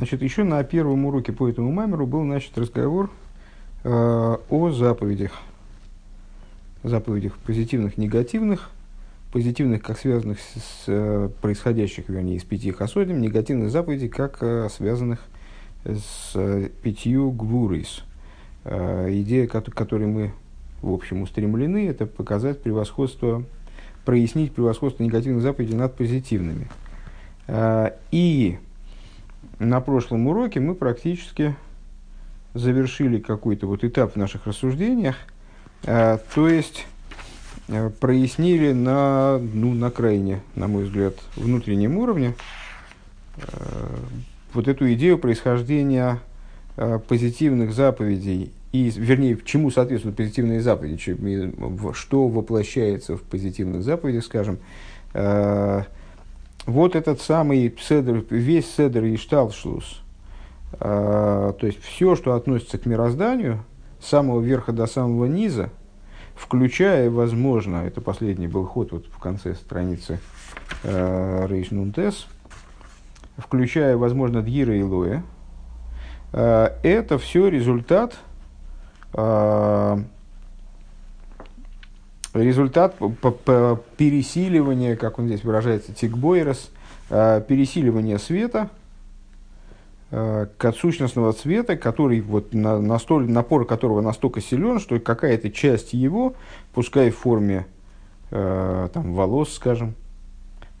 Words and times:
Значит, 0.00 0.22
еще 0.22 0.44
на 0.44 0.64
первом 0.64 1.04
уроке 1.04 1.30
по 1.30 1.46
этому 1.46 1.70
маймеру 1.72 2.06
был 2.06 2.22
начат 2.22 2.56
разговор 2.56 3.10
э, 3.84 4.36
о 4.48 4.70
заповедях. 4.70 5.32
Заповедях 6.82 7.36
позитивных, 7.36 7.98
негативных. 7.98 8.70
Позитивных, 9.30 9.82
как 9.82 9.98
связанных 9.98 10.40
с, 10.40 10.54
с 10.54 10.84
э, 10.86 11.28
происходящих, 11.42 12.08
вернее, 12.08 12.36
из 12.36 12.44
пяти 12.44 12.72
хасодим. 12.72 13.20
Негативных 13.20 13.70
заповедей, 13.70 14.08
как 14.08 14.38
э, 14.40 14.70
связанных 14.70 15.20
с 15.84 16.32
э, 16.34 16.70
пятью 16.82 17.30
гвурис. 17.30 18.02
Э, 18.64 19.06
идея, 19.10 19.46
к 19.46 19.60
которой 19.74 20.06
мы, 20.06 20.32
в 20.80 20.94
общем, 20.94 21.20
устремлены, 21.20 21.86
это 21.86 22.06
показать 22.06 22.62
превосходство, 22.62 23.44
прояснить 24.06 24.54
превосходство 24.54 25.02
негативных 25.02 25.42
заповедей 25.42 25.76
над 25.76 25.94
позитивными. 25.94 26.68
Э, 27.48 27.90
и 28.10 28.58
на 29.60 29.80
прошлом 29.80 30.26
уроке 30.26 30.58
мы 30.58 30.74
практически 30.74 31.54
завершили 32.54 33.20
какой-то 33.20 33.66
вот 33.66 33.84
этап 33.84 34.14
в 34.14 34.16
наших 34.16 34.46
рассуждениях, 34.46 35.16
э, 35.84 36.18
то 36.34 36.48
есть 36.48 36.86
э, 37.68 37.90
прояснили 37.90 38.72
на, 38.72 39.38
ну, 39.38 39.72
на 39.74 39.90
крайне, 39.90 40.40
на 40.56 40.66
мой 40.66 40.84
взгляд, 40.84 41.14
внутреннем 41.36 41.98
уровне 41.98 42.34
э, 43.36 43.42
вот 44.54 44.66
эту 44.66 44.92
идею 44.94 45.18
происхождения 45.18 46.20
э, 46.76 46.98
позитивных 47.06 47.72
заповедей 47.72 48.52
и, 48.72 48.90
вернее, 48.90 49.38
чему 49.44 49.70
соответствуют 49.70 50.16
позитивные 50.16 50.62
заповеди, 50.62 51.52
что 51.92 52.28
воплощается 52.28 53.16
в 53.16 53.22
позитивных 53.22 53.82
заповедях, 53.82 54.24
скажем, 54.24 54.58
э, 55.12 55.82
вот 56.66 56.94
этот 56.94 57.20
самый 57.20 57.74
седр, 57.80 58.24
весь 58.30 58.74
седр 58.74 59.04
и 59.04 59.16
шталшлус, 59.16 60.02
э, 60.72 61.52
то 61.58 61.66
есть 61.66 61.82
все, 61.82 62.16
что 62.16 62.34
относится 62.34 62.78
к 62.78 62.86
мирозданию, 62.86 63.64
с 64.00 64.08
самого 64.08 64.40
верха 64.40 64.72
до 64.72 64.86
самого 64.86 65.26
низа, 65.26 65.70
включая, 66.34 67.10
возможно, 67.10 67.78
это 67.78 68.00
последний 68.00 68.48
был 68.48 68.64
ход 68.66 68.92
вот 68.92 69.06
в 69.06 69.18
конце 69.18 69.54
страницы 69.54 70.20
э, 70.82 71.46
включая, 73.36 73.96
возможно, 73.96 74.42
Дьира 74.42 74.76
и 74.76 74.82
Лоя, 74.82 75.22
э, 76.32 76.70
это 76.82 77.18
все 77.18 77.48
результат 77.48 78.18
э, 79.14 79.98
результат 82.34 82.96
пересиливания, 83.96 84.96
как 84.96 85.18
он 85.18 85.26
здесь 85.26 85.44
выражается, 85.44 85.92
тикбойрос, 85.92 86.70
э, 87.10 87.42
пересиливания 87.46 88.18
света 88.18 88.70
э, 90.10 90.46
к 90.56 90.64
отсущностного 90.64 91.32
цвета, 91.32 91.76
который 91.76 92.20
вот 92.20 92.54
на, 92.54 92.80
настоль, 92.80 93.28
напор 93.28 93.66
которого 93.66 94.00
настолько 94.00 94.40
силен, 94.40 94.78
что 94.78 94.98
какая-то 95.00 95.50
часть 95.50 95.92
его, 95.92 96.34
пускай 96.72 97.10
в 97.10 97.16
форме 97.18 97.66
э, 98.30 98.88
там, 98.92 99.12
волос, 99.14 99.54
скажем, 99.54 99.94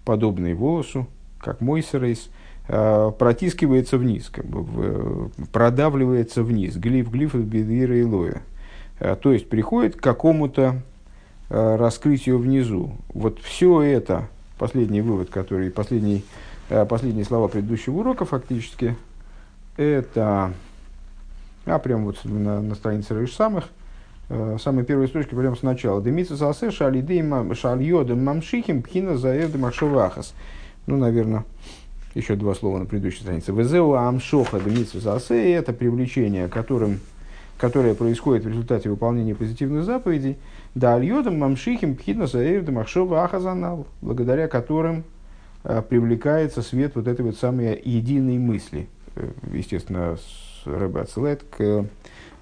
подобной 0.04 0.54
волосу, 0.54 1.06
как 1.38 1.60
мойсерейс, 1.60 2.30
протискивается 2.66 3.98
вниз, 3.98 4.30
как 4.30 4.46
бы 4.46 4.62
в, 4.62 5.30
продавливается 5.50 6.44
вниз, 6.44 6.76
глиф, 6.76 7.10
глиф, 7.10 7.34
бедвира 7.34 7.96
и 7.96 8.04
лоя. 8.04 8.42
То 9.00 9.32
есть 9.32 9.48
приходит 9.48 9.96
к 9.96 10.00
какому-то 10.00 10.80
Э, 11.52 11.74
раскрытию 11.74 12.38
внизу. 12.38 12.92
Вот 13.12 13.40
все 13.40 13.82
это, 13.82 14.28
последний 14.56 15.00
вывод, 15.00 15.30
который, 15.30 15.68
последний, 15.72 16.24
э, 16.68 16.86
последние 16.86 17.24
слова 17.24 17.48
предыдущего 17.48 17.98
урока 17.98 18.24
фактически, 18.24 18.96
это, 19.76 20.52
а 21.66 21.78
прямо 21.80 22.04
вот 22.04 22.24
на, 22.24 22.62
на 22.62 22.74
странице 22.76 23.18
Рейш 23.18 23.34
самых, 23.34 23.64
э, 24.28 24.58
самые 24.62 24.84
первые 24.84 25.08
строчки 25.08 25.34
прямо 25.34 25.56
сначала. 25.56 26.00
Демица 26.00 26.36
засе 26.36 26.70
шалидей 26.70 27.24
шальйодем 27.56 28.24
мамшихим 28.24 28.82
пхина 28.82 29.18
заэвдем 29.18 29.64
ахшовахас. 29.64 30.34
Ну, 30.86 30.98
наверное, 30.98 31.44
еще 32.14 32.36
два 32.36 32.54
слова 32.54 32.78
на 32.78 32.86
предыдущей 32.86 33.22
странице. 33.22 33.50
Везеу 33.50 33.94
амшоха 33.94 34.60
демица 34.60 35.00
засе 35.00 35.52
это 35.54 35.72
привлечение, 35.72 36.46
которым, 36.46 37.00
которое 37.60 37.94
происходит 37.94 38.44
в 38.44 38.48
результате 38.48 38.88
выполнения 38.88 39.34
позитивных 39.34 39.84
заповедей– 39.84 40.38
да 40.74 40.94
альодам 40.94 41.38
мамшихим 41.38 41.96
пхидна 41.96 42.26
заэвдам 42.26 42.78
ахшова 42.78 43.24
ахазанал, 43.24 43.86
благодаря 44.00 44.46
которым 44.46 45.04
э, 45.64 45.82
привлекается 45.82 46.62
свет 46.62 46.94
вот 46.94 47.08
этой 47.08 47.22
вот 47.22 47.36
самой 47.36 47.80
единой 47.84 48.38
мысли. 48.38 48.88
Э, 49.16 49.30
естественно, 49.52 50.16
Рэбе 50.64 51.00
Ацелет 51.00 51.42
к 51.50 51.86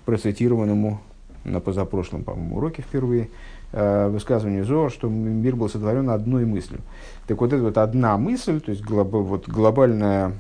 процитированному 0.05 1.01
на 1.45 1.61
позапрошлом, 1.61 2.25
по-моему, 2.25 2.59
уроке 2.59 2.83
впервые, 2.83 3.31
э, 3.73 4.09
высказыванию 4.09 4.65
Зор, 4.65 4.91
что 4.91 5.09
мир 5.09 5.57
был 5.57 5.71
сотворен 5.71 6.11
одной 6.11 6.45
мыслью. 6.45 6.81
Так 7.27 7.41
вот, 7.41 7.53
это 7.53 7.63
вот 7.63 7.79
одна 7.79 8.19
мысль, 8.19 8.61
то 8.61 8.71
есть 8.73 8.83
глоб, 8.83 9.13
вот 9.13 9.49
глобальное 9.49 10.33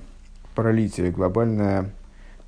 пролитие, 0.55 1.11
глобальное 1.11 1.91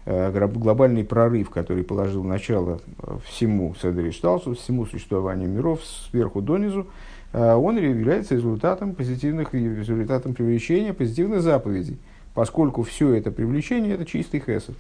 глобальный 0.07 1.05
прорыв, 1.05 1.51
который 1.51 1.85
положил 1.85 2.25
начало 2.25 2.81
э, 2.99 3.19
всему 3.27 3.75
Седришталсу, 3.81 4.55
всему 4.55 4.87
существованию 4.87 5.49
миров 5.49 5.81
сверху 6.11 6.41
донизу, 6.41 6.87
э, 7.33 7.55
он 7.55 7.77
является 7.77 8.35
результатом 8.35 8.95
позитивных, 8.95 9.53
результатом 9.53 10.35
привлечения 10.35 10.95
позитивных 10.95 11.43
заповедей, 11.43 11.99
поскольку 12.35 12.83
все 12.83 13.15
это 13.15 13.31
привлечение– 13.31 13.95
это 13.95 14.07
чистый 14.07 14.41
хесед. 14.41 14.77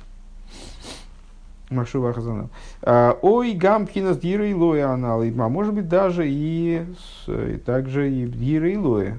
Машува 1.68 2.12
Хазанал. 2.12 2.50
Ой, 3.22 3.52
гампхинас 3.52 4.18
дира 4.18 4.44
и 4.44 4.52
лоя 4.52 4.88
анал. 4.88 5.22
А 5.22 5.48
может 5.48 5.72
быть, 5.72 5.88
даже 5.88 6.28
и, 6.28 6.84
и 7.28 7.56
также 7.64 8.10
и 8.10 8.26
дира 8.26 8.68
и 8.68 8.76
лоя. 8.76 9.16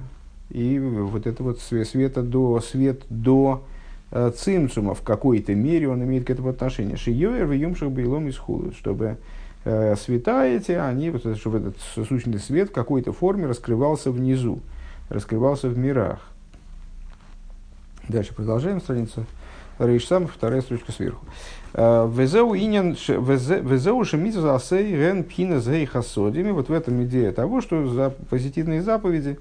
И 0.50 0.78
вот 0.78 1.26
это 1.26 1.42
вот 1.42 1.60
света 1.60 2.20
до, 2.20 2.60
свет 2.60 3.04
до 3.08 3.62
Э, 3.62 3.71
цимцума 4.12 4.94
в 4.94 5.02
какой-то 5.02 5.54
мере 5.54 5.88
он 5.88 6.02
имеет 6.04 6.26
к 6.26 6.30
этому 6.30 6.50
отношение. 6.50 6.96
Шиёер 6.96 7.46
в 7.46 7.52
юмшах 7.52 7.90
бейлом 7.90 8.28
из 8.28 8.36
чтобы 8.76 9.16
э, 9.64 9.96
света 9.96 10.44
эти, 10.44 10.72
они, 10.72 11.10
вот, 11.10 11.36
чтобы 11.38 11.58
этот 11.58 11.76
сущный 12.06 12.38
свет 12.38 12.68
в 12.68 12.72
какой-то 12.72 13.12
форме 13.12 13.46
раскрывался 13.46 14.10
внизу, 14.10 14.60
раскрывался 15.08 15.68
в 15.68 15.78
мирах. 15.78 16.20
Дальше 18.08 18.34
продолжаем 18.34 18.80
страницу. 18.80 19.24
Рейш 19.78 20.06
сам, 20.06 20.26
вторая 20.26 20.60
строчка 20.60 20.92
сверху. 20.92 21.24
Э, 21.72 22.06
везеу 22.12 22.54
инин, 22.54 22.92
везеу 22.92 24.04
шемиту 24.04 24.42
засей 24.42 24.94
рен 24.94 25.24
пхина 25.24 25.58
зей. 25.58 25.88
Вот 26.52 26.68
в 26.68 26.72
этом 26.72 27.02
идея 27.04 27.32
того, 27.32 27.62
что 27.62 27.88
за 27.88 28.10
позитивные 28.10 28.82
заповеди 28.82 29.38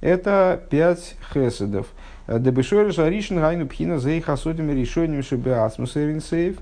это 0.00 0.62
пять 0.70 1.16
хеседов– 1.30 1.88
Дебешойр 2.26 2.92
Шаришин 2.92 3.36
Гайну 3.36 3.66
Пхина 3.66 3.98
Зейхасодим 3.98 4.70
Решением 4.70 5.22
Шибеасмус 5.22 5.96
Эринсейв 5.96 6.58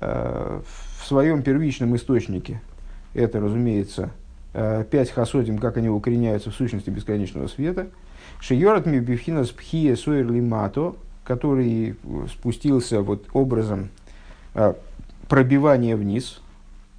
в 0.00 1.06
своем 1.06 1.42
первичном 1.42 1.96
источнике. 1.96 2.60
Это, 3.14 3.40
разумеется, 3.40 4.10
э, 4.54 4.84
пять 4.90 5.10
хасодим, 5.10 5.58
как 5.58 5.76
они 5.76 5.88
укореняются 5.88 6.50
в 6.50 6.54
сущности 6.54 6.90
бесконечного 6.90 7.46
света. 7.46 7.88
Шиорат 8.40 8.86
Мибифхина 8.86 9.44
Пхия 9.44 9.96
Сойер 9.96 10.30
Лимато, 10.30 10.94
который 11.24 11.96
спустился 12.30 13.02
вот 13.02 13.26
образом 13.32 13.90
э, 14.54 14.74
пробивания 15.28 15.96
вниз. 15.96 16.40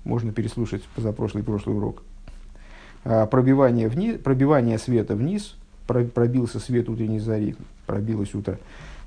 Можно 0.04 0.31
переслушать 0.31 0.84
позапрошлый 0.96 1.44
и 1.44 1.46
прошлый 1.46 1.75
урок. 1.75 2.04
Э, 3.06 3.25
пробивание, 3.25 3.88
вниз, 3.88 4.20
пробивание 4.20 4.78
света 4.78 5.16
вниз, 5.16 5.56
пробился 5.88 6.60
свет 6.60 6.90
утренней 6.90 7.20
зари, 7.20 7.56
пробилось 7.85 8.33
утро. 8.33 8.57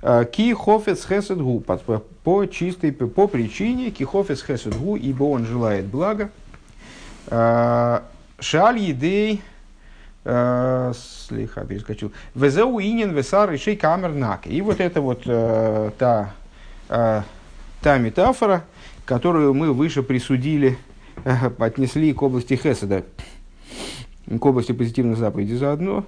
А, 0.03 0.25
ки 0.25 0.53
хофец 0.53 1.07
хесед 1.07 1.41
гу, 1.41 1.61
по, 1.61 1.79
по 1.79 2.47
чистой, 2.47 2.93
по 2.93 3.27
причине 3.27 3.91
ки 3.91 4.05
хофец 4.05 4.43
хесед 4.43 4.77
гу, 4.77 4.97
ибо 4.97 5.25
он 5.25 5.47
желает 5.47 5.87
блага. 5.87 6.31
А, 7.29 8.05
шаль 8.39 8.79
едей, 8.79 9.43
а, 10.25 10.93
слегка 10.95 11.65
перескочил. 11.65 12.13
Везеу 12.35 12.81
инин 12.81 13.13
весар 13.15 13.51
решей 13.51 13.77
камер 13.77 14.13
нак. 14.13 14.47
И 14.47 14.61
вот 14.61 14.81
это 14.81 15.01
вот 15.01 15.25
та, 15.25 16.35
та 16.89 17.99
метафора, 17.99 18.65
которую 19.05 19.55
мы 19.55 19.73
выше 19.73 20.03
присудили, 20.03 20.79
отнесли 21.59 22.13
к 22.13 22.23
области 22.23 22.55
Хеседа, 22.55 23.05
к 24.27 24.45
области 24.45 24.73
позитивных 24.73 25.19
заповедей 25.19 25.57
заодно, 25.57 26.05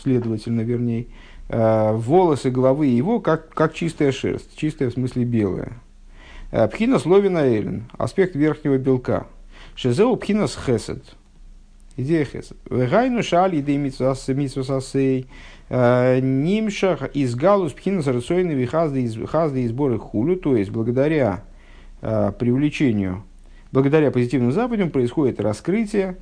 следовательно, 0.00 0.60
вернее, 0.62 1.06
Э, 1.52 1.92
волосы 1.92 2.50
головы 2.50 2.86
его 2.86 3.20
как, 3.20 3.50
как 3.50 3.74
чистая 3.74 4.10
шерсть, 4.10 4.56
чистая 4.56 4.88
в 4.88 4.94
смысле 4.94 5.24
белая. 5.24 5.72
Э, 6.50 6.66
пхина 6.66 6.98
словина 6.98 7.46
элен, 7.46 7.90
аспект 7.98 8.34
верхнего 8.34 8.78
белка. 8.78 9.26
Шезеу 9.74 10.16
пхинас 10.16 10.56
хесед. 10.56 11.04
Идея 11.98 12.24
хесед. 12.24 12.56
Вегайну 12.70 13.22
шали 13.22 13.60
идей 13.60 13.76
митсвасасей. 13.76 15.26
Э, 15.68 16.20
нимшах 16.20 17.14
из 17.14 17.34
галус 17.34 17.72
пхина 17.72 18.00
сарацойны 18.00 18.52
вихазды 18.52 19.02
из 19.02 19.68
сборы 19.68 19.98
хулю. 19.98 20.36
То 20.36 20.56
есть, 20.56 20.70
благодаря 20.70 21.44
привлечению, 22.00 23.22
благодаря 23.70 24.10
позитивным 24.10 24.50
заповедям 24.50 24.90
происходит 24.90 25.40
раскрытие 25.40 26.16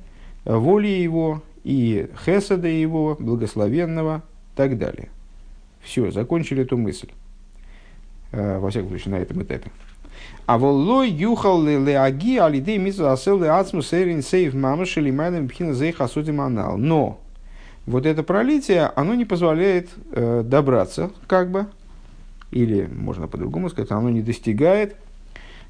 воли 0.45 0.89
его 0.89 1.41
и 1.63 2.07
хеседа 2.23 2.67
его, 2.67 3.17
благословенного, 3.19 4.21
и 4.53 4.57
так 4.57 4.77
далее. 4.77 5.09
Все, 5.83 6.11
закончили 6.11 6.63
эту 6.63 6.77
мысль. 6.77 7.09
Э, 8.31 8.59
во 8.59 8.69
всяком 8.69 8.89
случае, 8.89 9.15
на 9.15 9.19
этом 9.19 9.41
этапе. 9.43 9.71
А 10.45 10.57
воллой 10.57 11.09
юхал 11.09 11.63
леаги 11.63 12.37
алидей 12.37 12.77
митсу 12.77 13.09
асел 13.09 13.41
леацму 13.41 13.81
сейрин 13.81 14.21
сейв 14.21 14.53
мамаш 14.53 14.97
или 14.97 15.11
майнам 15.11 15.47
пхина 15.47 15.73
зейх 15.73 16.01
асудим 16.01 16.41
анал. 16.41 16.77
Но 16.77 17.19
вот 17.85 18.05
это 18.05 18.23
пролитие, 18.23 18.91
оно 18.95 19.15
не 19.15 19.25
позволяет 19.25 19.89
э, 20.11 20.43
добраться, 20.45 21.11
как 21.27 21.51
бы, 21.51 21.67
или 22.51 22.87
можно 22.91 23.27
по-другому 23.27 23.69
сказать, 23.69 23.91
оно 23.91 24.09
не 24.09 24.21
достигает 24.21 24.95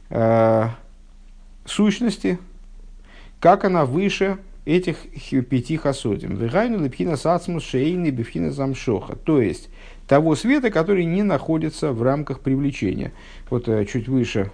э, 0.10 0.68
сущности, 1.66 2.40
как 3.40 3.66
она 3.66 3.86
выше 3.86 4.38
этих 4.66 4.98
пяти 5.50 5.78
хасодим. 5.78 6.36
Вегайну 6.36 6.84
лепхина 6.84 7.18
сацмус 7.18 7.63
шейни 7.63 8.10
бифхина 8.10 8.52
замшоха. 8.52 9.16
То 9.16 9.42
есть, 9.42 9.69
того 10.12 10.36
света, 10.36 10.72
который 10.72 11.06
не 11.06 11.24
находится 11.24 11.94
в 11.94 12.04
рамках 12.04 12.42
привлечения. 12.42 13.13
Вот 13.50 13.69
э, 13.69 13.86
чуть 13.86 14.10
выше, 14.10 14.52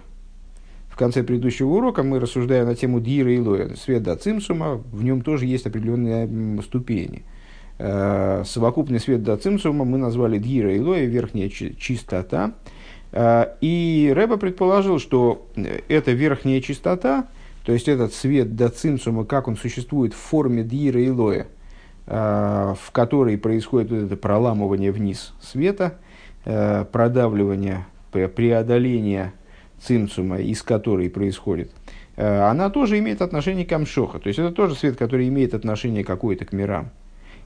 в 0.88 0.94
конце 0.94 1.24
предыдущего 1.24 1.70
урока, 1.70 2.04
мы 2.04 2.20
рассуждаем 2.20 2.66
на 2.66 2.76
тему 2.76 3.00
Дира 3.00 3.32
и 3.32 3.40
Лоя. 3.40 3.74
Свет 3.74 4.04
до 4.04 4.14
Цимсума, 4.14 4.80
в 4.92 5.02
нем 5.02 5.22
тоже 5.22 5.46
есть 5.46 5.66
определенные 5.66 6.62
ступени. 6.62 7.24
Э, 7.80 8.44
совокупный 8.46 9.00
свет 9.00 9.24
до 9.24 9.36
Цимсума 9.36 9.84
мы 9.84 9.98
назвали 9.98 10.38
Дира 10.38 10.72
и 10.72 10.78
Лоя, 10.78 11.06
верхняя 11.06 11.48
чистота. 11.48 12.52
Э, 13.10 13.46
и 13.60 14.12
Рэба 14.14 14.36
предположил, 14.36 15.00
что 15.00 15.48
эта 15.88 16.12
верхняя 16.12 16.60
чистота, 16.60 17.26
то 17.64 17.72
есть 17.72 17.88
этот 17.88 18.14
свет 18.14 18.54
до 18.54 18.68
Цимсума, 18.68 19.24
как 19.24 19.48
он 19.48 19.56
существует 19.56 20.14
в 20.14 20.18
форме 20.18 20.62
Дира 20.62 21.00
и 21.00 21.10
Лоя– 21.10 21.48
в 22.08 22.90
которой 22.92 23.36
происходит 23.36 23.90
вот 23.90 24.04
это 24.04 24.16
проламывание 24.16 24.92
вниз 24.92 25.34
света, 25.42 25.98
э, 26.46 26.86
продавливание, 26.90 27.86
преодоление 28.10 29.34
цимцума, 29.82 30.38
из 30.38 30.62
которой 30.62 31.10
происходит, 31.10 31.70
э, 32.16 32.40
она 32.40 32.70
тоже 32.70 32.98
имеет 32.98 33.20
отношение 33.20 33.66
к 33.66 33.72
Амшоха. 33.72 34.20
То 34.20 34.28
есть 34.28 34.38
это 34.38 34.52
тоже 34.52 34.74
свет, 34.74 34.96
который 34.96 35.28
имеет 35.28 35.52
отношение 35.52 36.02
какое-то 36.02 36.46
к 36.46 36.52
мирам. 36.54 36.88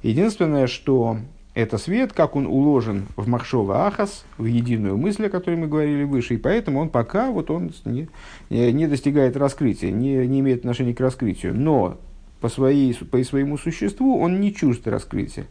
Единственное, 0.05 0.69
что 0.69 1.17
это 1.55 1.77
свет, 1.77 2.13
как 2.13 2.37
он 2.37 2.47
уложен 2.47 3.09
в 3.17 3.27
Махшова 3.27 3.89
Ахас, 3.89 4.25
в 4.39 4.45
единую 4.45 4.97
мысль, 4.97 5.27
о 5.27 5.31
которой 5.31 5.57
мы 5.57 5.67
говорили 5.67 6.05
выше, 6.05 6.35
и 6.35 6.39
поэтому 6.39 6.81
он 6.81 6.89
пока 6.89 7.33
вот 7.33 7.51
он 7.51 7.73
не, 7.85 8.09
не 8.49 8.87
достигает 8.87 9.37
раскрытия, 9.37 9.91
не, 9.91 10.27
не 10.29 10.41
имеет 10.41 10.61
отношения 10.61 10.95
к 10.95 11.01
раскрытию. 11.01 11.53
Но 11.55 11.99
по, 12.43 12.49
своей, 12.49 12.93
по 12.93 13.23
своему 13.23 13.57
существу 13.57 14.21
он 14.21 14.41
не 14.41 14.53
чужд 14.53 14.87
раскрытия. 14.89 15.47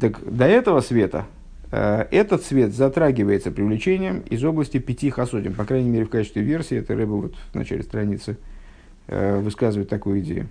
Так 0.00 0.20
до 0.24 0.46
этого 0.46 0.80
света 0.80 1.26
э, 1.70 2.06
этот 2.10 2.42
свет 2.42 2.74
затрагивается 2.74 3.50
привлечением 3.52 4.20
из 4.20 4.42
области 4.42 4.78
пяти 4.78 5.10
хасодим. 5.10 5.52
По 5.52 5.66
крайней 5.66 5.90
мере, 5.90 6.06
в 6.06 6.10
качестве 6.10 6.42
версии, 6.42 6.78
это 6.78 6.96
Рэба 6.96 7.12
вот 7.12 7.34
в 7.52 7.54
начале 7.54 7.82
страницы 7.82 8.38
э, 9.08 9.38
высказывает 9.38 9.90
такую 9.90 10.20
идею, 10.20 10.48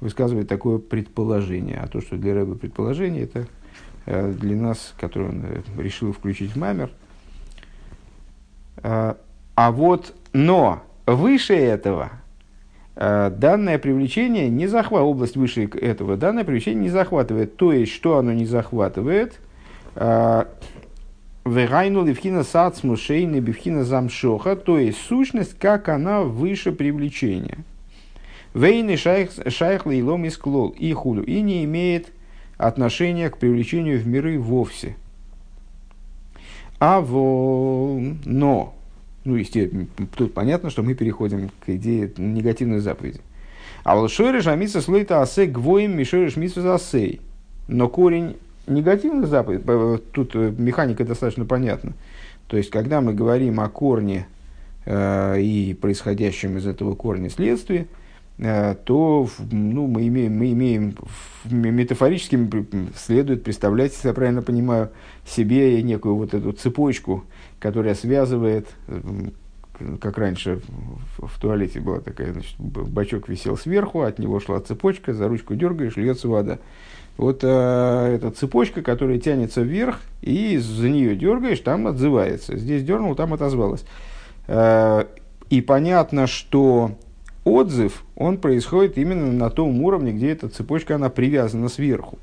высказывает 0.00 0.48
такое 0.48 0.78
предположение. 0.78 1.78
А 1.78 1.86
то, 1.86 2.00
что 2.00 2.16
для 2.16 2.34
Рэба 2.34 2.54
предположение, 2.54 3.24
это 3.24 3.46
э, 4.06 4.32
для 4.32 4.56
нас, 4.56 4.94
который 4.98 5.28
он 5.28 5.44
э, 5.44 5.60
решил 5.76 6.12
включить 6.12 6.52
в 6.52 6.56
мамер. 6.56 6.90
Э, 8.78 9.14
а 9.54 9.72
вот, 9.72 10.14
но 10.32 10.82
выше 11.06 11.54
этого– 11.54 12.12
данное 12.94 13.78
привлечение 13.78 14.48
не 14.48 14.66
захватывает, 14.66 15.14
область 15.14 15.36
выше 15.36 15.64
этого, 15.64 16.16
данное 16.16 16.44
привлечение 16.44 16.82
не 16.82 16.90
захватывает. 16.90 17.56
То 17.56 17.72
есть, 17.72 17.92
что 17.92 18.18
оно 18.18 18.32
не 18.32 18.44
захватывает? 18.44 19.40
Э, 19.94 20.44
Вегайну 21.44 22.04
левхина 22.04 22.44
сацму 22.44 22.96
шейны 22.96 23.40
бивхина 23.40 23.84
замшоха, 23.84 24.54
то 24.54 24.78
есть 24.78 24.98
сущность, 24.98 25.58
как 25.58 25.88
она 25.88 26.20
выше 26.20 26.70
привлечения. 26.70 27.58
Вейны 28.54 28.96
шайх 28.96 29.86
лейлом 29.86 30.24
из 30.24 30.36
клол 30.36 30.68
и 30.68 30.92
хулю, 30.92 31.24
и 31.24 31.40
не 31.40 31.64
имеет 31.64 32.12
отношения 32.58 33.28
к 33.28 33.38
привлечению 33.38 33.98
в 33.98 34.06
миры 34.06 34.38
вовсе. 34.38 34.94
А 36.78 37.00
во... 37.00 38.00
Но 38.24 38.74
ну, 39.24 39.36
естественно, 39.36 39.86
тут 40.16 40.34
понятно, 40.34 40.70
что 40.70 40.82
мы 40.82 40.94
переходим 40.94 41.50
к 41.64 41.68
идее 41.68 42.12
негативной 42.16 42.80
заповеди. 42.80 43.20
А 43.84 43.96
вот 43.96 44.10
шориш 44.10 44.46
амиса 44.46 44.80
слойта 44.80 45.22
асе 45.22 45.46
гвоим 45.46 45.96
мишориш 45.96 46.36
мисва 46.36 46.74
асей. 46.74 47.20
Но 47.68 47.88
корень 47.88 48.36
негативной 48.66 49.26
заповеди, 49.26 49.64
тут 50.12 50.34
э, 50.34 50.52
механика 50.56 51.04
достаточно 51.04 51.44
понятна. 51.44 51.92
То 52.46 52.56
есть, 52.56 52.70
когда 52.70 53.00
мы 53.00 53.14
говорим 53.14 53.60
о 53.60 53.68
корне 53.68 54.26
э, 54.84 55.40
и 55.40 55.74
происходящем 55.74 56.58
из 56.58 56.66
этого 56.66 56.94
корня 56.94 57.30
следствии, 57.30 57.86
э, 58.38 58.74
то 58.84 59.28
ну, 59.50 59.86
мы 59.86 60.06
имеем, 60.08 60.36
мы 60.36 60.52
имеем 60.52 60.96
метафорически 61.44 62.38
следует 62.96 63.44
представлять, 63.44 63.92
если 63.92 64.08
я 64.08 64.14
правильно 64.14 64.42
понимаю, 64.42 64.90
себе 65.26 65.82
некую 65.82 66.16
вот 66.16 66.34
эту 66.34 66.52
цепочку 66.52 67.24
которая 67.62 67.94
связывает, 67.94 68.66
как 70.00 70.18
раньше 70.18 70.60
в, 71.16 71.40
туалете 71.40 71.80
была 71.80 72.00
такая, 72.00 72.32
значит, 72.32 72.58
бачок 72.58 73.28
висел 73.28 73.56
сверху, 73.56 74.02
от 74.02 74.18
него 74.18 74.40
шла 74.40 74.60
цепочка, 74.60 75.14
за 75.14 75.28
ручку 75.28 75.54
дергаешь, 75.54 75.96
льется 75.96 76.28
вода. 76.28 76.58
Вот 77.16 77.40
э, 77.44 78.14
эта 78.16 78.30
цепочка, 78.32 78.82
которая 78.82 79.18
тянется 79.18 79.62
вверх, 79.62 80.00
и 80.22 80.56
за 80.58 80.88
нее 80.88 81.14
дергаешь, 81.14 81.60
там 81.60 81.86
отзывается. 81.86 82.56
Здесь 82.56 82.82
дернул, 82.82 83.14
там 83.14 83.32
отозвалось. 83.32 83.84
Э, 84.48 85.04
и 85.48 85.60
понятно, 85.60 86.26
что 86.26 86.96
отзыв, 87.44 88.02
он 88.16 88.38
происходит 88.38 88.98
именно 88.98 89.30
на 89.30 89.50
том 89.50 89.80
уровне, 89.82 90.12
где 90.12 90.30
эта 90.30 90.48
цепочка, 90.48 90.96
она 90.96 91.10
привязана 91.10 91.68
сверху. 91.68 92.18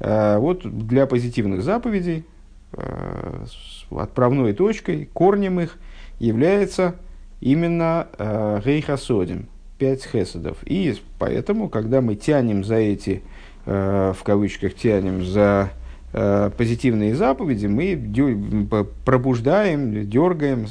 Э, 0.00 0.38
вот 0.38 0.62
для 0.64 1.06
позитивных 1.06 1.62
заповедей, 1.62 2.24
э, 2.72 3.44
отправной 3.90 4.52
точкой, 4.52 5.08
корнем 5.12 5.60
их 5.60 5.78
является 6.18 6.96
именно 7.40 8.08
э, 8.18 8.60
Гейхасодим, 8.64 9.46
пять 9.78 10.04
хесадов. 10.04 10.58
И 10.64 10.96
поэтому, 11.18 11.68
когда 11.68 12.00
мы 12.00 12.14
тянем 12.14 12.64
за 12.64 12.76
эти, 12.76 13.22
э, 13.66 14.12
в 14.16 14.22
кавычках, 14.22 14.74
тянем 14.74 15.24
за 15.24 15.70
э, 16.12 16.50
позитивные 16.56 17.14
заповеди, 17.14 17.66
мы 17.66 18.88
пробуждаем, 19.04 20.08
дергаем, 20.08 20.66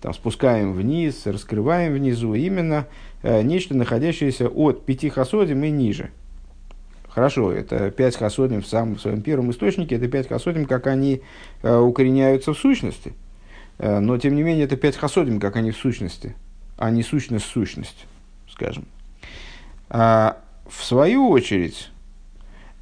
там, 0.00 0.12
спускаем 0.12 0.72
вниз, 0.72 1.26
раскрываем 1.26 1.94
внизу 1.94 2.34
именно 2.34 2.86
нечто, 3.22 3.76
находящееся 3.76 4.48
от 4.48 4.84
пяти 4.84 5.08
хасодим 5.08 5.64
и 5.64 5.70
ниже. 5.70 6.10
Хорошо, 7.16 7.50
это 7.50 7.90
пять 7.90 8.14
хасодим 8.14 8.60
в 8.60 8.66
самом 8.66 8.96
в 8.96 9.00
своем 9.00 9.22
первом 9.22 9.50
источнике, 9.50 9.94
это 9.94 10.06
пять 10.06 10.28
хасодим, 10.28 10.66
как 10.66 10.86
они 10.86 11.22
э, 11.62 11.74
укореняются 11.74 12.52
в 12.52 12.58
сущности. 12.58 13.14
Э, 13.78 14.00
но, 14.00 14.18
тем 14.18 14.34
не 14.34 14.42
менее, 14.42 14.66
это 14.66 14.76
пять 14.76 14.98
хасодим, 14.98 15.40
как 15.40 15.56
они 15.56 15.70
в 15.70 15.78
сущности, 15.78 16.36
а 16.76 16.90
не 16.90 17.02
сущность 17.02 17.46
сущность, 17.46 18.04
скажем. 18.50 18.84
А, 19.88 20.36
в 20.68 20.84
свою 20.84 21.30
очередь, 21.30 21.88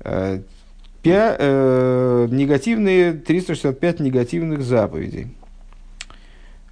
э, 0.01 0.41
пя, 1.01 1.37
э, 1.39 2.27
негативные, 2.29 3.13
365 3.13 4.01
негативных 4.01 4.63
заповедей. 4.63 5.29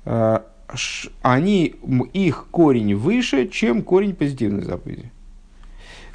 Э, 0.05 0.41
ш, 0.75 1.11
они, 1.23 1.77
их 2.13 2.49
корень 2.51 2.97
выше, 2.97 3.47
чем 3.47 3.83
корень 3.83 4.17
позитивных 4.17 4.65
заповедей. 4.65 5.13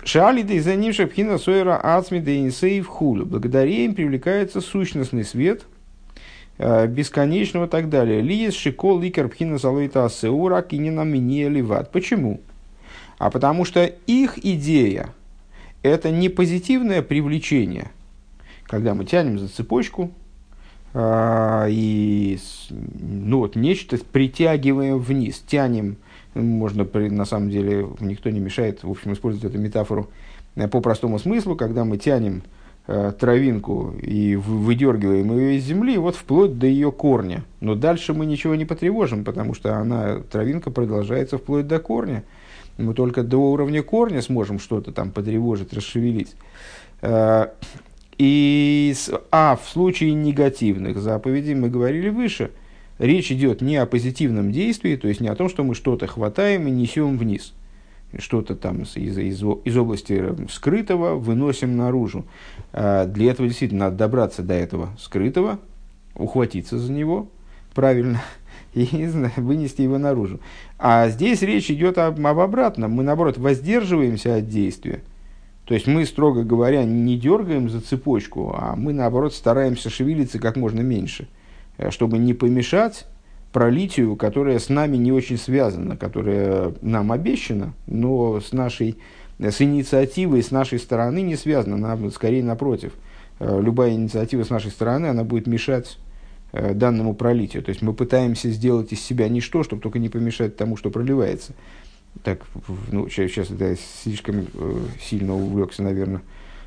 Шали 0.07 0.41
ним 0.41 0.93
шапхина 0.93 1.37
сойра 1.37 1.75
ацми 1.75 2.21
да 2.21 2.33
инсейв 2.33 2.87
хулю. 2.87 3.25
Благодаря 3.25 3.69
им 3.69 3.93
привлекается 3.93 4.61
сущностный 4.61 5.25
свет, 5.25 5.65
э, 6.59 6.87
бесконечного 6.87 7.65
и 7.65 7.67
так 7.67 7.89
далее. 7.89 8.21
Лиес 8.21 8.55
шикол 8.55 9.01
ликер 9.01 9.27
пхина 9.27 9.57
залойта 9.57 10.07
сеура 10.07 10.61
кинина 10.61 11.01
мине 11.01 11.49
ливат. 11.49 11.91
Почему? 11.91 12.39
А 13.17 13.29
потому 13.29 13.65
что 13.65 13.83
их 13.83 14.37
идея– 14.45 15.09
это 15.83 16.09
не 16.09 16.29
позитивное 16.29 17.01
привлечение, 17.01 17.91
когда 18.63 18.93
мы 18.93 19.03
тянем 19.03 19.37
за 19.37 19.49
цепочку, 19.49 20.11
э, 20.93 21.67
и 21.69 22.39
ну, 22.69 23.39
вот, 23.39 23.57
нечто 23.57 23.97
притягиваем 23.97 24.99
вниз, 24.99 25.43
тянем 25.45 25.97
можно, 26.41 26.87
на 26.93 27.25
самом 27.25 27.49
деле, 27.49 27.87
никто 27.99 28.29
не 28.29 28.39
мешает, 28.39 28.83
в 28.83 28.89
общем, 28.89 29.13
использовать 29.13 29.45
эту 29.51 29.61
метафору 29.61 30.09
по 30.71 30.81
простому 30.81 31.19
смыслу, 31.19 31.55
когда 31.55 31.85
мы 31.85 31.97
тянем 31.97 32.43
Э, 32.89 33.11
травинку 33.11 33.95
и 34.01 34.37
выдергиваем 34.37 35.37
ее 35.37 35.57
из 35.57 35.65
земли, 35.65 35.97
вот 35.97 36.15
вплоть 36.15 36.57
до 36.57 36.67
ее 36.67 36.93
корня. 36.93 37.43
Но 37.59 37.75
дальше 37.75 38.13
мы 38.13 38.25
ничего 38.25 38.55
не 38.55 38.63
потревожим, 38.63 39.25
потому 39.25 39.53
что 39.53 39.75
она, 39.75 40.19
травинка 40.31 40.71
продолжается 40.71 41.37
вплоть 41.37 41.67
до 41.67 41.79
корня. 41.79 42.23
Мы 42.77 42.93
только 42.93 43.23
до 43.23 43.39
уровня 43.51 43.83
корня 43.83 44.21
сможем 44.21 44.57
что-то 44.57 44.93
там 44.93 45.11
потревожить, 45.11 45.73
расшевелить. 45.73 46.37
Э, 47.01 47.47
и, 48.17 48.95
а 49.31 49.59
в 49.61 49.67
случае 49.67 50.13
негативных 50.13 50.97
заповедей, 50.99 51.55
мы 51.55 51.67
говорили 51.67 52.07
выше, 52.07 52.51
речь 52.99 53.31
идет 53.31 53.61
не 53.61 53.77
о 53.77 53.85
позитивном 53.85 54.51
действии, 54.51 54.95
то 54.95 55.07
есть 55.07 55.21
не 55.21 55.27
о 55.27 55.35
том, 55.35 55.49
что 55.49 55.63
мы 55.63 55.75
что-то 55.75 56.07
хватаем 56.07 56.67
и 56.67 56.71
несем 56.71 57.17
вниз– 57.17 57.53
что-то 58.17 58.55
там 58.55 58.83
из, 58.83 58.95
из, 58.95 59.43
из 59.43 59.77
области 59.77 60.35
скрытого 60.49 61.15
выносим 61.15 61.75
наружу. 61.75 62.25
А 62.73 63.05
для 63.05 63.31
этого 63.31 63.47
действительно 63.47 63.85
надо 63.85 63.97
добраться 63.97 64.43
до 64.43 64.53
этого 64.53 64.89
скрытого, 64.99 65.59
ухватиться 66.15 66.77
за 66.77 66.91
него 66.91 67.29
правильно 67.73 68.21
и 68.73 68.87
вынести 69.37 69.81
его 69.81 69.97
наружу. 69.97 70.39
А 70.79 71.09
здесь 71.09 71.41
речь 71.41 71.69
идет 71.69 71.97
об, 71.97 72.25
об 72.25 72.39
обратном. 72.39 72.91
Мы, 72.91 73.03
наоборот, 73.03 73.37
воздерживаемся 73.37 74.37
от 74.37 74.47
действия. 74.47 75.01
То 75.65 75.73
есть 75.73 75.85
мы, 75.85 76.05
строго 76.05 76.43
говоря, 76.43 76.85
не 76.85 77.17
дергаем 77.17 77.69
за 77.69 77.81
цепочку, 77.81 78.55
а 78.57 78.75
мы, 78.77 78.93
наоборот, 78.93 79.33
стараемся 79.33 79.89
шевелиться 79.89 80.39
как 80.39 80.55
можно 80.55 80.79
меньше, 80.79 81.23
э, 81.23 81.27
чтобы 81.89 82.17
не 82.17 82.33
помешать 82.33 83.05
пролитию, 83.51 84.15
которая 84.15 84.59
с 84.59 84.69
нами 84.69 84.97
не 84.97 85.11
очень 85.11 85.37
связана, 85.37 85.97
которая 85.97 86.73
нам 86.81 87.11
обещана, 87.11 87.73
но 87.87 88.39
с 88.39 88.51
нашей 88.51 88.97
с 89.39 89.61
инициативой 89.61 90.41
с 90.41 90.51
нашей 90.51 90.79
стороны 90.79 91.21
не 91.21 91.35
связана, 91.35 91.75
она 91.75 92.09
скорее 92.09 92.43
напротив. 92.43 92.93
Э, 93.39 93.59
любая 93.61 93.93
инициатива 93.93 94.43
с 94.43 94.49
нашей 94.49 94.71
стороны, 94.71 95.07
она 95.07 95.23
будет 95.23 95.47
мешать 95.47 95.99
э, 96.53 96.73
данному 96.73 97.13
пролитию. 97.13 97.63
То 97.63 97.69
есть 97.69 97.81
мы 97.81 97.93
пытаемся 97.93 98.49
сделать 98.49 98.91
из 98.91 99.01
себя 99.01 99.29
ничто, 99.29 99.63
чтобы 99.63 99.81
только 99.81 99.99
не 99.99 100.09
помешать 100.09 100.57
тому, 100.57 100.75
что 100.75 100.89
проливается. 100.89 101.53
Так, 102.23 102.45
ну, 102.91 103.07
сейчас 103.09 103.49
я 103.51 103.75
слишком 104.03 104.47
э, 104.53 104.79
сильно 104.99 105.35
увлекся, 105.35 105.83
наверное, 105.83 106.21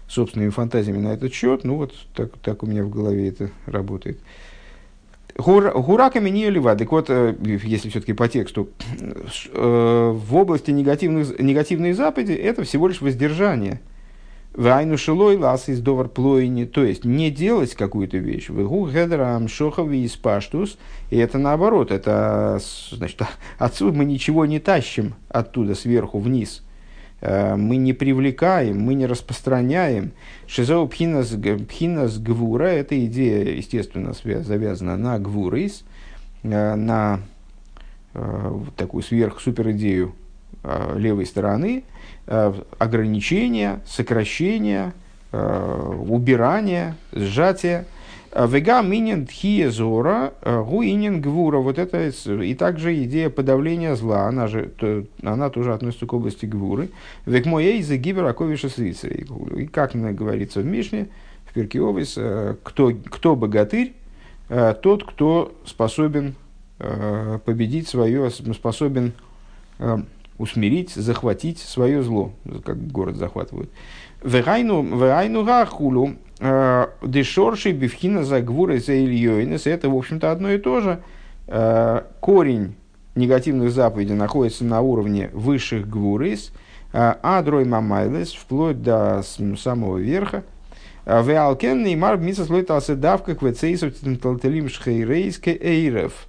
собственными 0.09 0.51
фантазиями 0.51 0.99
на 0.99 1.09
этот 1.09 1.33
счет. 1.33 1.65
Ну 1.65 1.77
вот 1.77 1.93
так, 2.15 2.39
так 2.39 2.63
у 2.63 2.67
меня 2.67 2.85
в 2.85 2.91
голове 2.91 3.29
это 3.29 3.51
работает. 3.67 4.21
Гураками 5.41 6.31
не 6.31 6.51
лива. 6.51 6.75
Так 6.77 6.93
вот, 6.93 7.07
э, 7.09 7.35
если 7.41 7.89
все-таки 7.89 8.13
по 8.13 8.29
тексту, 8.29 8.69
э, 9.53 10.11
в 10.15 10.37
области 10.37 10.71
негативных, 10.71 11.39
негативной 11.39 11.93
заповеди 11.93 12.33
это 12.33 12.63
всего 12.65 12.89
лишь 12.89 13.01
воздержание. 13.01 13.81
Вайну 14.55 14.99
шилой 14.99 15.37
лас 15.37 15.69
из 15.69 15.81
довар 15.81 16.09
плойни, 16.09 16.65
то 16.65 16.83
есть 16.83 17.05
не 17.05 17.31
делать 17.31 17.75
какую-то 17.75 18.19
вещь. 18.19 18.49
Вегу 18.49 18.89
гедрам 18.89 19.47
шохови 19.47 20.03
из 20.03 20.17
паштус, 20.17 20.77
и 21.11 21.17
это 21.19 21.39
наоборот, 21.39 21.93
это 21.93 22.61
значит, 22.91 23.23
отсюда 23.59 23.97
мы 23.97 24.05
ничего 24.05 24.47
не 24.47 24.59
тащим 24.59 25.15
оттуда 25.29 25.77
сверху 25.77 26.19
вниз. 26.19 26.63
Э, 27.21 27.57
мы 27.57 27.77
не 27.77 27.93
привлекаем, 27.93 28.81
мы 28.81 28.95
не 28.95 29.07
распространяем. 29.07 30.13
Шизоу 30.47 30.89
пхинас, 30.89 31.35
пхинас 31.69 32.19
гвура– 32.19 32.65
это 32.67 33.05
идея, 33.07 33.55
естественно, 33.55 34.13
завязана 34.15 34.97
на 34.97 35.19
гвурис, 35.19 35.85
э, 36.43 36.75
на 36.75 37.21
э, 38.15 38.61
такую 38.77 39.03
сверх-супер 39.03 39.71
идею 39.73 40.15
левой 40.95 41.25
стороны, 41.25 41.85
ограничения, 42.27 43.81
сокращения, 43.87 44.93
убирания, 45.33 46.99
сжатия– 47.13 47.87
Вега 48.33 48.83
минин 48.83 49.27
тхия 49.27 49.71
зора, 49.71 50.33
гуинин 50.45 51.21
гвура. 51.21 51.59
Вот 51.59 51.79
это 51.79 52.09
и 52.09 52.55
также 52.55 53.03
идея 53.05 53.29
подавления 53.29 53.97
зла, 53.97 54.27
она 54.29 54.47
же 54.47 54.73
она 55.23 55.51
тоже 55.51 55.75
относится 55.75 56.07
к 56.07 56.13
области 56.13 56.47
гвуры. 56.47 56.91
Век 57.27 57.47
моей 57.47 57.83
за 57.83 57.97
гибераковиша 57.97 58.69
свицерей. 58.69 59.27
И 59.57 59.67
как 59.67 59.95
говорится 60.15 60.61
в 60.61 60.65
Мишне, 60.65 61.09
в 61.45 61.53
Перкиовис, 61.55 62.15
э, 62.17 62.55
кто, 62.63 62.93
кто 62.93 63.35
богатырь, 63.35 63.95
тот, 64.83 65.05
кто 65.05 65.55
способен 65.65 66.35
победить 67.45 67.87
свое, 67.87 68.31
способен 68.31 69.13
усмирить, 70.41 70.91
захватить 70.91 71.59
свое 71.59 72.03
зло, 72.03 72.33
как 72.65 72.87
город 72.89 73.17
захватывают. 73.17 73.71
Вегайну, 74.23 74.83
вегайну 74.83 75.45
гахулу, 75.45 76.17
Э, 76.41 76.87
Дешорший 77.03 77.73
бифхина 77.73 78.25
за 78.25 78.41
гвуры 78.41 78.81
за 78.81 78.99
ильёйнес. 78.99 79.67
Это, 79.67 79.91
в 79.91 79.97
общем-то, 79.97 80.33
одно 80.33 80.51
и 80.51 80.59
то 80.59 80.81
же. 80.81 81.01
Э, 81.47 82.03
корень 82.21 82.75
негативных 83.15 83.71
заповедей 83.73 84.15
находится 84.15 84.65
на 84.65 84.81
уровне 84.81 85.31
высших 85.35 85.87
гвурис, 85.87 86.53
э, 86.95 87.15
а 87.23 87.43
дрой 87.43 87.67
мамайлес, 87.67 88.33
вплоть 88.33 88.83
до 88.83 89.23
самого 89.59 89.99
верха. 89.99 90.45
Веалкен 91.05 91.83
неймар 91.83 92.19
миса 92.19 92.45
слойтался 92.45 92.95
давка 92.95 93.35
к 93.35 93.43
вецейсов 93.43 93.95
тенталтелим 93.95 94.69
шхейрейске 94.69 95.59
эйрев. 95.61 96.27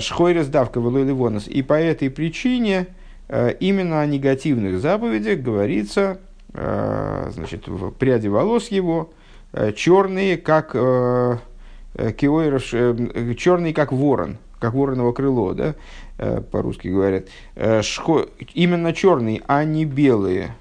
Шхойрес 0.00 0.46
давка 0.46 0.78
велойливонос. 0.80 1.48
И 1.48 1.62
по 1.62 1.74
этой 1.74 2.10
причине 2.10 2.86
именно 3.28 4.00
о 4.00 4.06
негативных 4.06 4.80
заповедях 4.80 5.40
говорится 5.40 6.18
значит, 6.52 7.68
в 7.68 7.90
пряди 7.90 8.28
волос 8.28 8.68
его, 8.68 9.10
Э, 9.52 9.72
черные, 9.72 10.36
как 10.36 10.72
э, 10.74 11.38
э, 11.94 12.12
киойров, 12.12 12.64
черный, 12.64 13.72
как 13.72 13.92
ворон, 13.92 14.36
как 14.58 14.74
вороново 14.74 15.12
крыло, 15.12 15.54
да, 15.54 15.74
по-русски 16.50 16.88
говорят. 16.88 17.28
Шхо, 17.82 18.26
именно 18.54 18.92
черные, 18.92 19.42
а 19.46 19.64
не 19.64 19.84
белые. 19.84 20.54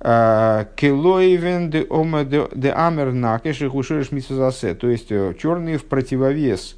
Келоевен 0.00 1.70
де 1.70 1.86
ома 1.88 2.24
де 2.24 2.70
амер 2.70 3.12
накеш 3.12 3.60
и 3.60 3.68
хушереш 3.68 4.08
То 4.78 4.88
есть 4.88 5.08
черные 5.08 5.78
в 5.78 5.84
противовес 5.84 6.76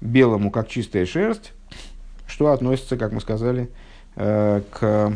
белому, 0.00 0.50
как 0.50 0.68
чистая 0.68 1.06
шерсть, 1.06 1.52
что 2.26 2.50
относится, 2.50 2.96
как 2.96 3.12
мы 3.12 3.20
сказали, 3.20 3.70
к 4.14 5.12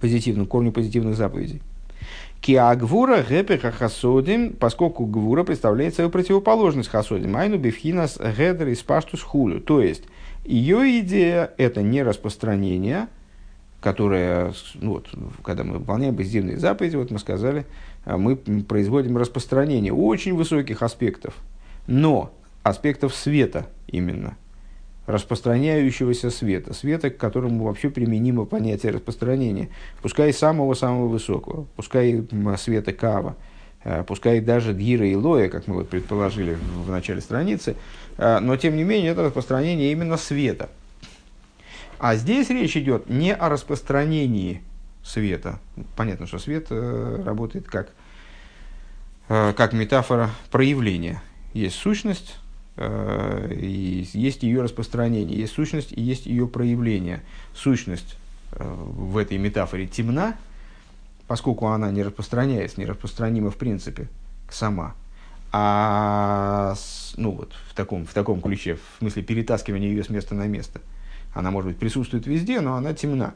позитивным, 0.00 0.46
корню 0.46 0.72
позитивных 0.72 1.16
заповедей. 1.16 1.62
Киагвура 2.40 3.22
гепеха 3.22 3.72
хасодим, 3.72 4.52
поскольку 4.52 5.04
гвура 5.06 5.42
представляет 5.42 5.94
свою 5.94 6.10
противоположность 6.10 6.88
хасодим. 6.88 7.34
Айну 7.36 7.58
бифхинас 7.58 8.18
гедер 8.18 8.68
из 8.68 8.82
паштус 8.82 9.22
хулю. 9.22 9.60
То 9.60 9.80
есть, 9.80 10.04
ее 10.44 11.00
идея– 11.00 11.50
это 11.56 11.82
не 11.82 12.02
распространение, 12.02 13.08
которое, 13.80 14.52
ну, 14.74 14.92
вот, 14.92 15.08
когда 15.42 15.64
мы 15.64 15.78
выполняем 15.78 16.16
позитивные 16.16 16.58
заповеди, 16.58 16.96
вот 16.96 17.10
мы 17.10 17.18
сказали, 17.18 17.66
а 18.04 18.16
мы 18.16 18.36
производим 18.36 19.16
распространение 19.16 19.92
очень 19.92 20.34
высоких 20.34 20.82
аспектов, 20.82 21.34
но 21.86 22.32
аспектов 22.62 23.14
света 23.14 23.66
именно– 23.88 24.36
распространяющегося 25.06 26.30
света, 26.30 26.74
света, 26.74 27.10
к 27.10 27.16
которому 27.16 27.64
вообще 27.64 27.90
применимо 27.90 28.44
понятие 28.44 28.92
распространения, 28.92 29.68
пускай 30.02 30.32
самого-самого 30.32 31.06
высокого, 31.06 31.66
пускай 31.76 32.26
света 32.58 32.92
кава, 32.92 33.36
э, 33.84 34.02
пускай 34.04 34.40
даже 34.40 34.72
дгира 34.72 35.06
и 35.06 35.14
лоя, 35.14 35.48
как 35.48 35.68
мы 35.68 35.76
вот 35.76 35.88
предположили 35.88 36.58
в 36.84 36.90
начале 36.90 37.20
страницы, 37.20 37.76
э, 38.18 38.38
но 38.40 38.56
тем 38.56 38.76
не 38.76 38.84
менее 38.84 39.12
это 39.12 39.22
распространение 39.22 39.92
именно 39.92 40.16
света. 40.16 40.68
А 41.98 42.16
здесь 42.16 42.50
речь 42.50 42.76
идет 42.76 43.08
не 43.08 43.32
о 43.32 43.48
распространении 43.48 44.62
света. 45.02 45.60
Понятно, 45.94 46.26
что 46.26 46.38
свет 46.38 46.66
э, 46.70 47.22
работает 47.24 47.66
как, 47.68 47.92
как 49.28 49.72
метафора 49.72 50.30
проявления. 50.50 51.22
Есть 51.54 51.76
сущность, 51.76 52.36
и 52.78 54.06
есть 54.12 54.42
ее 54.42 54.62
распространение, 54.62 55.38
есть 55.38 55.54
сущность 55.54 55.92
и 55.92 56.00
есть 56.00 56.26
ее 56.26 56.46
проявление. 56.46 57.22
Сущность 57.54 58.16
э, 58.52 58.64
в 58.64 59.16
этой 59.16 59.38
метафоре 59.38 59.86
темна, 59.86 60.36
поскольку 61.26 61.66
она 61.68 61.90
не 61.90 62.02
распространяется, 62.02 62.80
не 62.80 62.86
распространима 62.86 63.50
в 63.50 63.56
принципе 63.56 64.08
сама. 64.50 64.94
А 65.52 66.74
ну 67.16 67.30
вот, 67.32 67.54
в, 67.70 67.74
таком, 67.74 68.04
в 68.04 68.12
таком 68.12 68.42
ключе, 68.42 68.74
в 68.76 68.98
смысле 68.98 69.22
перетаскивания 69.22 69.88
ее 69.88 70.04
с 70.04 70.10
места 70.10 70.34
на 70.34 70.46
место. 70.46 70.80
Она, 71.32 71.50
может 71.50 71.70
быть, 71.70 71.78
присутствует 71.78 72.26
везде, 72.26 72.60
но 72.60 72.74
она 72.74 72.92
темна. 72.94 73.34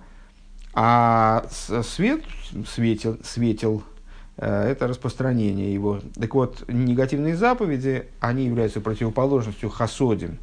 А 0.73 1.47
свет, 1.51 2.23
светил, 2.67 3.19
светил 3.25 3.83
Э, 3.83 4.00
это 4.45 4.89
распространение 4.89 5.73
его. 5.73 6.01
Так 6.19 6.35
вот, 6.35 6.65
негативные 6.69 7.37
заповеди, 7.37 8.07
они 8.21 8.47
являются 8.47 8.81
противоположностью 8.81 9.69
хасодим, 9.69 10.39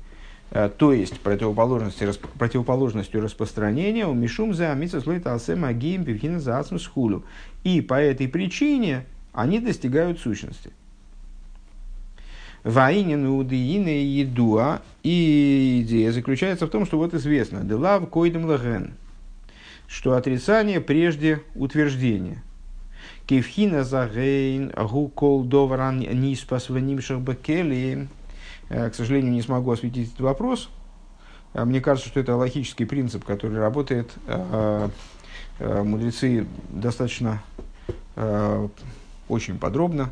э, 0.52 0.70
то 0.78 0.94
есть 0.94 1.20
противоположностью, 1.20 2.14
противоположностью 2.38 3.22
распространения, 3.22 4.06
у 4.06 4.14
Мишум 4.14 4.54
за 4.54 4.72
Амитсус 4.72 5.08
Лойта 5.08 5.34
Алсем 5.34 5.66
Агием 5.66 6.06
Певхина 6.06 6.40
за 6.40 6.64
Хулю. 6.94 7.24
И 7.64 7.82
по 7.82 7.96
этой 7.96 8.28
причине 8.28 9.06
они 9.34 9.60
достигают 9.60 10.20
сущности. 10.20 10.72
Ваинин 12.64 13.28
удиины 13.28 14.04
едуа. 14.04 14.82
И 15.04 15.84
идея 15.84 16.12
заключается 16.12 16.68
в 16.68 16.70
том, 16.70 16.86
что 16.86 16.98
вот 16.98 17.14
известно, 17.14 17.64
делав 17.64 18.10
койдем 18.10 18.46
лаген, 18.46 18.94
что 19.88 20.16
отрицание 20.16 20.82
прежде 20.82 21.42
утверждения. 21.56 22.44
Кевхина 23.28 23.84
загейн 23.84 24.72
гукол 24.72 25.44
доваран 25.44 26.00
ниспас 26.00 26.70
ванимшах 26.70 27.20
бекели. 27.20 28.08
Э, 28.70 28.90
к 28.90 28.96
сожалению, 28.96 29.34
не 29.34 29.42
смогу 29.42 29.72
осветить 29.72 30.08
этот 30.08 30.22
вопрос. 30.22 30.70
Э, 31.54 31.66
мне 31.66 31.82
кажется, 31.82 32.10
что 32.10 32.22
это 32.22 32.38
логический 32.38 32.86
принцип, 32.86 33.26
который 33.26 33.60
работает. 33.60 34.12
Э, 34.28 34.90
мудрецы 35.60 36.46
достаточно 36.70 37.42
очень 39.28 39.58
подробно 39.58 40.12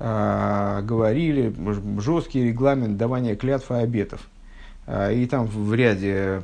говорили, 0.00 1.54
жесткий 2.00 2.48
регламент 2.48 2.96
давания 2.96 3.36
клятв 3.36 3.70
и 3.70 3.74
обетов. 3.74 4.28
И 4.88 5.28
там 5.30 5.46
в 5.46 5.72
ряде 5.72 6.42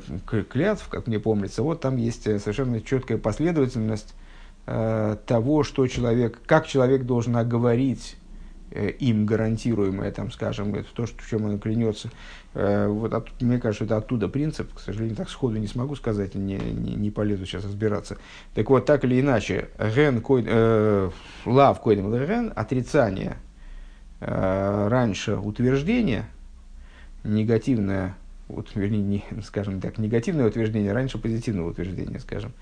клятв, 0.49 0.87
как 0.87 1.07
мне 1.07 1.19
помнится, 1.19 1.63
вот 1.63 1.81
там 1.81 1.97
есть 1.97 2.23
совершенно 2.23 2.79
четкая 2.79 3.17
последовательность 3.17 4.13
того, 5.25 5.63
что 5.63 5.87
человек, 5.87 6.39
как 6.45 6.67
человек 6.67 7.03
должен 7.03 7.35
оговорить 7.37 8.17
э, 8.71 8.89
им 8.91 9.25
гарантируемое, 9.25 10.11
там, 10.11 10.31
скажем, 10.31 10.75
это 10.75 10.87
то, 10.93 11.05
что, 11.05 11.17
чем 11.27 11.45
он 11.45 11.59
клянется. 11.59 12.09
Э, 12.53 12.87
вот 12.87 13.13
от, 13.13 13.41
мне 13.41 13.59
кажется, 13.59 13.85
это 13.85 13.97
оттуда 13.97 14.27
принцип. 14.27 14.73
К 14.73 14.79
сожалению, 14.79 15.15
так 15.15 15.29
сходу 15.29 15.57
не 15.57 15.67
смогу 15.67 15.95
сказать, 15.95 16.35
не, 16.35 16.57
не, 16.57 16.95
не 16.95 17.11
полезу 17.11 17.45
сейчас 17.45 17.63
разбираться. 17.63 18.17
Так 18.53 18.69
вот, 18.69 18.85
так 18.85 19.03
или 19.05 19.19
иначе, 19.19 19.69
ген, 19.79 20.21
кой, 20.21 20.43
э, 20.45 21.09
лав 21.45 21.81
койдем 21.81 22.11
ген, 22.11 22.53
отрицание 22.55 23.37
э, 24.19 24.87
раньше 24.87 25.35
утверждения, 25.35 26.29
негативное, 27.23 28.15
вот, 28.47 28.69
вернее, 28.75 29.01
не, 29.01 29.23
скажем 29.43 29.81
так, 29.81 29.97
негативное 29.97 30.47
утверждение 30.47 30.91
раньше 30.91 31.17
позитивного 31.17 31.69
утверждения, 31.69 32.19
скажем, 32.19 32.53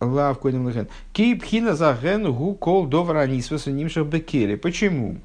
Лав 0.00 0.38
Койдем 0.38 0.68
Лехен. 0.68 0.88
Хина 1.14 1.74
заген 1.74 2.32
гу 2.32 2.54
кол 2.54 2.86
довара 2.86 3.26
нисваса 3.26 3.72
нимшах 3.72 4.06
бекели. 4.06 4.56
Почему? 4.56 5.18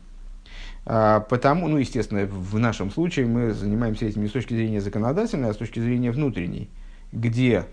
А, 0.86 1.20
потому, 1.20 1.68
ну, 1.68 1.78
естественно, 1.78 2.25
в 2.25 2.58
нашем 2.58 2.90
случае 2.90 3.28
мы 3.28 3.54
занимаемся 3.54 4.06
этим 4.06 4.24
не 4.24 4.28
с 4.28 4.32
точки 4.32 4.54
зрения 4.54 4.82
законодательной, 4.82 5.50
а 5.50 5.54
с 5.54 5.58
точки 5.58 5.80
зрения 5.80 6.12
внутренней, 6.12 6.70
где 7.12 7.66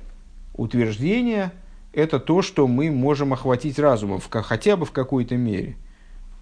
утверждение– 0.54 1.52
это 1.92 2.18
то, 2.18 2.42
что 2.42 2.66
мы 2.66 2.90
можем 2.90 3.32
охватить 3.32 3.78
разумом, 3.78 4.20
в, 4.20 4.28
хотя 4.28 4.76
бы 4.76 4.84
в 4.84 4.92
какой-то 4.92 5.36
мере. 5.36 5.76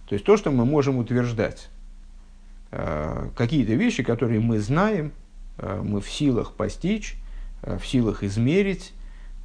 То 0.09 0.15
есть 0.15 0.25
то, 0.25 0.37
что 0.37 0.51
мы 0.51 0.65
можем 0.65 0.97
утверждать. 0.99 1.69
А, 2.73 3.31
какие-то 3.37 3.75
вещи, 3.75 4.03
которые 4.03 4.41
мы 4.41 4.59
знаем, 4.59 5.13
а, 5.59 5.83
мы 5.83 6.01
в 6.01 6.11
силах 6.11 6.55
постичь, 6.55 7.17
в 7.63 7.85
силах 7.87 8.25
измерить, 8.25 8.93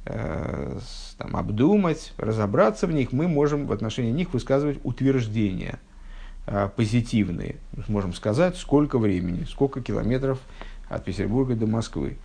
там, 0.04 1.36
обдумать, 1.36 2.12
разобраться 2.16 2.86
в 2.86 2.92
них, 2.92 3.12
мы 3.12 3.28
можем 3.28 3.66
в 3.66 3.72
отношении 3.72 4.10
них 4.10 4.32
высказывать 4.32 4.78
утверждения 4.82 5.78
э, 6.46 6.68
позитивные. 6.74 7.56
Можем 7.88 8.12
сказать, 8.12 8.56
сколько 8.56 8.98
времени, 8.98 9.44
сколько 9.44 9.80
километров 9.80 10.40
от 10.88 11.04
Петербурга 11.04 11.54
до 11.54 11.66
Москвы, 11.66 12.16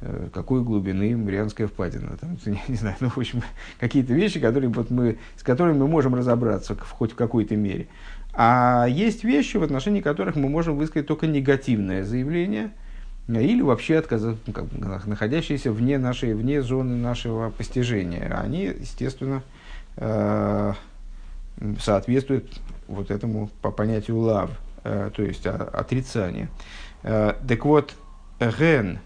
э, 0.00 0.28
какой 0.32 0.62
глубины 0.62 1.14
Марианская 1.16 1.66
впадина. 1.66 2.16
Там, 2.16 2.38
не, 2.46 2.62
не 2.68 2.76
знаю, 2.76 2.96
ну, 3.00 3.10
в 3.10 3.18
общем, 3.18 3.42
какие-то 3.78 4.14
вещи, 4.14 4.40
которые, 4.40 4.70
вот 4.70 4.90
мы, 4.90 5.18
с 5.36 5.42
которыми 5.42 5.76
мы 5.76 5.88
можем 5.88 6.14
разобраться 6.14 6.74
в, 6.74 6.90
хоть 6.90 7.12
в 7.12 7.16
какой-то 7.16 7.54
мере. 7.56 7.88
А 8.32 8.86
есть 8.88 9.24
вещи, 9.24 9.58
в 9.58 9.62
отношении 9.62 10.00
которых 10.00 10.36
мы 10.36 10.48
можем 10.48 10.76
высказать 10.76 11.06
только 11.06 11.26
негативное 11.26 12.02
заявление– 12.04 12.70
или 13.28 13.60
вообще 13.60 13.98
отказаться, 13.98 14.40
ну, 14.46 15.00
находящиеся 15.06 15.72
вне, 15.72 15.98
нашей, 15.98 16.34
вне 16.34 16.62
зоны 16.62 16.96
нашего 16.96 17.50
постижения. 17.50 18.32
Они, 18.38 18.64
естественно, 18.64 19.42
э, 19.96 20.72
соответствуют 21.80 22.60
вот 22.86 23.10
этому 23.10 23.50
по 23.62 23.72
понятию 23.72 24.18
лав, 24.18 24.50
э, 24.84 25.10
то 25.14 25.22
есть 25.22 25.44
отрицание. 25.46 26.48
Э, 27.02 27.34
так 27.46 27.64
вот, 27.64 27.94
ген, 28.38 29.00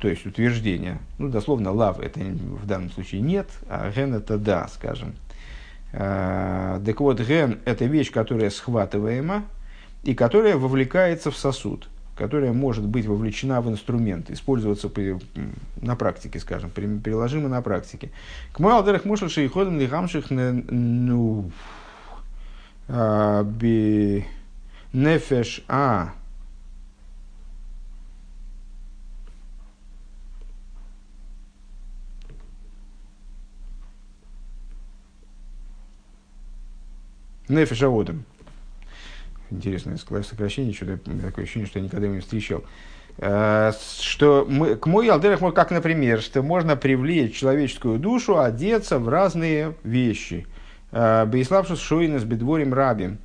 то 0.00 0.08
есть 0.08 0.26
утверждение, 0.26 0.98
ну, 1.18 1.28
дословно 1.28 1.70
лав 1.70 2.00
это 2.00 2.20
в 2.20 2.66
данном 2.66 2.90
случае 2.90 3.20
нет, 3.20 3.48
а 3.68 3.90
ген 3.92 4.14
это 4.14 4.36
да, 4.36 4.66
скажем. 4.68 5.14
Так 5.92 7.00
вот, 7.00 7.20
ген 7.20 7.58
это 7.64 7.84
вещь, 7.84 8.12
которая 8.12 8.50
схватываема 8.50 9.44
и 10.04 10.14
которая 10.14 10.56
вовлекается 10.56 11.32
в 11.32 11.36
сосуд 11.36 11.88
которая 12.20 12.52
может 12.52 12.86
быть 12.86 13.06
вовлечена 13.06 13.62
в 13.62 13.70
инструмент, 13.70 14.30
использоваться 14.30 14.90
при, 14.90 15.18
на 15.80 15.96
практике, 15.96 16.38
скажем, 16.38 16.70
приложимо 16.70 17.48
на 17.48 17.62
практике. 17.62 18.10
К 18.52 18.58
Малдерах 18.58 19.06
мушел 19.06 19.30
шейходом 19.30 19.80
лихамших 19.80 20.26
ну 20.28 21.50
а, 22.88 23.42
би 23.42 24.26
нефеш 24.92 25.64
а 25.66 26.12
Нефеш 37.48 37.82
Аодом 37.82 38.26
интересное 39.50 39.96
сокращение, 39.96 40.72
что-то 40.72 40.98
такое 41.22 41.44
ощущение, 41.44 41.66
что 41.66 41.78
я 41.78 41.84
никогда 41.84 42.06
его 42.06 42.14
не 42.14 42.20
встречал. 42.20 42.64
Э, 43.18 43.72
что 44.00 44.46
мы, 44.48 44.76
к 44.76 44.86
мой 44.86 45.08
алдерах, 45.08 45.40
как, 45.54 45.70
например, 45.70 46.22
что 46.22 46.42
можно 46.42 46.74
привлечь 46.74 47.36
человеческую 47.36 47.98
душу, 47.98 48.38
одеться 48.38 48.98
в 48.98 49.08
разные 49.08 49.74
вещи. 49.84 50.46
Э, 50.90 51.26
Бейславшус 51.26 51.80
шуинес 51.80 52.24
бедворим 52.24 52.72
рабим. 52.72 53.18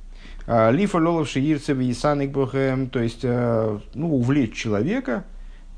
Э, 0.46 0.70
Лифа 0.70 0.98
лолов 0.98 1.28
шиирцев 1.28 1.78
и 1.78 1.94
то 1.94 3.00
есть 3.00 3.24
ну, 3.24 4.14
увлечь 4.14 4.54
человека 4.54 5.24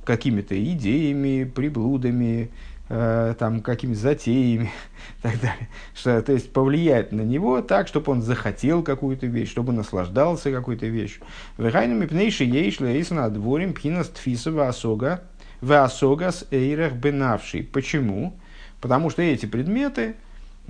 какими-то 0.04 0.60
идеями, 0.72 1.44
приблудами, 1.44 2.50
э, 2.88 3.34
там, 3.38 3.60
какими-то 3.60 3.98
затеями 3.98 4.70
и 5.18 5.22
так 5.22 5.40
далее. 5.40 5.68
Что, 5.94 6.20
то 6.22 6.32
есть 6.32 6.52
повлиять 6.52 7.12
на 7.12 7.22
него 7.22 7.62
так, 7.62 7.88
чтобы 7.88 8.12
он 8.12 8.22
захотел 8.22 8.82
какую-то 8.82 9.26
вещь, 9.26 9.50
чтобы 9.50 9.72
наслаждался 9.72 10.50
какой-то 10.50 10.86
вещью. 10.86 11.22
Вехайнами 11.56 12.06
пнейши 12.06 12.44
ейшли 12.44 12.88
эйсна 12.88 13.28
дворим 13.30 13.74
пхинас 13.74 14.08
тфисова 14.08 14.68
осога 14.68 15.22
в 15.60 15.72
с 15.72 16.46
эйрах 16.50 16.92
бенавший. 16.92 17.62
Почему? 17.62 18.36
Потому 18.80 19.10
что 19.10 19.22
эти 19.22 19.46
предметы, 19.46 20.14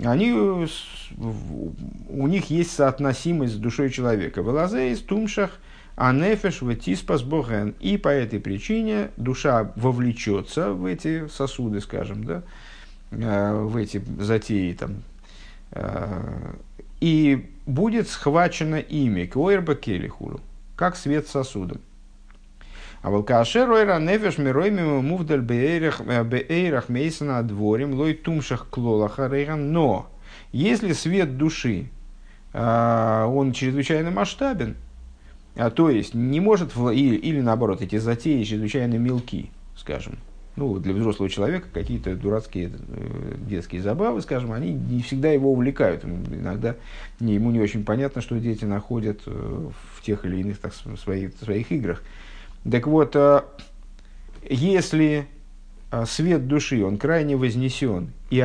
они, 0.03 0.31
у 0.31 0.67
них 2.27 2.49
есть 2.49 2.71
соотносимость 2.71 3.53
с 3.53 3.57
душой 3.57 3.91
человека. 3.91 4.41
В 4.41 4.49
из 4.91 4.99
тумшах– 4.99 5.51
а 5.99 6.13
нефеш 6.13 6.61
ветиспас 6.61 7.23
боген. 7.23 7.75
И 7.81 7.97
по 7.97 8.07
этой 8.07 8.39
причине 8.39 9.09
душа 9.17 9.73
вовлечется 9.75 10.71
в 10.71 10.85
эти 10.85 11.27
сосуды, 11.27 11.81
скажем, 11.81 12.23
да, 12.23 12.43
э, 13.11 13.63
в 13.63 13.75
эти 13.75 14.01
затеи 14.17 14.71
там, 14.71 15.03
э, 15.71 16.53
и 17.01 17.51
будет 17.65 18.07
схвачено 18.07 18.77
ими, 18.77 19.25
куэрба 19.25 19.75
келихуру, 19.75 20.39
как 20.77 20.95
свет 20.95 21.27
сосудом. 21.27 21.81
А 23.01 23.09
волкашер 23.09 23.69
ойра 23.69 23.99
нефеш 23.99 24.37
мирой 24.37 24.71
мимо 24.71 25.01
мувдаль 25.01 25.41
беэрах 25.41 25.99
э, 25.99 26.81
мейсона 26.87 27.43
дворим 27.43 27.93
лой 27.93 28.13
тумшах 28.13 28.69
клолаха 28.69 29.27
рейган. 29.27 29.73
Но 29.73 30.09
если 30.53 30.93
свет 30.93 31.37
души, 31.37 31.89
он 32.53 33.51
чрезвычайно 33.51 34.11
масштабен, 34.11 34.75
а, 35.55 35.69
то 35.69 35.89
есть 35.89 36.13
не 36.13 36.39
может, 36.39 36.75
или, 36.75 37.15
или 37.15 37.41
наоборот, 37.41 37.81
эти 37.81 37.97
затеи 37.97 38.43
чрезвычайно 38.43 38.95
мелки, 38.95 39.51
скажем. 39.75 40.19
Ну, 40.55 40.77
для 40.77 40.93
взрослого 40.93 41.29
человека 41.29 41.67
какие-то 41.71 42.15
дурацкие 42.15 42.71
э, 42.89 43.35
детские 43.47 43.81
забавы, 43.81 44.21
скажем, 44.21 44.51
они 44.51 44.73
не 44.73 45.01
всегда 45.01 45.31
его 45.31 45.53
увлекают. 45.53 46.03
Иногда 46.03 46.75
не, 47.21 47.35
ему 47.35 47.51
не 47.51 47.61
очень 47.61 47.85
понятно, 47.85 48.21
что 48.21 48.37
дети 48.39 48.65
находят 48.65 49.21
э, 49.25 49.69
в 49.93 50.01
тех 50.01 50.25
или 50.25 50.41
иных 50.41 50.57
так, 50.57 50.73
своих, 50.73 51.31
своих 51.37 51.71
играх. 51.71 52.03
Так 52.69 52.87
вот, 52.87 53.15
э, 53.15 53.43
если 54.49 55.27
э, 55.91 56.05
свет 56.05 56.47
души, 56.47 56.83
он 56.83 56.97
крайне 56.97 57.37
вознесен 57.37 58.11
и 58.29 58.39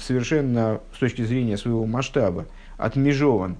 совершенно 0.00 0.80
с 0.92 0.98
точки 0.98 1.22
зрения 1.22 1.56
своего 1.56 1.86
масштаба 1.86 2.46
отмежован 2.78 3.56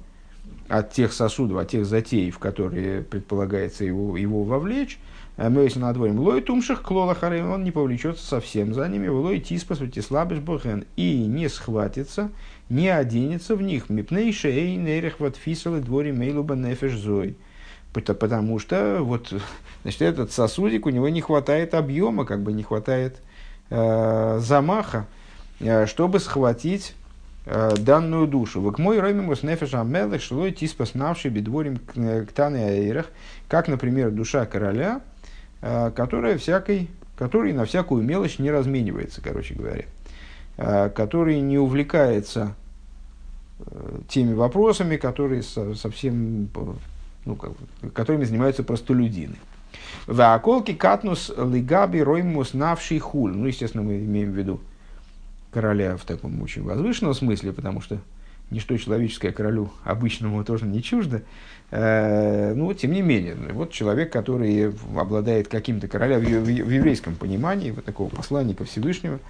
от 0.70 0.92
тех 0.92 1.12
сосудов, 1.12 1.59
от 1.59 1.68
тех 1.68 1.85
затей, 1.85 2.30
в 2.30 2.38
которые 2.38 3.02
предполагается 3.02 3.85
его, 3.85 4.16
его 4.16 4.44
вовлечь, 4.44 4.98
Мойс 5.37 5.74
надворим 5.74 6.20
лой 6.20 6.42
тумших 6.42 6.83
клола 6.83 7.16
он 7.22 7.64
не 7.64 7.70
повлечется 7.70 8.24
совсем 8.24 8.74
за 8.74 8.87
ними, 8.88 9.09
лой 9.09 9.40
тиспас 9.40 9.80
слабыш 10.06 10.38
бохен, 10.38 10.85
и 10.96 11.24
не 11.26 11.48
схватится, 11.48 12.30
не 12.68 12.88
оденется 12.88 13.56
в 13.56 13.62
них, 13.62 13.88
мипнейше 13.88 14.48
эй 14.48 14.76
нейрех 14.76 15.18
вот 15.18 15.37
фисалы 15.37 15.80
двори 15.80 16.12
мейлуба 16.12 16.54
нефеш 16.54 16.94
зой. 16.94 17.37
Потому 17.92 18.59
что 18.59 18.98
вот, 19.00 19.33
значит, 19.83 20.02
этот 20.02 20.30
сосудик, 20.30 20.87
у 20.87 20.90
него 20.90 21.09
не 21.09 21.20
хватает 21.20 21.74
объема, 21.74 22.24
как 22.24 22.42
бы 22.42 22.52
не 22.52 22.62
хватает 22.62 23.20
э, 23.70 24.38
замаха, 24.40 25.06
э, 25.59 25.87
чтобы 25.87 26.20
схватить 26.20 26.94
э, 26.94 26.99
данную 27.78 28.26
душу. 28.26 28.60
Век 28.60 28.78
мой 28.78 29.00
ромимус 29.00 29.42
нефеш 29.42 29.74
амелых 29.74 30.22
шлой 30.22 30.52
тиспас 30.52 30.94
навший 30.94 31.30
бедворим 31.30 31.78
ктаны 31.78 32.56
аэрах, 32.56 33.06
как, 33.48 33.68
например, 33.68 34.10
душа 34.10 34.46
короля, 34.46 35.00
э, 35.60 35.90
которая 35.94 36.38
всякой, 36.38 36.88
который 37.16 37.52
на 37.52 37.64
всякую 37.64 38.04
мелочь 38.04 38.38
не 38.38 38.50
разменивается, 38.50 39.20
короче 39.20 39.54
говоря, 39.54 39.84
э, 40.56 40.90
который 40.90 41.40
не 41.40 41.58
увлекается 41.58 42.54
теми 44.08 44.32
вопросами, 44.32 44.96
которые 44.96 45.42
совсем, 45.42 46.48
ну, 47.26 47.38
которыми 47.92 48.24
занимаются 48.24 48.62
простолюдины. 48.62 49.36
В 50.06 50.34
околке 50.34 50.74
катнус 50.74 51.30
лигаби 51.36 52.02
роймус 52.02 52.54
навший 52.54 52.98
хуль. 52.98 53.32
Ну, 53.36 53.46
естественно, 53.46 53.82
мы 53.82 53.98
имеем 53.98 54.32
в 54.32 54.34
виду 54.34 54.60
короля 55.50 55.96
в 55.96 56.04
таком 56.04 56.40
очень 56.42 56.62
возвышенном 56.62 57.14
смысле, 57.14 57.52
потому 57.52 57.80
что 57.80 57.98
ничто 58.50 58.76
человеческое 58.76 59.32
королю 59.32 59.70
обычному 59.84 60.44
тоже 60.44 60.66
не 60.66 60.82
чуждо. 60.82 61.22
Э, 61.70 62.52
ну, 62.54 62.72
тем 62.74 62.92
не 62.92 63.02
менее, 63.02 63.36
вот 63.52 63.72
человек, 63.72 64.12
который 64.12 64.72
обладает 64.96 65.48
каким-то 65.48 65.88
короля 65.88 66.18
в, 66.18 66.24
еврейском 66.24 67.14
понимании, 67.14 67.70
вот 67.70 67.84
такого 67.84 68.08
посланника 68.08 68.64
Всевышнего, 68.64 69.20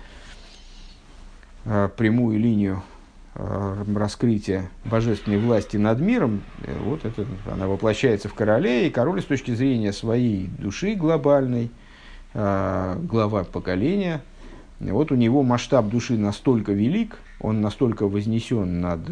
э, 1.64 1.88
прямую 1.96 2.38
линию 2.38 2.82
Э, 3.36 3.84
раскрытия 3.94 4.70
божественной 4.84 5.38
власти 5.38 5.76
над 5.76 6.00
миром, 6.00 6.42
вот 6.84 7.04
это, 7.04 7.24
она 7.50 7.68
воплощается 7.68 8.28
в 8.28 8.34
короле, 8.34 8.88
и 8.88 8.90
король 8.90 9.22
с 9.22 9.24
точки 9.24 9.54
зрения 9.54 9.92
своей 9.92 10.48
души 10.58 10.94
глобальной, 10.94 11.70
глава 12.32 13.44
поколения, 13.44 14.22
вот 14.80 15.12
у 15.12 15.14
него 15.14 15.42
масштаб 15.42 15.88
души 15.88 16.16
настолько 16.16 16.72
велик, 16.72 17.18
он 17.40 17.60
настолько 17.60 18.08
вознесен 18.08 18.80
над, 18.80 19.08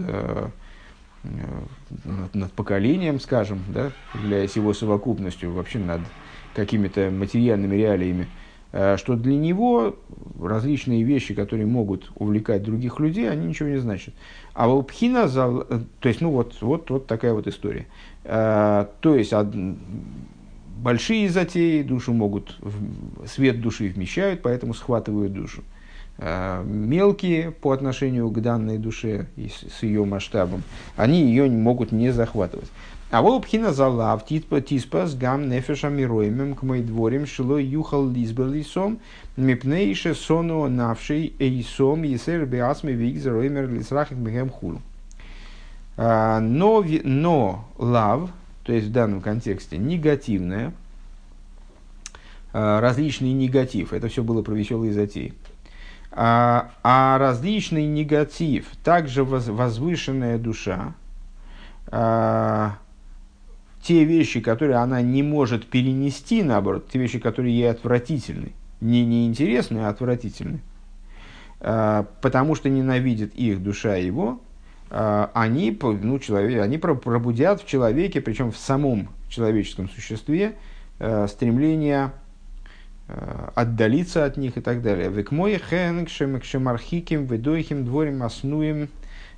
над, 1.24 2.34
над 2.34 2.52
поколением, 2.52 3.20
скажем, 3.20 3.60
да, 3.68 3.92
являясь 4.14 4.56
его 4.56 4.72
совокупностью, 4.72 5.52
вообще 5.52 5.78
над 5.78 6.00
какими-то 6.54 7.10
материальными 7.10 7.76
реалиями, 7.76 8.26
Э, 8.70 8.96
что 8.98 9.16
для 9.16 9.36
него 9.36 9.96
различные 10.40 11.02
вещи, 11.02 11.34
которые 11.34 11.66
могут 11.66 12.10
увлекать 12.16 12.62
других 12.62 13.00
людей, 13.00 13.30
они 13.30 13.46
ничего 13.46 13.70
не 13.70 13.78
значат. 13.78 14.14
А 14.52 14.68
у 14.68 14.82
Пхина, 14.82 15.26
э, 15.26 15.80
то 16.00 16.08
есть, 16.08 16.20
ну 16.20 16.30
вот, 16.30 16.54
вот, 16.60 16.90
вот 16.90 17.06
такая 17.06 17.32
вот 17.32 17.46
история. 17.46 17.86
Э, 18.24 18.86
то 19.00 19.14
есть, 19.14 19.32
большие 20.82 21.28
затеи 21.28 21.82
душу 21.82 22.12
могут, 22.12 22.56
свет 23.26 23.60
души 23.60 23.88
вмещают, 23.88 24.42
поэтому 24.42 24.74
схватывают 24.74 25.32
душу. 25.32 25.62
Мелкие 26.18 27.52
по 27.52 27.70
отношению 27.72 28.28
к 28.30 28.40
данной 28.40 28.78
душе 28.78 29.26
и 29.36 29.48
с 29.48 29.82
ее 29.82 30.04
масштабом, 30.04 30.62
они 30.96 31.22
ее 31.22 31.48
могут 31.48 31.92
не 31.92 32.10
захватывать. 32.12 32.68
А 33.10 33.22
вот 33.22 33.44
пхина 33.44 33.72
залав 33.72 34.26
тиспас 34.26 35.14
гам 35.14 35.48
нефеша 35.48 35.88
мироимем 35.88 36.54
к 36.54 36.62
мой 36.62 36.82
дворим 36.82 37.26
шило 37.26 37.56
юхал 37.56 38.06
лизбелисом 38.06 38.98
мипнейше 39.36 40.14
сону 40.14 40.68
навший 40.68 41.32
эйсом 41.38 42.02
есер 42.02 42.44
биасми 42.44 42.92
вик 42.92 43.18
зароимер 43.22 43.70
лисрахик 43.70 44.18
мегем 44.18 44.50
хулу. 44.50 44.82
А, 45.96 46.38
но, 46.40 46.84
но 47.02 47.64
лав, 47.78 48.30
то 48.68 48.74
есть 48.74 48.88
в 48.88 48.92
данном 48.92 49.22
контексте 49.22 49.78
негативное, 49.78 50.74
а, 52.52 52.82
различный 52.82 53.32
негатив, 53.32 53.94
это 53.94 54.08
все 54.08 54.22
было 54.22 54.42
про 54.42 54.52
веселые 54.52 54.92
затеи. 54.92 55.32
А, 56.12 56.70
а 56.82 57.16
различный 57.16 57.86
негатив, 57.86 58.66
также 58.84 59.24
возвышенная 59.24 60.36
душа, 60.36 60.92
те 61.90 62.74
вещи, 64.04 64.40
которые 64.40 64.76
она 64.76 65.00
не 65.00 65.22
может 65.22 65.66
перенести, 65.66 66.42
наоборот, 66.42 66.90
те 66.92 66.98
вещи, 66.98 67.18
которые 67.18 67.56
ей 67.56 67.70
отвратительны, 67.70 68.52
не 68.82 69.06
неинтересны, 69.06 69.78
а 69.78 69.88
отвратительны, 69.88 70.60
а, 71.60 72.06
потому 72.20 72.54
что 72.54 72.68
ненавидит 72.68 73.34
их 73.34 73.62
душа 73.62 73.96
его, 73.96 74.42
а, 74.42 74.47
они, 74.90 75.78
ну, 75.82 76.18
человек, 76.18 76.62
они 76.62 76.78
пробудят 76.78 77.62
в 77.62 77.66
человеке, 77.66 78.20
причем 78.20 78.52
в 78.52 78.56
самом 78.56 79.08
человеческом 79.28 79.88
существе, 79.88 80.54
а, 80.98 81.26
стремление 81.28 82.12
отдалиться 83.54 84.24
от 84.26 84.36
них 84.36 84.58
и 84.58 84.60
так 84.60 84.82
далее. 84.82 85.08
Век 85.08 85.30
мой 85.30 85.56
хэнк 85.56 86.08
шемархиким 86.10 87.24
ведойхим 87.24 87.86
дворим 87.86 88.22
оснуем 88.22 88.90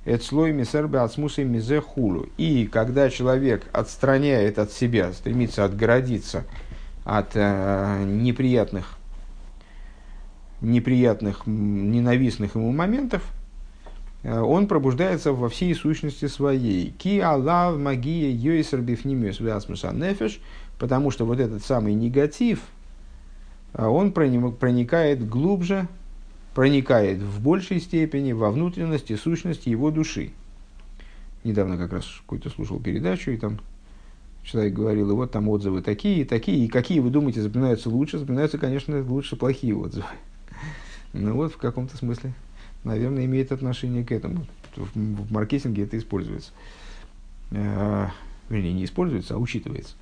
Эцлой 0.03 0.51
мисербе 0.51 0.99
ацмусой 0.99 1.45
мизе 1.45 1.79
хулу. 1.79 2.27
И 2.37 2.65
когда 2.65 3.09
человек 3.11 3.67
отстраняет 3.71 4.57
от 4.57 4.71
себя, 4.71 5.13
стремится 5.13 5.63
отгородиться 5.63 6.43
от 7.05 7.31
э, 7.35 8.03
неприятных, 8.03 8.97
неприятных, 10.59 11.45
ненавистных 11.45 12.55
ему 12.55 12.71
моментов, 12.71 13.21
э, 13.21 13.40
он 14.29 14.67
пробуждается 14.67 15.33
во 15.33 15.49
всей 15.49 15.73
сущности 15.73 16.27
своей. 16.27 16.91
Ки 16.91 17.19
алав 17.19 17.77
магия 17.77 18.31
йойсер 18.31 18.81
бифнимиус 18.81 19.39
нефеш, 19.39 20.39
потому 20.77 21.11
что 21.11 21.25
вот 21.25 21.39
этот 21.39 21.63
самый 21.63 21.93
негатив, 21.93 22.61
э, 23.73 23.85
он 23.85 24.11
проникает 24.11 25.27
глубже 25.27 25.87
проникает 26.53 27.19
в 27.19 27.41
большей 27.41 27.79
степени 27.79 28.33
во 28.33 28.51
внутренности, 28.51 29.15
сущности 29.15 29.69
его 29.69 29.91
души. 29.91 30.31
Недавно 31.43 31.77
как 31.77 31.93
раз 31.93 32.05
какой-то 32.21 32.49
слушал 32.49 32.79
передачу, 32.79 33.31
и 33.31 33.37
там 33.37 33.59
человек 34.43 34.73
говорил, 34.73 35.09
и 35.11 35.13
вот 35.13 35.31
там 35.31 35.47
отзывы 35.49 35.81
такие, 35.81 36.25
такие, 36.25 36.65
и 36.65 36.67
какие, 36.67 36.99
вы 36.99 37.09
думаете, 37.09 37.41
запоминаются 37.41 37.89
лучше? 37.89 38.19
Запоминаются, 38.19 38.57
конечно, 38.57 39.01
лучше 39.03 39.35
плохие 39.35 39.75
отзывы. 39.75 40.05
Ну 41.13 41.33
вот, 41.33 41.51
в 41.51 41.57
каком-то 41.57 41.97
смысле, 41.97 42.31
наверное, 42.83 43.25
имеет 43.25 43.51
отношение 43.51 44.03
к 44.03 44.11
этому. 44.11 44.45
В, 44.75 45.31
маркетинге 45.31 45.83
это 45.83 45.97
используется. 45.97 46.51
Э, 47.51 48.07
вернее, 48.49 48.73
не 48.73 48.85
используется, 48.85 49.35
а 49.35 49.37
учитывается. 49.37 49.95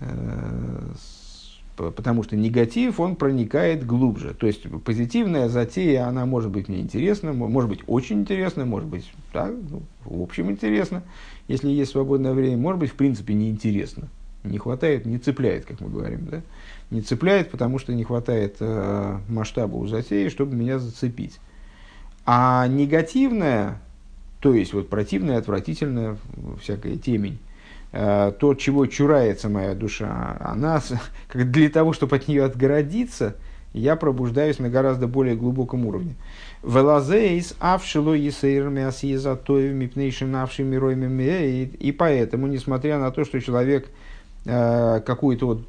Э, 0.00 0.92
потому 1.76 2.22
что 2.22 2.36
негатив, 2.36 3.00
он 3.00 3.16
проникает 3.16 3.84
глубже. 3.84 4.34
То 4.34 4.46
есть 4.46 4.62
позитивная 4.84 5.48
затея, 5.48 6.06
она 6.06 6.26
может 6.26 6.50
быть 6.50 6.68
мне 6.68 6.80
интересна, 6.80 7.32
может 7.32 7.68
быть 7.68 7.80
очень 7.86 8.20
интересна, 8.20 8.64
может 8.64 8.88
быть 8.88 9.10
так, 9.32 9.52
ну, 9.70 9.82
в 10.04 10.22
общем 10.22 10.50
интересно, 10.50 11.02
если 11.48 11.68
есть 11.68 11.92
свободное 11.92 12.32
время, 12.32 12.56
может 12.56 12.80
быть 12.80 12.90
в 12.90 12.94
принципе 12.94 13.34
неинтересно. 13.34 14.08
Не 14.44 14.58
хватает, 14.58 15.06
не 15.06 15.18
цепляет, 15.18 15.64
как 15.64 15.80
мы 15.80 15.88
говорим, 15.88 16.26
да? 16.30 16.42
Не 16.90 17.00
цепляет, 17.00 17.50
потому 17.50 17.78
что 17.78 17.94
не 17.94 18.04
хватает 18.04 18.56
э, 18.60 19.18
масштаба 19.28 19.76
у 19.76 19.86
затеи, 19.86 20.28
чтобы 20.28 20.54
меня 20.54 20.78
зацепить. 20.78 21.40
А 22.26 22.66
негативная, 22.68 23.80
то 24.40 24.54
есть 24.54 24.72
вот 24.72 24.88
противная, 24.88 25.38
отвратительная, 25.38 26.16
всякая 26.60 26.96
темень, 26.96 27.38
Э, 27.96 28.32
то, 28.36 28.54
чего 28.54 28.86
чурается 28.86 29.48
моя 29.48 29.72
душа, 29.76 30.36
она 30.40 30.82
для 31.32 31.68
того, 31.70 31.92
чтобы 31.92 32.16
от 32.16 32.26
нее 32.26 32.42
отгородиться, 32.42 33.36
я 33.72 33.94
пробуждаюсь 33.94 34.58
на 34.58 34.68
гораздо 34.68 35.06
более 35.06 35.36
глубоком 35.36 35.86
уровне. 35.86 36.16
Велазейс 36.64 37.54
авшило 37.60 38.14
И 41.78 41.92
поэтому, 41.92 42.48
несмотря 42.48 42.98
на 42.98 43.12
то, 43.12 43.24
что 43.24 43.40
человек 43.40 43.86
э, 44.44 45.00
какую-то 45.06 45.46
вот 45.46 45.60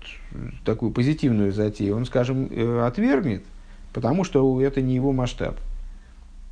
такую 0.66 0.92
позитивную 0.92 1.52
затею, 1.52 1.96
он, 1.96 2.06
скажем, 2.06 2.48
э, 2.50 2.88
отвергнет, 2.88 3.44
потому 3.94 4.24
что 4.24 4.60
это 4.62 4.82
не 4.82 4.96
его 4.96 5.12
масштаб. 5.12 5.60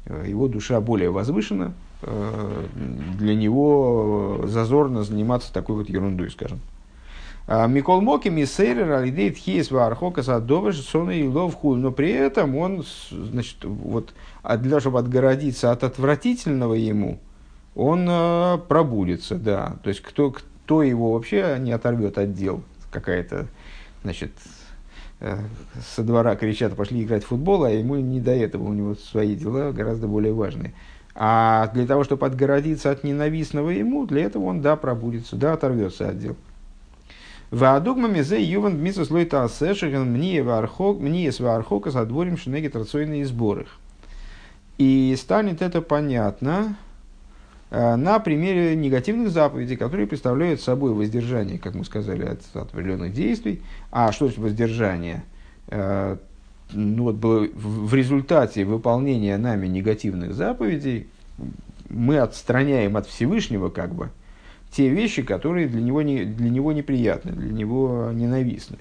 Его 0.06 0.48
душа 0.48 0.82
более 0.82 1.10
возвышена, 1.10 1.74
Э, 2.06 2.66
для 3.18 3.34
него 3.34 4.42
зазорно 4.46 5.04
заниматься 5.04 5.54
такой 5.54 5.78
вот 5.78 5.90
ерундой, 5.90 6.30
скажем. 6.32 6.60
А, 7.48 7.68
Микол 7.68 8.02
Моки 8.02 8.28
Мисейрер 8.30 8.92
Алидейт 8.92 9.38
Хиес 9.38 9.72
Вархока 9.72 10.22
Садовыш 10.22 10.80
Сона 10.82 11.12
и 11.12 11.26
Ловху. 11.26 11.76
Но 11.76 11.92
при 11.92 12.12
этом 12.12 12.58
он, 12.58 12.86
значит, 13.12 13.64
вот, 13.64 14.14
а 14.42 14.58
для 14.58 14.72
того, 14.72 14.80
чтобы 14.82 15.00
отгородиться 15.00 15.72
от 15.72 15.84
отвратительного 15.84 16.74
ему, 16.74 17.20
он 17.76 18.06
э, 18.10 18.58
пробудится, 18.68 19.36
да. 19.36 19.78
То 19.84 19.90
есть, 19.90 20.02
кто, 20.02 20.32
кто 20.32 20.84
его 20.84 21.14
вообще 21.14 21.56
не 21.60 21.72
оторвет 21.72 22.18
от 22.18 22.34
дел, 22.34 22.64
какая-то, 22.92 23.48
значит, 24.04 24.32
э, 24.46 24.50
со 25.96 26.04
двора 26.04 26.36
кричат, 26.36 26.76
пошли 26.76 27.04
играть 27.04 27.24
в 27.24 27.28
футбол, 27.28 27.64
а 27.64 27.70
ему 27.70 27.96
не 27.96 28.20
до 28.20 28.32
этого, 28.32 28.64
у 28.64 28.74
него 28.74 28.96
свои 28.96 29.36
дела 29.36 29.72
гораздо 29.72 30.08
более 30.08 30.34
важные. 30.34 30.74
А 31.16 31.68
для 31.74 31.86
того, 31.86 32.04
чтобы 32.04 32.26
отгородиться 32.26 32.90
от 32.92 33.04
ненавистного 33.04 33.70
ему, 33.70 34.06
для 34.06 34.24
этого 34.24 34.46
он, 34.46 34.62
да, 34.62 34.76
пробудится, 34.76 35.36
да, 35.36 35.54
оторвется 35.54 36.10
от 36.10 36.20
дел. 36.20 36.36
Ваадугма 37.52 38.08
мизе 38.08 38.42
юван 38.42 38.82
мисус 38.82 39.12
лойта 39.12 39.44
асешеген 39.44 40.12
мне 40.12 40.42
вархок, 40.42 41.00
мне 41.00 41.32
с 41.32 41.40
вархока 41.40 41.92
задворим 41.92 42.36
шинеги 42.36 42.68
традиционные 42.68 43.26
сборы. 43.28 43.68
И 44.80 45.16
станет 45.20 45.62
это 45.62 45.84
понятно 45.84 46.76
э, 46.80 46.83
на 47.96 48.20
примере 48.20 48.76
негативных 48.76 49.32
заповедей, 49.32 49.78
которые 49.78 50.08
представляют 50.08 50.62
собой 50.62 50.94
воздержание, 50.94 51.58
как 51.58 51.76
мы 51.76 51.86
сказали, 51.86 52.24
от, 52.24 52.42
от 52.54 52.74
определенных 52.74 53.14
действий. 53.14 53.62
А 53.92 54.12
что 54.12 54.28
это 54.28 54.40
воздержание? 54.40 55.24
Э, 55.68 56.18
ну, 56.72 57.04
вот 57.04 57.16
было, 57.16 57.48
в 57.54 57.94
результате 57.94 58.66
выполнения 58.66 59.38
нами 59.38 59.68
негативных 59.68 60.34
заповедей 60.34 61.08
мы 61.90 62.20
отстраняем 62.20 62.98
от 62.98 63.08
Всевышнего 63.08 63.70
как 63.70 63.94
бы 63.94 64.10
те 64.72 64.90
вещи, 64.90 65.22
которые 65.22 65.68
для 65.68 65.82
него, 65.82 66.02
не, 66.02 66.26
для 66.26 66.50
него 66.50 66.74
неприятны, 66.74 67.32
для 67.32 67.52
него 67.52 68.10
ненавистны. 68.14 68.78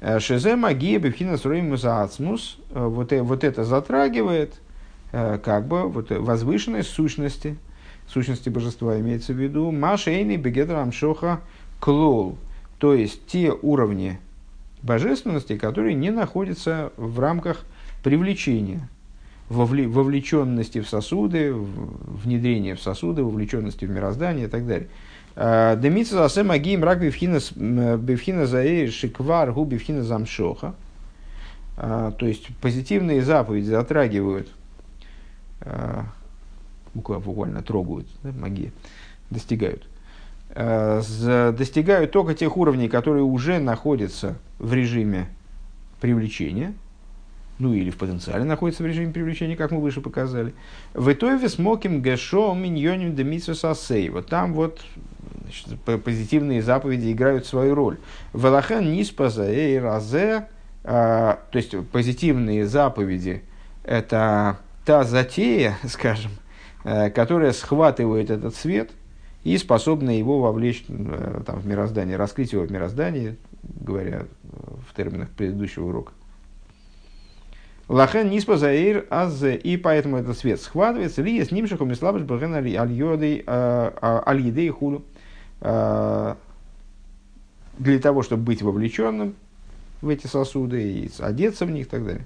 Э, 0.00 0.18
Шезе 0.20 0.56
магия 0.56 0.98
бифхина 0.98 1.36
строим 1.36 1.74
ацмус, 1.74 2.58
вот, 2.70 3.12
вот 3.12 3.44
это 3.44 3.64
затрагивает 3.64 4.54
Э, 5.12 5.38
как 5.42 5.66
бы 5.66 5.88
вот, 5.88 6.10
возвышенной 6.10 6.84
сущности, 6.84 7.56
сущности 8.10 8.48
божества 8.48 8.98
имеется 9.00 9.32
в 9.32 9.36
виду, 9.36 9.70
Машейный 9.70 10.36
Бегедрам 10.36 10.92
Шоха 10.92 11.40
Клол, 11.78 12.36
то 12.78 12.94
есть 12.94 13.26
те 13.26 13.52
уровни 13.52 14.18
божественности, 14.82 15.56
которые 15.56 15.94
не 15.94 16.10
находятся 16.10 16.92
в 16.96 17.18
рамках 17.20 17.64
привлечения, 18.02 18.88
вовлеченности 19.48 20.80
в 20.80 20.88
сосуды, 20.88 21.52
внедрения 21.52 22.74
в 22.74 22.82
сосуды, 22.82 23.22
вовлеченности 23.22 23.84
в 23.84 23.90
мироздание 23.90 24.46
и 24.46 24.48
так 24.48 24.66
далее. 24.66 24.88
Э, 25.36 25.76
Демица 25.80 26.16
засе 26.16 26.42
магии 26.42 26.76
мрак 26.76 27.00
бифхина 27.00 28.46
заэ 28.46 28.90
шиквар 28.90 29.52
гу 29.52 29.64
бифхина 29.64 30.02
замшоха. 30.02 30.74
Э, 31.76 32.12
то 32.16 32.26
есть 32.26 32.48
позитивные 32.60 33.22
заповеди 33.22 33.66
затрагивают 33.66 34.48
Э, 35.60 36.04
буквально 36.94 37.62
трогают, 37.62 38.06
да, 38.22 38.32
магия, 38.32 38.72
достигают. 39.30 39.86
Э, 40.50 41.02
достигают 41.56 42.10
только 42.10 42.34
тех 42.34 42.56
уровней, 42.56 42.88
которые 42.88 43.22
уже 43.22 43.58
находятся 43.58 44.36
в 44.58 44.72
режиме 44.72 45.28
привлечения, 46.00 46.74
ну 47.58 47.74
или 47.74 47.90
в 47.90 47.98
потенциале 47.98 48.44
находятся 48.44 48.82
в 48.82 48.86
режиме 48.86 49.12
привлечения, 49.12 49.54
как 49.54 49.70
мы 49.70 49.80
выше 49.80 50.00
показали. 50.00 50.54
В 50.94 51.12
итоге 51.12 51.48
смоким 51.48 52.00
гэшо 52.00 52.54
миньоним 52.54 53.14
демитсус 53.14 53.64
асей. 53.64 54.08
Вот 54.08 54.26
там 54.26 54.54
вот 54.54 54.80
значит, 55.42 55.78
позитивные 56.02 56.62
заповеди 56.62 57.12
играют 57.12 57.46
свою 57.46 57.74
роль. 57.74 57.98
Велахен 58.32 58.90
ниспаза 58.92 59.44
эй 59.44 59.78
разе, 59.78 60.48
э, 60.82 61.36
то 61.50 61.56
есть 61.56 61.76
позитивные 61.90 62.66
заповеди 62.66 63.42
это 63.84 64.58
та 64.84 65.04
затея, 65.04 65.76
скажем, 65.88 66.32
которая 66.82 67.52
схватывает 67.52 68.30
этот 68.30 68.54
свет 68.54 68.90
и 69.44 69.56
способна 69.56 70.10
его 70.16 70.40
вовлечь 70.40 70.84
э, 70.88 71.42
там, 71.46 71.58
в 71.60 71.66
мироздание, 71.66 72.16
раскрыть 72.16 72.52
его 72.52 72.64
в 72.64 72.70
мироздании, 72.70 73.36
говоря 73.62 74.26
в 74.88 74.94
терминах 74.94 75.30
предыдущего 75.30 75.86
урока. 75.86 76.12
Лахен 77.88 78.30
ниспа 78.30 78.56
заир 78.56 79.06
аз 79.10 79.42
и 79.42 79.76
поэтому 79.76 80.18
этот 80.18 80.38
свет 80.38 80.60
схватывается 80.60 81.22
ли 81.22 81.42
с 81.42 81.50
ним 81.50 81.66
шахом 81.66 81.92
слабость 81.94 82.26
бахен 82.26 82.54
аль-йодей 82.54 83.40
э, 83.40 83.42
а, 83.46 84.22
аль 84.26 84.70
хулу 84.70 85.04
для 87.78 87.98
того, 87.98 88.22
чтобы 88.22 88.44
быть 88.44 88.62
вовлеченным 88.62 89.34
в 90.02 90.08
эти 90.08 90.26
сосуды 90.26 90.82
и 90.82 91.10
одеться 91.18 91.66
в 91.66 91.70
них 91.70 91.86
и 91.86 91.88
так 91.90 92.04
далее. 92.04 92.24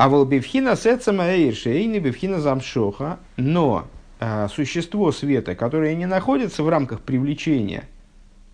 А 0.00 0.08
волбивхина 0.08 0.76
сецама 0.76 1.26
эйршейни 1.26 1.98
бивхина 1.98 2.40
замшоха, 2.40 3.18
но 3.36 3.86
а, 4.18 4.48
существо 4.48 5.12
света, 5.12 5.54
которое 5.54 5.94
не 5.94 6.06
находится 6.06 6.62
в 6.62 6.70
рамках 6.70 7.02
привлечения, 7.02 7.84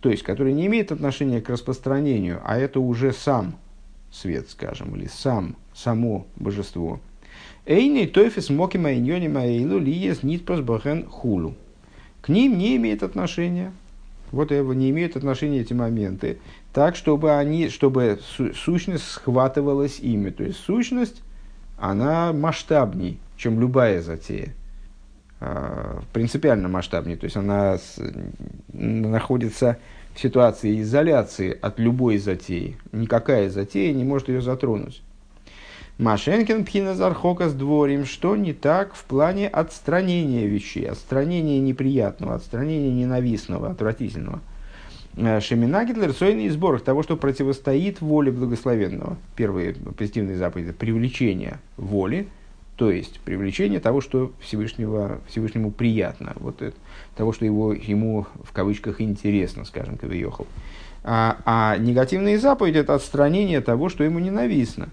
то 0.00 0.10
есть 0.10 0.24
которое 0.24 0.52
не 0.52 0.66
имеет 0.66 0.90
отношения 0.90 1.40
к 1.40 1.48
распространению, 1.48 2.40
а 2.44 2.58
это 2.58 2.80
уже 2.80 3.12
сам 3.12 3.54
свет, 4.10 4.50
скажем, 4.50 4.96
или 4.96 5.06
сам, 5.06 5.54
само 5.72 6.26
божество. 6.34 6.98
Эйни 7.64 8.08
тойфис 8.08 8.50
моки 8.50 8.76
майньони 8.76 9.28
маэйлу 9.28 9.78
лиес 9.78 10.24
нитпрос 10.24 10.62
бахен 10.62 11.06
хулу. 11.06 11.54
К 12.22 12.28
ним 12.28 12.58
не 12.58 12.74
имеет 12.74 13.04
отношения, 13.04 13.72
вот 14.32 14.50
его 14.50 14.74
не 14.74 14.90
имеют 14.90 15.14
отношения 15.14 15.60
эти 15.60 15.74
моменты, 15.74 16.40
так, 16.72 16.96
чтобы, 16.96 17.36
они, 17.36 17.68
чтобы 17.68 18.18
сущность 18.56 19.04
схватывалась 19.04 20.00
ими. 20.00 20.30
То 20.30 20.42
есть 20.42 20.58
сущность 20.58 21.22
она 21.76 22.32
масштабней, 22.32 23.18
чем 23.36 23.60
любая 23.60 24.02
затея. 24.02 24.54
А, 25.40 26.00
принципиально 26.12 26.68
масштабнее. 26.68 27.16
То 27.16 27.24
есть 27.24 27.36
она 27.36 27.78
находится 28.72 29.78
в 30.14 30.20
ситуации 30.20 30.80
изоляции 30.80 31.56
от 31.60 31.78
любой 31.78 32.18
затеи. 32.18 32.78
Никакая 32.92 33.50
затея 33.50 33.92
не 33.92 34.04
может 34.04 34.28
ее 34.28 34.40
затронуть. 34.40 35.02
Машенкин 35.98 36.66
пхина 36.66 36.94
зархока 36.94 37.48
с 37.48 37.54
дворим, 37.54 38.04
что 38.04 38.36
не 38.36 38.52
так 38.52 38.94
в 38.94 39.04
плане 39.04 39.48
отстранения 39.48 40.46
вещей, 40.46 40.86
отстранения 40.86 41.58
неприятного, 41.58 42.34
отстранения 42.34 42.92
ненавистного, 42.92 43.70
отвратительного– 43.70 44.40
Э, 45.16 45.40
Шемина 45.40 45.84
Гитлер 45.84 46.12
сойный 46.12 46.48
сбор 46.50 46.80
того, 46.80 47.02
что 47.02 47.16
противостоит 47.16 48.00
воле 48.00 48.30
благословенного. 48.30 49.16
Первые 49.34 49.74
позитивные 49.74 50.36
заповеди– 50.36 50.72
привлечение 50.78 51.58
воли, 51.76 52.28
то 52.76 52.90
есть 52.90 53.20
привлечение 53.20 53.80
того, 53.80 54.02
что 54.02 54.32
Всевышнего, 54.40 55.20
Всевышнему 55.28 55.70
приятно, 55.70 56.34
вот 56.36 56.60
это, 56.60 56.76
того, 57.16 57.32
что 57.32 57.46
его, 57.46 57.72
ему 57.72 58.26
в 58.44 58.52
кавычках 58.52 59.00
интересно, 59.00 59.64
скажем, 59.64 59.96
Кавиохал. 59.96 60.46
А, 61.02 61.38
а 61.46 61.76
негативные 61.78 62.38
заповеди– 62.38 62.78
это 62.78 62.94
отстранение 62.94 63.62
того, 63.62 63.88
что 63.88 64.04
ему 64.04 64.18
ненавистно. 64.18 64.90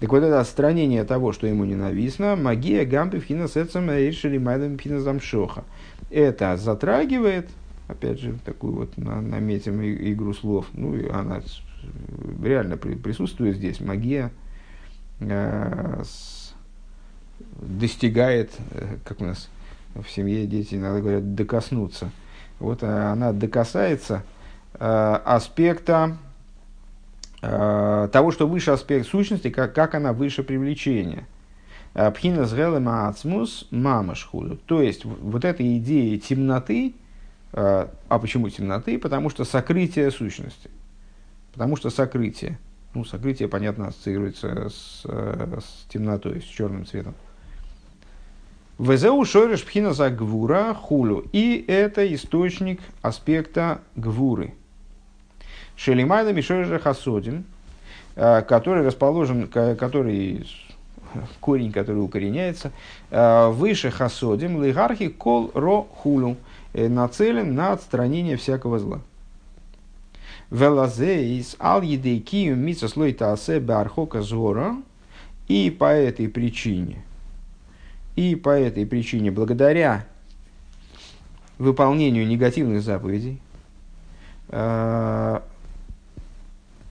Так 0.00 0.10
вот 0.10 0.22
это 0.22 0.40
отстранение 0.40 1.04
того, 1.04 1.32
что 1.32 1.46
ему 1.46 1.64
ненавистно, 1.64 2.36
магия 2.36 2.84
гампи 2.84 3.18
вхина 3.18 3.48
сецам 3.48 3.88
эйшели 3.88 4.36
майдам 4.36 4.76
пхина 4.76 5.00
замшоха. 5.00 5.64
Это 6.10 6.58
затрагивает 6.58 7.48
опять 7.88 8.20
же, 8.20 8.38
такую 8.44 8.74
вот 8.74 8.96
на, 8.96 9.20
наметим 9.20 9.80
игру 9.82 10.34
слов. 10.34 10.66
Ну, 10.72 10.96
и 10.96 11.08
она 11.08 11.40
реально 12.42 12.76
при, 12.76 12.94
присутствует 12.94 13.56
здесь. 13.56 13.80
Магия 13.80 14.32
э, 15.20 16.02
достигает, 17.60 18.50
э, 18.72 18.96
как 19.04 19.20
у 19.20 19.24
нас 19.24 19.48
в 19.94 20.08
семье 20.10 20.46
дети 20.46 20.74
иногда 20.74 21.00
говорят, 21.00 21.34
докоснуться. 21.34 22.10
Вот 22.58 22.82
она 22.82 23.32
докасается 23.32 24.24
э, 24.74 25.20
аспекта 25.24 26.16
э, 27.42 28.08
того, 28.12 28.32
что 28.32 28.48
выше 28.48 28.72
аспект 28.72 29.06
сущности, 29.06 29.50
как, 29.50 29.74
как 29.74 29.94
она 29.94 30.12
выше 30.12 30.42
привлечения. 30.42 31.26
Э, 31.94 32.10
Пхина 32.10 32.46
с 32.46 32.52
ацмус 33.08 33.68
мамашхуду. 33.70 34.56
То 34.66 34.82
есть, 34.82 35.04
вот 35.04 35.44
эта 35.44 35.76
идея 35.78 36.18
темноты– 36.18 36.96
а, 37.52 37.90
а 38.08 38.18
почему 38.18 38.48
темноты? 38.48 38.98
Потому 38.98 39.30
что 39.30 39.44
сокрытие 39.44 40.10
сущности. 40.10 40.70
Потому 41.52 41.76
что 41.76 41.90
сокрытие. 41.90 42.58
Ну, 42.94 43.04
сокрытие, 43.04 43.48
понятно, 43.48 43.88
ассоциируется 43.88 44.68
с, 44.68 45.02
э, 45.04 45.58
с 45.60 45.86
темнотой, 45.90 46.40
с 46.40 46.44
черным 46.44 46.86
цветом. 46.86 47.14
Везеу 48.78 49.24
шореш 49.24 49.64
пхина 49.64 49.94
за 49.94 50.10
гвура 50.10 50.74
хулю. 50.74 51.24
И 51.32 51.64
это 51.66 52.12
источник 52.14 52.80
аспекта 53.02 53.80
гвуры. 53.96 54.54
Шелимайда 55.76 56.32
мишорежа 56.32 56.78
хасодим, 56.78 57.44
э, 58.16 58.42
который 58.42 58.84
расположен, 58.84 59.48
который 59.48 60.46
корень, 61.40 61.72
который 61.72 61.98
укореняется, 61.98 62.72
э, 63.10 63.48
выше 63.48 63.90
хасодим, 63.90 64.62
лигархи 64.62 65.08
кол 65.08 65.50
ро 65.54 65.82
хулю 65.84 66.36
Э, 66.36 66.55
нацелен 66.76 67.54
на 67.54 67.72
отстранение 67.72 68.36
всякого 68.36 68.78
зла. 68.78 69.00
Велазеис 70.50 71.56
ал 71.58 71.82
едейкию 71.82 72.56
митсослой 72.56 73.12
таасе 73.12 73.60
бархока 73.60 74.22
зора. 74.22 74.76
И 75.48 75.70
по 75.70 75.84
этой 75.84 76.28
причине 76.28 77.04
И 78.16 78.34
по 78.34 78.50
этой 78.50 78.84
причине, 78.84 79.30
благодаря 79.30 80.04
выполнению 81.58 82.26
негативных 82.26 82.82
заповедей, 82.82 83.40
э, 84.48 85.40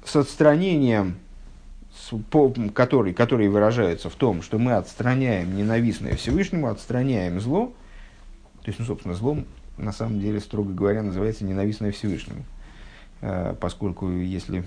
с 0.06 0.15
отстранением, 0.15 1.17
который, 2.74 3.13
который 3.13 3.50
выражается 3.50 4.10
в 4.10 4.15
том, 4.15 4.41
что 4.41 4.58
мы 4.58 4.74
отстраняем 4.74 5.56
ненавистное 5.56 6.15
Всевышнему, 6.15 6.67
отстраняем 6.67 7.39
зло, 7.39 7.74
то 8.62 8.69
есть, 8.69 8.80
ну, 8.80 8.86
собственно, 8.86 9.13
злом 9.15 9.45
на 9.77 9.91
самом 9.91 10.19
деле, 10.19 10.39
строго 10.39 10.73
говоря, 10.73 11.03
называется 11.03 11.43
ненавистное 11.43 11.91
Всевышнему. 11.91 12.43
Э, 13.21 13.55
поскольку 13.59 14.09
если 14.09 14.63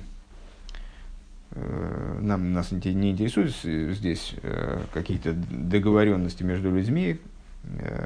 э, 1.52 2.18
нам, 2.20 2.52
нас 2.52 2.72
не 2.72 3.10
интересуют 3.10 3.54
здесь 3.54 4.34
э, 4.42 4.80
какие-то 4.92 5.32
договоренности 5.32 6.42
между 6.42 6.70
людьми, 6.70 7.18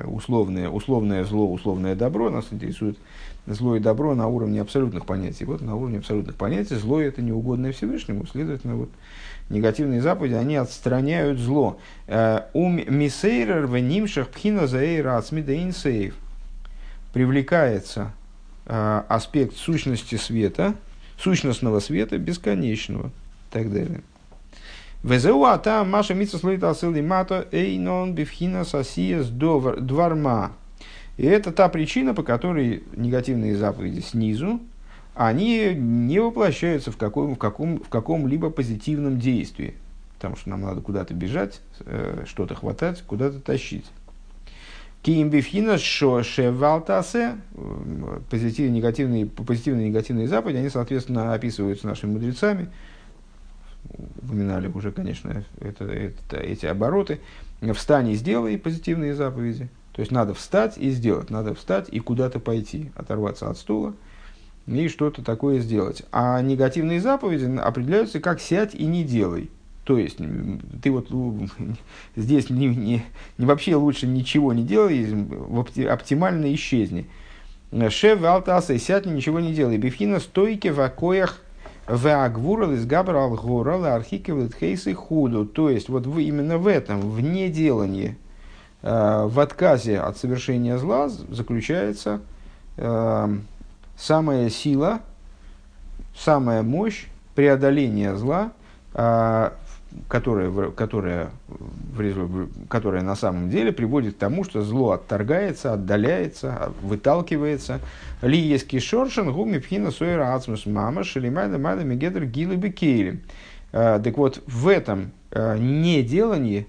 условное, 0.05 0.69
условное 0.69 1.25
зло, 1.25 1.53
условное 1.53 1.95
добро, 1.95 2.31
нас 2.31 2.47
интересует 2.51 2.99
зло 3.47 3.77
и 3.77 3.81
добро 3.81 4.15
на 4.15 4.27
уровне 4.27 4.61
абсолютных 4.61 5.07
понятий. 5.07 5.45
Вот 5.45 5.61
на 5.61 5.77
уровне 5.77 5.99
абсолютных 5.99 6.37
понятий 6.37 6.75
зло 6.75 7.01
это 7.01 7.23
неугодное 7.23 7.71
Всевышнему, 7.73 8.27
следовательно, 8.27 8.77
вот 8.77 8.91
негативные 9.51 10.01
заповеди, 10.01 10.35
они 10.35 10.57
отстраняют 10.57 11.39
зло. 11.39 11.79
Ум 12.09 12.81
мисейрер 12.89 13.67
в 13.67 13.79
нимшах 13.79 14.31
пхина 14.31 14.67
заэйра 14.67 15.19
ацмида 15.19 15.55
инсейв 15.63 16.17
привлекается 17.13 18.13
э, 18.67 19.03
аспект 19.09 19.57
сущности 19.57 20.17
света, 20.17 20.75
сущностного 21.19 21.81
света 21.81 22.19
бесконечного 22.19 23.09
и 23.09 23.53
так 23.53 23.73
далее. 23.73 24.03
Везеуата 25.03 25.85
Маша 25.85 26.15
Митса 26.15 26.39
слоит 26.39 26.63
асыл 26.63 26.95
мато 27.03 27.49
эйнон 27.51 28.15
бифхина 28.15 28.65
сасиес 28.65 29.27
дварма. 29.29 30.53
И 31.17 31.27
это 31.27 31.53
та 31.53 31.69
причина, 31.69 32.15
по 32.15 32.23
которой 32.23 32.85
негативные 32.97 33.57
заповеди 33.57 34.01
снизу, 34.01 34.61
они 35.15 35.75
не 35.75 36.21
воплощаются 36.21 36.91
в, 36.91 36.97
каком, 36.97 37.35
в, 37.35 37.39
каком, 37.39 37.79
в 37.81 37.89
каком-либо 37.89 38.51
позитивном 38.51 39.19
действии. 39.19 39.75
Потому 40.15 40.37
что 40.37 40.51
нам 40.51 40.63
надо 40.63 40.81
куда-то 40.81 41.15
бежать, 41.15 41.61
э, 41.81 42.25
что-то 42.27 42.55
хватать, 42.55 43.03
куда-то 43.03 43.41
тащить. 43.41 43.87
Киимбифхина 45.03 45.79
шевалтасе, 45.79 47.37
позитивные, 48.31 48.77
негативные, 48.77 49.27
позитивные 49.27 49.87
и 49.87 49.89
негативные 49.91 50.29
заповеди, 50.29 50.59
они, 50.59 50.69
соответственно, 50.69 51.35
описываются 51.35 51.89
нашими 51.89 52.13
мудрецами. 52.13 52.71
Упоминали 54.23 54.69
уже, 54.69 54.93
конечно, 54.93 55.45
это, 55.61 55.85
это, 55.85 56.37
эти 56.37 56.67
обороты. 56.67 57.21
Встань 57.75 58.11
и 58.11 58.15
сделай 58.15 58.57
позитивные 58.59 59.15
заповеди. 59.15 59.69
То 59.93 60.01
есть 60.01 60.13
надо 60.13 60.35
встать 60.35 60.79
и 60.79 60.91
сделать. 60.91 61.31
Надо 61.31 61.55
встать 61.55 61.89
и 61.91 61.99
куда-то 61.99 62.39
пойти, 62.39 62.93
оторваться 62.95 63.51
от 63.51 63.59
стула 63.59 63.95
и 64.67 64.89
что-то 64.89 65.25
такое 65.25 65.59
сделать. 65.59 66.05
А 66.13 66.41
негативные 66.41 67.01
заповеди 67.01 67.57
определяются 67.59 68.21
как 68.21 68.41
сядь 68.41 68.75
и 68.75 68.87
не 68.87 69.05
делай. 69.05 69.51
То 69.85 69.99
есть, 69.99 70.19
ты 70.83 70.91
вот 70.91 71.09
здесь 72.17 72.51
не, 72.51 72.67
не, 72.67 73.03
не 73.39 73.47
вообще 73.47 73.75
лучше 73.75 74.07
ничего 74.07 74.53
не 74.53 74.63
делай, 74.63 75.27
оптимально 75.87 76.53
исчезни. 76.55 77.07
Шев 77.89 78.23
алтаса, 78.23 78.79
сядь, 78.79 79.07
ничего 79.07 79.41
не 79.41 79.55
делай. 79.55 79.79
Бифхина 79.79 80.21
стойки 80.21 80.69
в 80.69 80.81
окоях 80.81 81.41
в 81.87 82.07
агвурал 82.07 82.73
из 82.73 82.87
габрал 82.87 83.35
горал 83.35 83.85
архикевит 83.85 84.55
хейсы 84.55 84.95
худу. 84.95 85.47
То 85.47 85.69
есть, 85.69 85.89
вот 85.89 86.07
вы 86.07 86.25
именно 86.25 86.59
в 86.59 86.67
этом, 86.67 87.01
в 87.01 87.21
неделании, 87.21 88.17
э, 88.83 89.27
в 89.27 89.41
отказе 89.41 89.99
от 89.99 90.17
совершения 90.17 90.79
зла 90.79 91.09
заключается 91.09 92.21
э, 92.77 93.37
самая 93.97 94.51
сила, 94.51 95.01
самая 96.17 96.63
мощь 96.63 97.07
преодоления 97.35 98.15
зла, 98.15 98.53
э, 98.95 99.51
которая, 100.09 100.71
которая, 100.71 101.31
которая 102.69 103.03
на 103.03 103.17
самом 103.17 103.51
деле 103.51 103.73
приводит 103.73 104.15
к 104.15 104.19
тому, 104.19 104.45
что 104.45 104.63
зло 104.63 104.93
отторгается, 104.93 105.73
отдаляется, 105.73 106.73
выталкивается. 106.83 107.81
Ли 108.21 108.39
есть 108.39 108.67
кишоршин 108.67 109.33
гуми 109.33 109.59
пхина 109.59 109.91
сойра 109.91 110.35
ацмус 110.35 110.67
мама 110.67 111.05
шелимайда 111.05 111.59
майда 111.59 111.85
мегедр 111.85 112.25
гилы 112.25 112.57
бекейли. 112.57 113.21
А, 113.73 114.01
так 114.01 114.19
вот, 114.19 114.43
в 114.47 114.69
этом 114.69 115.13
а, 115.31 115.57
неделании 115.57 116.67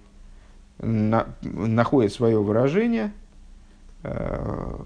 на, 0.79 1.27
находит 1.41 2.13
свое 2.13 2.41
выражение 2.41 3.11
а, 4.03 4.85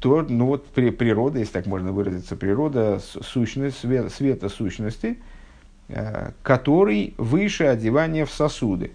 то, 0.00 0.22
ну 0.28 0.46
вот 0.46 0.66
природа, 0.66 1.38
если 1.38 1.52
так 1.52 1.66
можно 1.66 1.92
выразиться, 1.92 2.36
природа 2.36 3.00
сущность, 3.22 3.78
свет, 3.78 4.12
света 4.12 4.48
сущности– 4.48 5.18
который 6.42 7.14
выше 7.16 7.64
одевания 7.64 8.24
в 8.24 8.30
сосуды. 8.30 8.92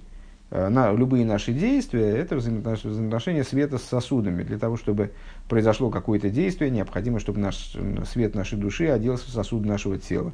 Э, 0.51 0.67
на, 0.67 0.91
любые 0.91 1.25
наши 1.25 1.53
действия– 1.53 2.09
это 2.17 2.35
взаимоотношение 2.35 3.45
света 3.45 3.77
с 3.77 3.83
сосудами. 3.83 4.43
Для 4.43 4.59
того, 4.59 4.75
чтобы 4.77 5.11
произошло 5.47 5.89
какое-то 5.89 6.29
действие, 6.29 6.69
необходимо, 6.69 7.19
чтобы 7.19 7.39
наш, 7.39 7.73
свет 8.05 8.35
нашей 8.35 8.59
души 8.59 8.87
оделся 8.87 9.25
в 9.27 9.29
сосуд 9.29 9.65
нашего 9.65 9.97
тела. 9.97 10.33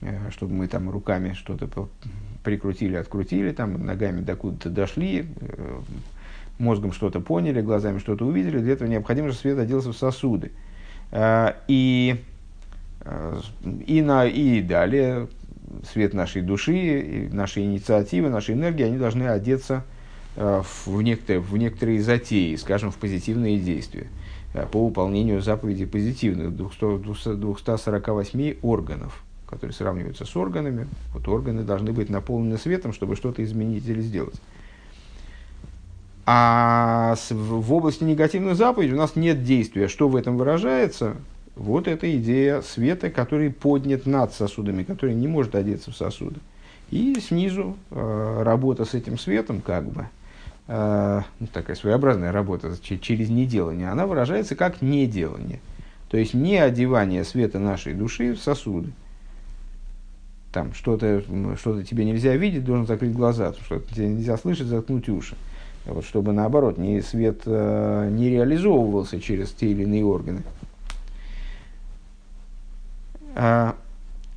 Э, 0.00 0.30
чтобы 0.30 0.54
мы 0.54 0.66
там 0.66 0.88
руками 0.88 1.34
что-то 1.34 1.90
прикрутили, 2.42 2.96
открутили, 2.96 3.52
там, 3.52 3.84
ногами 3.84 4.22
докуда-то 4.22 4.70
дошли, 4.70 5.26
мозгом 6.58 6.92
что-то 6.92 7.20
поняли, 7.20 7.60
глазами 7.60 7.98
что-то 7.98 8.24
увидели. 8.24 8.58
Для 8.58 8.72
этого 8.72 8.88
необходимо, 8.88 9.28
чтобы 9.28 9.40
свет 9.40 9.58
оделся 9.58 9.92
в 9.92 9.96
сосуды. 9.96 10.52
И, 11.68 12.24
и, 13.86 14.02
на, 14.02 14.26
и 14.26 14.62
далее 14.62 15.28
свет 15.90 16.14
нашей 16.14 16.42
души, 16.42 17.28
наши 17.32 17.60
инициативы, 17.60 18.28
наши 18.28 18.52
энергии, 18.52 18.84
они 18.84 18.98
должны 18.98 19.24
одеться 19.24 19.84
э, 20.36 20.62
в 20.86 21.02
некоторые, 21.02 21.40
в 21.40 21.56
некоторые 21.56 22.02
затеи, 22.02 22.54
скажем, 22.56 22.90
в 22.90 22.96
позитивные 22.96 23.58
действия 23.58 24.08
э, 24.54 24.66
по 24.66 24.84
выполнению 24.84 25.40
заповедей 25.40 25.86
позитивных 25.86 26.56
200, 26.56 27.36
248 27.36 28.56
органов, 28.62 29.22
которые 29.46 29.74
сравниваются 29.74 30.24
с 30.24 30.36
органами. 30.36 30.86
Вот 31.12 31.28
органы 31.28 31.62
должны 31.62 31.92
быть 31.92 32.10
наполнены 32.10 32.58
светом, 32.58 32.92
чтобы 32.92 33.16
что-то 33.16 33.42
изменить 33.44 33.86
или 33.86 34.00
сделать. 34.00 34.40
А 36.30 37.14
в 37.30 37.72
области 37.72 38.04
негативных 38.04 38.56
заповедей 38.56 38.92
у 38.92 38.98
нас 38.98 39.16
нет 39.16 39.44
действия. 39.44 39.88
Что 39.88 40.08
в 40.08 40.16
этом 40.16 40.36
выражается? 40.36 41.16
Вот 41.58 41.88
эта 41.88 42.16
идея 42.18 42.60
света, 42.62 43.10
который 43.10 43.50
поднят 43.50 44.06
над 44.06 44.32
сосудами, 44.32 44.84
который 44.84 45.14
не 45.14 45.26
может 45.26 45.56
одеться 45.56 45.90
в 45.90 45.96
сосуды. 45.96 46.38
И 46.90 47.18
снизу 47.20 47.76
э, 47.90 48.42
работа 48.44 48.84
с 48.84 48.94
этим 48.94 49.18
светом, 49.18 49.60
как 49.60 49.84
бы, 49.88 50.06
э, 50.68 51.20
ну, 51.40 51.46
такая 51.52 51.74
своеобразная 51.74 52.30
работа 52.30 52.72
через 52.80 53.28
неделание, 53.28 53.90
она 53.90 54.06
выражается 54.06 54.54
как 54.54 54.80
неделание. 54.82 55.58
То 56.08 56.16
есть 56.16 56.32
не 56.32 56.56
одевание 56.56 57.24
света 57.24 57.58
нашей 57.58 57.92
души 57.92 58.34
в 58.34 58.38
сосуды. 58.38 58.92
Там 60.52 60.72
что-то 60.72 61.22
что 61.58 61.82
тебе 61.82 62.04
нельзя 62.04 62.36
видеть, 62.36 62.64
должен 62.64 62.86
закрыть 62.86 63.12
глаза, 63.12 63.52
что-то 63.64 63.92
тебе 63.92 64.08
нельзя 64.08 64.36
слышать, 64.38 64.68
заткнуть 64.68 65.08
уши. 65.08 65.36
Вот, 65.84 66.04
чтобы 66.04 66.32
наоборот 66.32 66.78
не, 66.78 67.00
свет 67.02 67.42
э, 67.46 68.08
не 68.12 68.30
реализовывался 68.30 69.20
через 69.20 69.50
те 69.50 69.72
или 69.72 69.82
иные 69.82 70.04
органы. 70.04 70.42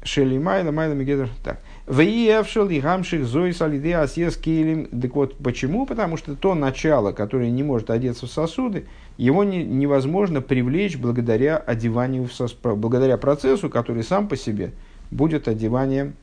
Шели 0.04 0.40
Майла, 0.40 0.72
Майла 0.72 0.94
Мегедр. 0.94 1.30
Так. 1.44 1.60
Виевшел 1.88 2.70
и 2.70 2.80
гамших 2.80 3.26
зои 3.26 3.52
салиды 3.52 3.94
асьес 3.94 4.36
килим. 4.36 4.88
Так 4.88 5.16
вот, 5.16 5.38
почему? 5.38 5.86
Потому 5.86 6.18
что 6.18 6.36
то 6.36 6.56
начало, 6.56 7.12
которое 7.12 7.52
не 7.52 7.64
может 7.64 7.90
одеться 7.90 8.26
в 8.26 8.32
сосуды, 8.32 8.86
его 9.18 9.44
не, 9.44 9.64
невозможно 9.64 10.42
привлечь 10.42 10.98
благодаря 10.98 11.58
одеванию 11.58 12.28
в 12.28 12.34
сос... 12.34 12.56
благодаря 12.64 13.18
процессу, 13.18 13.70
который 13.70 14.04
сам 14.04 14.28
по 14.28 14.36
себе 14.36 14.72
будет 15.12 15.48
одеванием 15.48 16.16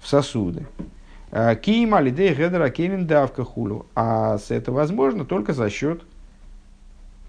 в 0.00 0.06
сосуды. 0.06 0.66
А, 1.32 1.56
Киим 1.56 1.94
алидей 1.94 2.34
гедра 2.34 2.70
келин 2.70 3.06
давка 3.06 3.42
хулу. 3.42 3.86
А 3.96 4.38
это 4.48 4.70
возможно 4.70 5.24
только 5.24 5.52
за 5.52 5.70
счет 5.70 6.02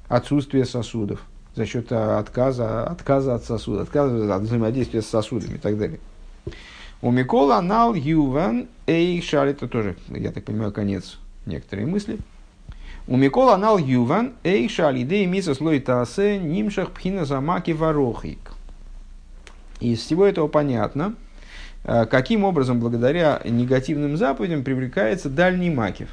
отсутствия 0.07 0.65
сосудов 0.65 1.25
за 1.57 1.65
счет 1.65 1.91
э, 1.91 1.95
отказа, 1.95 2.85
отказа 2.85 3.33
от 3.33 3.43
сосуда, 3.43 3.81
отказа 3.81 4.35
от 4.35 4.43
взаимодействия 4.43 5.01
с 5.01 5.07
сосудами 5.07 5.55
и 5.55 5.57
так 5.57 5.77
далее. 5.77 5.99
У 7.01 7.11
Микола 7.11 7.61
нал 7.61 7.95
юван 7.95 8.67
эй 8.85 9.19
шар, 9.21 9.47
это 9.47 9.67
тоже, 9.67 9.95
я 10.09 10.31
так 10.31 10.45
понимаю, 10.45 10.71
конец 10.71 11.17
некоторые 11.47 11.87
мысли. 11.87 12.19
У 13.07 13.17
Микола 13.17 13.57
нал 13.57 13.79
юван 13.79 14.33
эй 14.43 14.69
шали 14.69 15.01
дей 15.01 15.25
миса 15.25 15.55
слой 15.55 15.79
тасе 15.79 16.37
нимшах 16.37 16.91
пхина 16.91 17.25
замаки 17.25 17.71
варохик. 17.71 18.51
Из 19.79 19.99
всего 19.99 20.25
этого 20.25 20.47
понятно, 20.47 21.15
э, 21.85 22.05
каким 22.05 22.43
образом 22.43 22.79
благодаря 22.79 23.41
негативным 23.45 24.15
заповедям 24.15 24.63
привлекается 24.63 25.29
дальний 25.29 25.71
макив. 25.71 26.09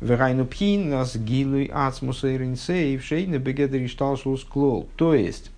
Верайну 0.00 0.44
пхин 0.44 0.90
нас 0.90 1.16
гилуй 1.16 1.70
ацмус 1.72 2.24
эйринсей 2.24 2.98
в 2.98 3.04
шейне 3.04 3.38
бегедри 3.38 3.86
шталшус 3.86 4.44
клол. 4.44 4.88
То 4.96 5.14
есть, 5.14 5.50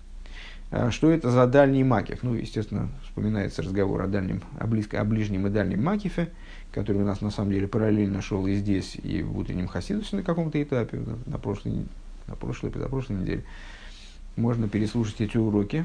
э, 0.71 0.91
что 0.91 1.11
это 1.11 1.29
за 1.29 1.45
дальний 1.45 1.83
макиф? 1.83 2.23
Ну, 2.23 2.35
естественно, 2.35 2.89
вспоминается 3.03 3.61
разговор 3.61 4.01
о, 4.01 4.07
дальнем, 4.07 4.41
о, 4.57 4.65
близко, 4.65 5.01
о 5.01 5.03
ближнем 5.03 5.47
и 5.47 5.49
дальнем 5.49 5.83
макифе, 5.83 6.29
который 6.71 7.01
у 7.01 7.05
нас 7.05 7.19
на 7.19 7.31
самом 7.31 7.51
деле 7.51 7.67
параллельно 7.67 8.21
шел 8.21 8.47
и 8.47 8.55
здесь, 8.55 8.95
и 9.03 9.23
в 9.23 9.37
утреннем 9.37 9.67
хасидусе 9.67 10.15
на 10.15 10.23
каком-то 10.23 10.61
этапе, 10.61 11.01
на 11.25 11.37
прошлой, 11.37 11.85
на 12.27 12.35
прошлой, 12.35 12.71
позапрошлой 12.71 13.17
неделе. 13.17 13.43
Можно 14.37 14.69
переслушать 14.69 15.19
эти 15.19 15.35
уроки. 15.35 15.83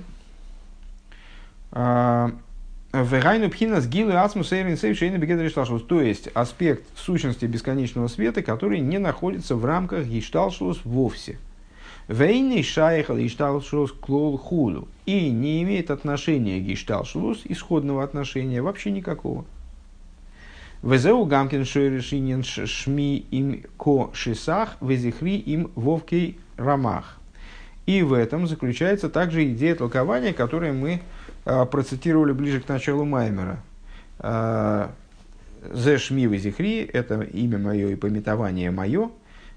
Вегайну 3.03 3.51
пхинас 3.51 3.89
гилы 3.89 4.13
ацмус 4.13 4.53
эйрин 4.53 4.77
сейвшейна 4.77 5.19
бегедришталшус. 5.19 5.83
То 5.83 6.01
есть 6.01 6.29
аспект 6.33 6.85
сущности 6.97 7.45
бесконечного 7.45 8.07
света, 8.07 8.41
который 8.41 8.79
не 8.79 8.99
находится 8.99 9.57
в 9.57 9.65
рамках 9.65 10.07
гишталшус 10.07 10.83
вовсе. 10.85 11.41
Вейный 12.07 12.63
шайхал 12.63 13.17
гишталшус 13.17 13.91
клол 13.91 14.39
худу. 14.39 14.87
И 15.07 15.29
не 15.31 15.65
имеет 15.65 15.91
отношения 15.91 16.61
гишталшус, 16.61 17.41
исходного 17.47 18.05
отношения, 18.05 18.63
вообще 18.63 18.93
никакого. 18.93 19.45
Везеу 20.81 21.25
гамкин 21.25 21.65
шойрешинин 21.65 22.45
шми 22.45 23.27
им 23.33 23.65
ко 23.77 24.11
шисах, 24.13 24.77
везихри 24.81 25.37
им 25.39 25.73
вовкей 25.75 26.39
рамах. 26.57 27.19
И 27.87 28.03
в 28.03 28.13
этом 28.13 28.47
заключается 28.47 29.09
также 29.11 29.51
идея 29.51 29.75
толкования, 29.75 30.33
которую 30.33 30.75
мы 30.75 31.03
процитировали 31.45 32.33
ближе 32.33 32.61
к 32.61 32.69
началу 32.69 33.05
Маймера. 33.05 33.61
А, 34.19 34.93
Зе 35.73 35.99
Шми 35.99 36.27
Визихри– 36.27 36.81
это 36.93 37.23
имя 37.23 37.59
мое 37.59 37.89
и 37.89 37.95
пометование 37.97 38.71
мое. 38.71 39.11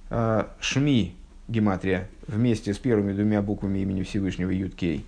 А, 0.09 0.49
Шми– 0.59 1.15
гематрия 1.47 2.09
вместе 2.27 2.73
с 2.73 2.77
первыми 2.77 3.13
двумя 3.13 3.41
буквами 3.41 3.79
имени 3.79 4.03
Всевышнего 4.03 4.49
Юткей 4.49 5.05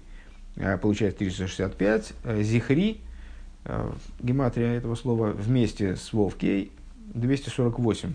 получается 0.82 1.20
365. 1.20 2.14
Зихри– 2.42 3.02
гематрия 4.20 4.74
этого 4.74 4.96
слова 4.96 5.28
вместе 5.28 5.96
с 5.96 6.14
Вовкей 6.14 6.72
248. 7.14 8.14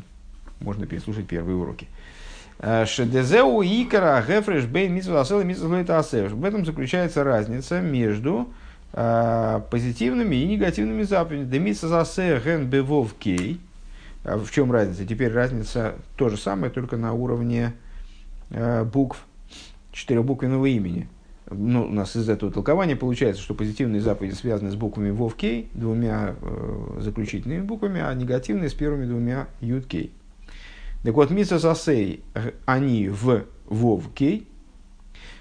Можно 0.60 0.86
переслушать 0.86 1.26
первые 1.26 1.56
уроки. 1.56 1.86
Шедезеу 2.86 3.62
икара 3.62 4.24
гефреш 4.26 4.64
бейн 4.64 4.94
митзвасел 4.94 5.40
и 5.40 5.44
митзвасел 5.44 6.28
В 6.34 6.44
этом 6.44 6.64
заключается 6.64 7.22
разница 7.22 7.82
между 7.82 8.48
э, 8.94 9.60
позитивными 9.70 10.36
и 10.36 10.46
негативными 10.46 11.02
заповедями. 11.02 11.50
Демитса 11.50 11.88
засе 11.88 12.40
ген 12.42 12.66
бевов 12.70 13.14
кей. 13.18 13.60
В 14.24 14.50
чем 14.50 14.72
разница? 14.72 15.04
Теперь 15.04 15.30
разница 15.30 15.96
то 16.16 16.30
же 16.30 16.38
самое, 16.38 16.72
только 16.72 16.96
на 16.96 17.12
уровне 17.12 17.74
э, 18.48 18.82
букв 18.84 19.26
четырехбуквенного 19.92 20.64
имени. 20.64 21.08
Ну, 21.50 21.84
у 21.84 21.92
нас 21.92 22.16
из 22.16 22.30
этого 22.30 22.50
толкования 22.50 22.96
получается, 22.96 23.42
что 23.42 23.52
позитивные 23.52 24.00
заповеди 24.00 24.32
связаны 24.32 24.70
с 24.70 24.76
буквами 24.76 25.10
вов 25.10 25.34
кей, 25.34 25.68
двумя 25.74 26.34
э, 26.40 27.00
заключительными 27.00 27.60
буквами, 27.60 28.00
а 28.00 28.14
негативные 28.14 28.70
с 28.70 28.74
первыми 28.74 29.04
двумя 29.04 29.48
ют 29.60 29.84
кей. 29.84 30.14
Так 31.04 31.14
вот, 31.14 31.30
миса 31.30 31.58
засей, 31.58 32.24
они 32.64 33.10
в 33.10 33.44
вовкей, 33.66 34.48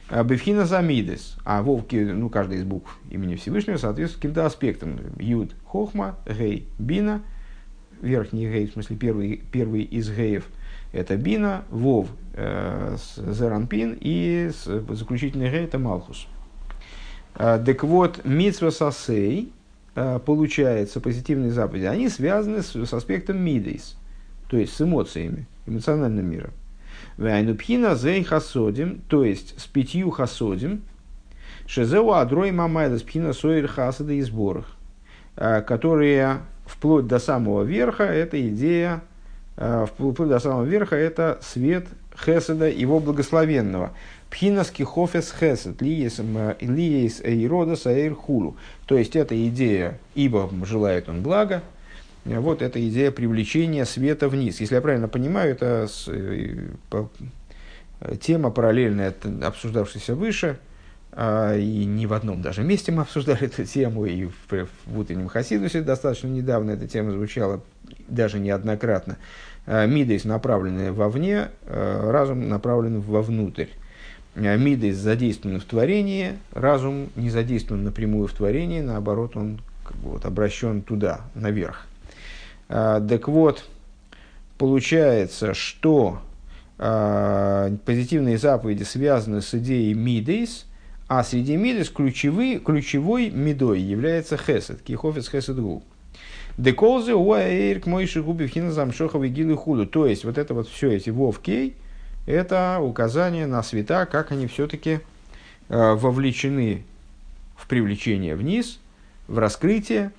а 0.09 0.22
бифхина 0.26 0.66
замидес, 0.66 1.38
а 1.45 1.64
вовки, 1.64 1.95
ну, 1.95 2.30
каждая 2.30 2.59
из 2.59 2.66
букв 2.66 2.99
имени 3.09 3.36
Всевышнего 3.36 3.78
соответствует 3.78 4.22
каким-то 4.22 4.45
аспектам. 4.45 4.99
Юд, 5.18 5.55
хохма, 5.64 6.18
гей, 6.28 6.68
бина, 6.78 7.22
верхний 8.01 8.45
гей, 8.45 8.68
в 8.68 8.74
смысле 8.74 8.97
первый, 8.97 9.41
первый 9.53 9.84
из 9.84 10.11
геев, 10.11 10.45
это 10.91 11.16
бина, 11.16 11.64
вов, 11.70 12.09
э, 12.34 12.97
зеранпин, 13.16 13.97
и 14.01 14.51
заключительный 14.89 15.49
гей 15.49 15.64
это 15.64 15.80
малхус. 15.80 16.28
Э, 17.36 17.64
так 17.66 17.86
вот, 17.86 18.26
митсва 18.26 18.70
сасей, 18.70 19.53
э, 19.95 20.20
получается, 20.26 20.99
позитивные 20.99 21.51
заповеди, 21.51 21.86
они 21.86 22.09
связаны 22.09 22.64
с, 22.64 22.76
с 22.76 22.93
аспектом 22.93 23.41
мидейс, 23.41 23.95
то 24.49 24.57
есть 24.57 24.74
с 24.74 24.82
эмоциями 24.82 25.47
эмоциональным 25.66 26.30
миром. 26.30 26.51
Вайнупхина 27.18 27.95
зей 27.95 28.24
хасодим, 28.24 29.01
то 29.07 29.24
есть 29.24 29.59
с 29.59 29.66
пятью 29.66 30.09
хасодим, 30.11 30.84
шезеу 31.68 32.11
адрой 32.11 32.51
мамайда 32.51 32.97
спхина 32.97 33.34
соир 33.34 33.68
хасада 33.68 34.14
и 34.14 34.22
сборах, 34.22 34.66
а, 35.36 35.61
которые 35.61 36.39
вплоть 36.66 37.07
до 37.07 37.20
самого 37.20 37.64
верха, 37.64 38.03
это 38.03 38.41
идея, 38.49 39.03
а, 39.57 39.86
вплоть 39.86 40.30
до 40.30 40.39
самого 40.39 40.64
верха, 40.64 40.95
это 40.95 41.39
свет 41.41 41.88
хеседа, 42.18 42.70
его 42.70 42.99
благословенного. 42.99 43.91
Пхинаски 44.30 44.82
хофес 44.84 45.34
хесед, 45.39 45.82
лиес 45.82 47.22
эйрода 47.22 47.76
саэр 47.76 48.16
хулу. 48.16 48.57
То 48.86 48.97
есть, 48.97 49.16
это 49.16 49.36
идея, 49.47 49.99
ибо 50.16 50.49
желает 50.66 51.07
он 51.07 51.22
блага, 51.22 51.61
вот 52.26 52.61
эта 52.61 52.86
идея 52.88 53.11
привлечения 53.11 53.86
света 53.86 54.30
вниз. 54.30 54.59
Если 54.59 54.76
я 54.76 54.82
правильно 54.82 55.07
понимаю, 55.07 55.51
это 55.51 55.88
э, 56.07 56.69
по, 56.89 57.09
тема 58.21 58.49
параллельная, 58.49 59.13
обсуждавшаяся 59.41 60.15
выше, 60.15 60.57
а, 61.15 61.55
и 61.55 61.86
не 61.86 62.07
в 62.07 62.13
одном 62.13 62.41
даже 62.41 62.63
месте 62.63 62.91
мы 62.91 63.03
обсуждали 63.03 63.43
эту 63.45 63.65
тему, 63.65 64.05
и 64.05 64.26
в, 64.26 64.67
в 64.86 64.99
утреннем 64.99 65.28
Хасидусе 65.28 65.82
достаточно 65.82 66.28
недавно 66.28 66.71
эта 66.71 66.88
тема 66.88 67.11
звучала, 67.11 67.61
даже 68.07 68.39
неоднократно. 68.39 69.17
А, 69.65 69.86
Мидейс 69.86 70.26
направлены 70.26 70.91
вовне, 70.91 71.49
а, 71.65 72.11
разум 72.11 72.49
направлен 72.49 73.01
вовнутрь. 73.01 73.67
Мидейс 74.36 74.95
задействован 74.95 75.59
в 75.59 75.65
творении, 75.65 76.34
разум 76.53 77.09
не 77.15 77.30
задействован 77.30 77.84
напрямую 77.84 78.28
в 78.28 78.34
творении, 78.34 78.82
наоборот, 78.82 79.38
он 79.38 79.61
вот, 80.01 80.26
обращен 80.26 80.82
туда, 80.82 81.21
наверх. 81.36 81.86
А, 82.70 82.99
так 83.01 83.28
вот, 83.28 83.66
получается, 84.57 85.53
что 85.53 86.22
а, 86.78 87.76
позитивные 87.86 88.38
заповеди 88.38 88.84
связаны 88.84 89.41
с 89.41 89.53
идеей 89.53 89.93
мидейс, 89.93 90.66
а 91.07 91.24
среди 91.24 91.55
мидейс 91.55 91.89
ключевой, 91.89 92.59
ключевой 92.59 93.30
мидой 93.30 93.82
является 93.82 94.38
хесед, 94.38 94.82
кихофец 94.82 95.30
хесед 95.30 95.59
гу. 95.59 95.84
Деколзы 96.57 97.16
уаэйр 97.16 97.80
к 97.80 97.88
мойши 97.88 98.22
губи 98.22 98.45
вхина 98.45 98.72
замшоховой 98.72 99.30
гилы 99.30 99.55
худу. 99.55 99.88
То 99.88 100.05
есть, 100.05 100.24
вот 100.24 100.38
это 100.38 100.53
вот 100.53 100.68
все 100.68 100.91
эти 100.91 101.09
вовкей, 101.09 101.76
это 102.26 102.80
указание 102.80 103.47
на 103.47 103.64
света, 103.64 104.05
как 104.05 104.32
они 104.32 104.47
все-таки 104.47 104.99
э, 105.70 105.93
вовлечены 105.93 106.84
в 107.55 107.68
привлечение 107.68 108.36
вниз, 108.36 108.80
в 109.28 109.39
раскрытие, 109.39 110.11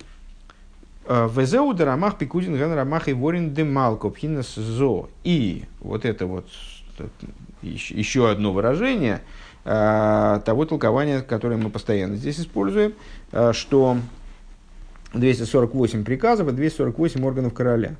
Везеу 1.07 1.73
дарамах 1.73 2.17
пикудин 2.17 2.55
ген 2.55 2.73
рамах 2.73 3.07
и 3.07 3.13
ворин 3.13 3.53
демалко 3.53 4.09
пхинас 4.09 4.55
зо. 4.55 5.09
И 5.23 5.65
вот 5.79 6.03
это 6.03 6.25
вот 6.25 6.47
еще 7.61 8.29
одно 8.29 8.51
выражение 8.51 9.21
э, 9.65 10.39
того 10.45 10.65
толкования, 10.65 11.21
которое 11.21 11.57
мы 11.57 11.69
постоянно 11.69 12.15
здесь 12.15 12.39
используем, 12.39 12.93
э, 13.31 13.53
что 13.53 13.97
248 15.13 16.03
приказов 16.03 16.47
и 16.47 16.51
248 16.51 17.23
органов 17.23 17.53
короля. 17.53 17.95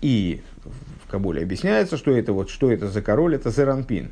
И 0.00 0.42
в 1.04 1.10
Кабуле 1.10 1.42
объясняется, 1.42 1.96
что 1.96 2.10
это, 2.10 2.32
вот, 2.32 2.50
что 2.50 2.72
это 2.72 2.88
за 2.88 3.00
король, 3.00 3.36
это 3.36 3.50
Зеранпин. 3.50 4.10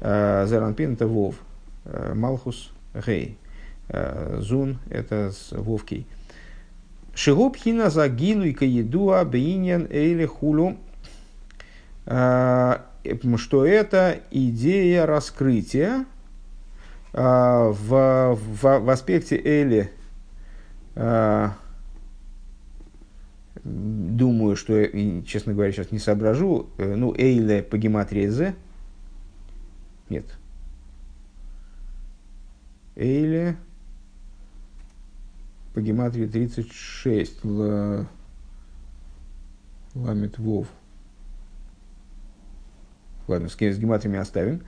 Зеранпин 0.00 0.92
это 0.92 1.08
Вов, 1.08 1.34
Малхус 2.14 2.70
Гей, 2.94 3.36
Зун 4.38 4.78
это 4.90 5.32
Вовкий. 5.50 6.06
Шигубхина 7.14 7.90
за 7.90 8.08
гилу 8.08 8.44
и 8.44 8.52
каедуа 8.52 9.24
бейнен 9.24 9.86
эйле 9.90 10.26
хулу, 10.26 10.76
а, 12.06 12.86
что 13.36 13.64
это 13.64 14.20
идея 14.30 15.06
раскрытия 15.06 16.06
в, 17.12 18.34
в, 18.34 18.62
в 18.80 18.90
аспекте 18.90 19.36
эйли, 19.36 19.92
а, 20.96 21.54
думаю, 23.62 24.56
что, 24.56 24.84
честно 25.22 25.52
говоря, 25.54 25.72
сейчас 25.72 25.92
не 25.92 25.98
соображу, 25.98 26.68
э, 26.78 26.94
ну, 26.96 27.14
эйле 27.16 27.62
по 27.62 27.78
гематрии 27.78 28.26
нет, 30.10 30.26
эйле, 32.96 33.56
по 35.74 35.80
гематрии 35.80 36.26
36 36.26 37.44
ла, 37.44 38.06
ламит 39.94 40.38
вов. 40.38 40.68
Ладно, 43.26 43.48
с 43.48 43.56
гематриями 43.56 44.18
оставим. 44.18 44.62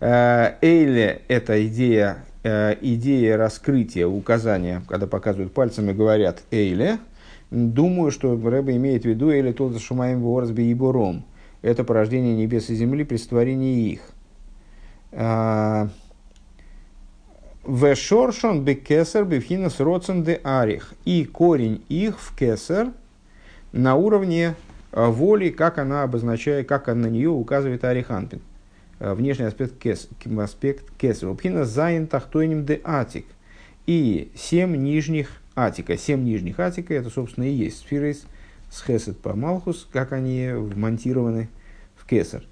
Э, 0.00 0.54
Эйле– 0.60 1.22
это 1.28 1.66
идея, 1.66 2.24
э, 2.42 2.76
идея 2.80 3.36
раскрытия, 3.36 4.06
указания, 4.06 4.82
когда 4.88 5.06
показывают 5.06 5.52
пальцем 5.52 5.90
и 5.90 5.94
говорят 5.94 6.42
«Эйле», 6.50 6.98
Думаю, 7.52 8.10
что 8.12 8.34
Рэба 8.34 8.74
имеет 8.76 9.02
в 9.02 9.04
виду 9.04 9.30
или 9.30 9.52
тот 9.52 9.78
шумаем 9.78 10.22
ворсби 10.22 10.62
и. 10.72 11.22
Это 11.60 11.84
порождение 11.84 12.34
небес 12.34 12.70
и 12.70 12.74
земли 12.74 13.04
при 13.04 13.18
створении 13.18 13.92
их. 13.92 14.00
А, 17.64 17.70
Вешоршон 17.70 18.64
бекесер 18.64 19.24
бифхинас 19.24 19.80
роцен 19.80 20.22
де 20.22 20.40
арих. 20.44 20.94
И 21.04 21.24
корень 21.24 21.82
их 21.88 22.20
в 22.20 22.36
кесер 22.36 22.88
на 23.72 23.94
уровне 23.94 24.54
а, 24.92 25.10
воли, 25.10 25.50
как 25.50 25.78
она 25.78 26.02
обозначает, 26.02 26.68
как 26.68 26.86
на 26.88 27.06
нее 27.06 27.30
указывает 27.30 27.84
Ариханпин. 27.84 28.40
А, 29.00 29.14
внешний 29.14 29.46
аспект, 29.46 29.78
кес, 29.78 30.08
аспект 30.38 30.84
кесер. 30.98 31.32
Бифхинас 31.32 31.68
зайн 31.68 32.06
тахтойним 32.06 32.64
де 32.64 32.80
атик. 32.84 33.26
И 33.86 34.30
семь 34.34 34.76
нижних 34.76 35.40
атика. 35.54 35.96
Семь 35.96 36.24
нижних 36.24 36.60
атика, 36.60 36.94
это, 36.94 37.10
собственно, 37.10 37.44
и 37.44 37.52
есть 37.52 37.78
сферы 37.78 38.14
с 38.70 38.82
хесед 38.82 39.18
по 39.18 39.34
малхус, 39.34 39.88
как 39.92 40.12
они 40.12 40.50
вмонтированы 40.52 41.48
в 41.96 42.06
кесар. 42.06 42.42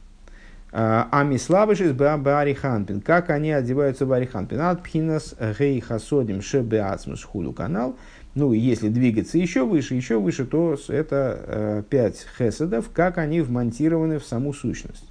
Ами 0.72 1.36
слабышис 1.36 1.92
баари 1.92 2.54
ханпин. 2.54 3.00
Как 3.00 3.30
они 3.30 3.50
одеваются 3.50 4.06
в 4.06 4.12
ариханпин? 4.12 4.60
От 4.60 4.82
пхинас 4.82 5.34
гей 5.58 5.80
хасодим 5.80 6.42
шебеацмус 6.42 7.24
худу 7.24 7.52
канал. 7.52 7.96
Ну, 8.36 8.52
если 8.52 8.88
двигаться 8.88 9.38
еще 9.38 9.66
выше, 9.66 9.94
еще 9.96 10.20
выше, 10.20 10.44
то 10.44 10.76
это 10.88 11.44
э, 11.46 11.82
пять 11.90 12.24
хеседов, 12.38 12.90
как 12.94 13.18
они 13.18 13.40
вмонтированы 13.40 14.20
в 14.20 14.24
саму 14.24 14.52
сущность. 14.52 15.10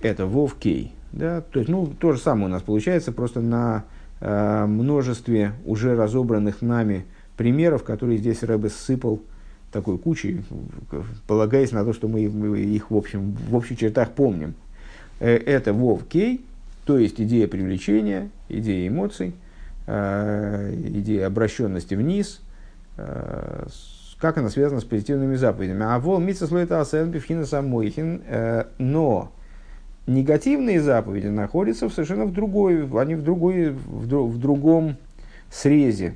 Это 0.00 0.24
вов 0.24 0.54
кей. 0.54 0.94
Да? 1.12 1.42
То 1.42 1.58
есть, 1.58 1.70
ну, 1.70 1.86
то 1.86 2.12
же 2.12 2.18
самое 2.18 2.46
у 2.46 2.48
нас 2.48 2.62
получается, 2.62 3.12
просто 3.12 3.42
на 3.42 3.84
э, 4.20 4.64
множестве 4.64 5.52
уже 5.66 5.94
разобранных 5.94 6.62
нами 6.62 7.04
примеров, 7.36 7.84
которые 7.84 8.16
здесь 8.16 8.42
Рэбе 8.42 8.70
сыпал 8.70 9.20
такой 9.72 9.98
кучей, 9.98 10.44
полагаясь 11.26 11.72
на 11.72 11.84
то, 11.84 11.92
что 11.92 12.06
мы, 12.06 12.20
их 12.22 12.90
в, 12.90 12.96
общем, 12.96 13.32
в 13.32 13.56
общих 13.56 13.78
чертах 13.78 14.10
помним. 14.10 14.54
Э, 15.18 15.34
это 15.34 15.72
Вов 15.72 16.04
Кей, 16.06 16.44
то 16.84 16.98
есть 16.98 17.20
идея 17.20 17.48
привлечения, 17.48 18.30
идея 18.48 18.86
эмоций, 18.86 19.34
э, 19.86 20.74
идея 20.94 21.26
обращенности 21.26 21.94
вниз, 21.94 22.40
э, 22.98 23.66
как 24.18 24.38
она 24.38 24.50
связана 24.50 24.80
с 24.80 24.84
позитивными 24.84 25.34
заповедями. 25.34 25.84
А 25.84 25.98
вол 25.98 26.20
митса 26.20 26.46
слоита 26.46 26.80
асен 26.80 27.10
бифхина 27.10 27.44
самойхин, 27.44 28.22
но 28.78 29.32
негативные 30.06 30.80
заповеди 30.80 31.26
находятся 31.26 31.88
совершенно 31.88 32.26
в 32.26 32.32
другой, 32.32 32.88
они 33.00 33.16
в, 33.16 33.22
другой, 33.24 33.70
в, 33.70 34.06
в 34.06 34.38
другом 34.38 34.96
срезе 35.50 36.14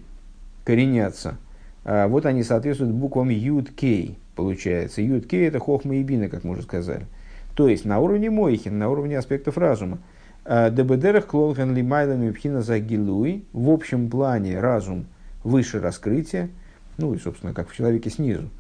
коренятся– 0.65 1.39
вот 1.87 2.27
они 2.27 2.43
соответствуют 2.43 2.93
буквам 2.93 3.29
Юд 3.29 3.71
Кей, 3.71 4.19
получается. 4.35 5.03
Юд 5.03 5.27
Кей 5.27 5.47
это 5.47 5.61
Хохма 5.61 5.97
и 5.97 6.03
Бина, 6.03 6.29
как 6.29 6.43
мы 6.43 6.53
уже 6.53 6.63
сказали. 6.63 7.07
То 7.55 7.69
есть 7.69 7.85
на 7.85 8.01
уровне 8.01 8.29
Мойхин, 8.29 8.77
на 8.77 8.91
уровне 8.91 9.17
аспектов 9.17 9.57
разума. 9.57 9.99
А, 10.45 10.71
Дебедерах 10.71 11.27
клолхен 11.27 11.75
лимайлами 11.75 12.31
пхина 12.33 12.61
загилуй. 12.61 13.45
В 13.53 13.71
общем 13.71 14.11
плане 14.11 14.59
разум 14.61 15.07
выше 15.45 15.81
раскрытия. 15.81 16.51
Ну 16.99 17.15
и, 17.15 17.19
собственно, 17.19 17.55
как 17.55 17.71
в 17.71 17.75
человеке 17.75 18.11
снизу. 18.11 18.51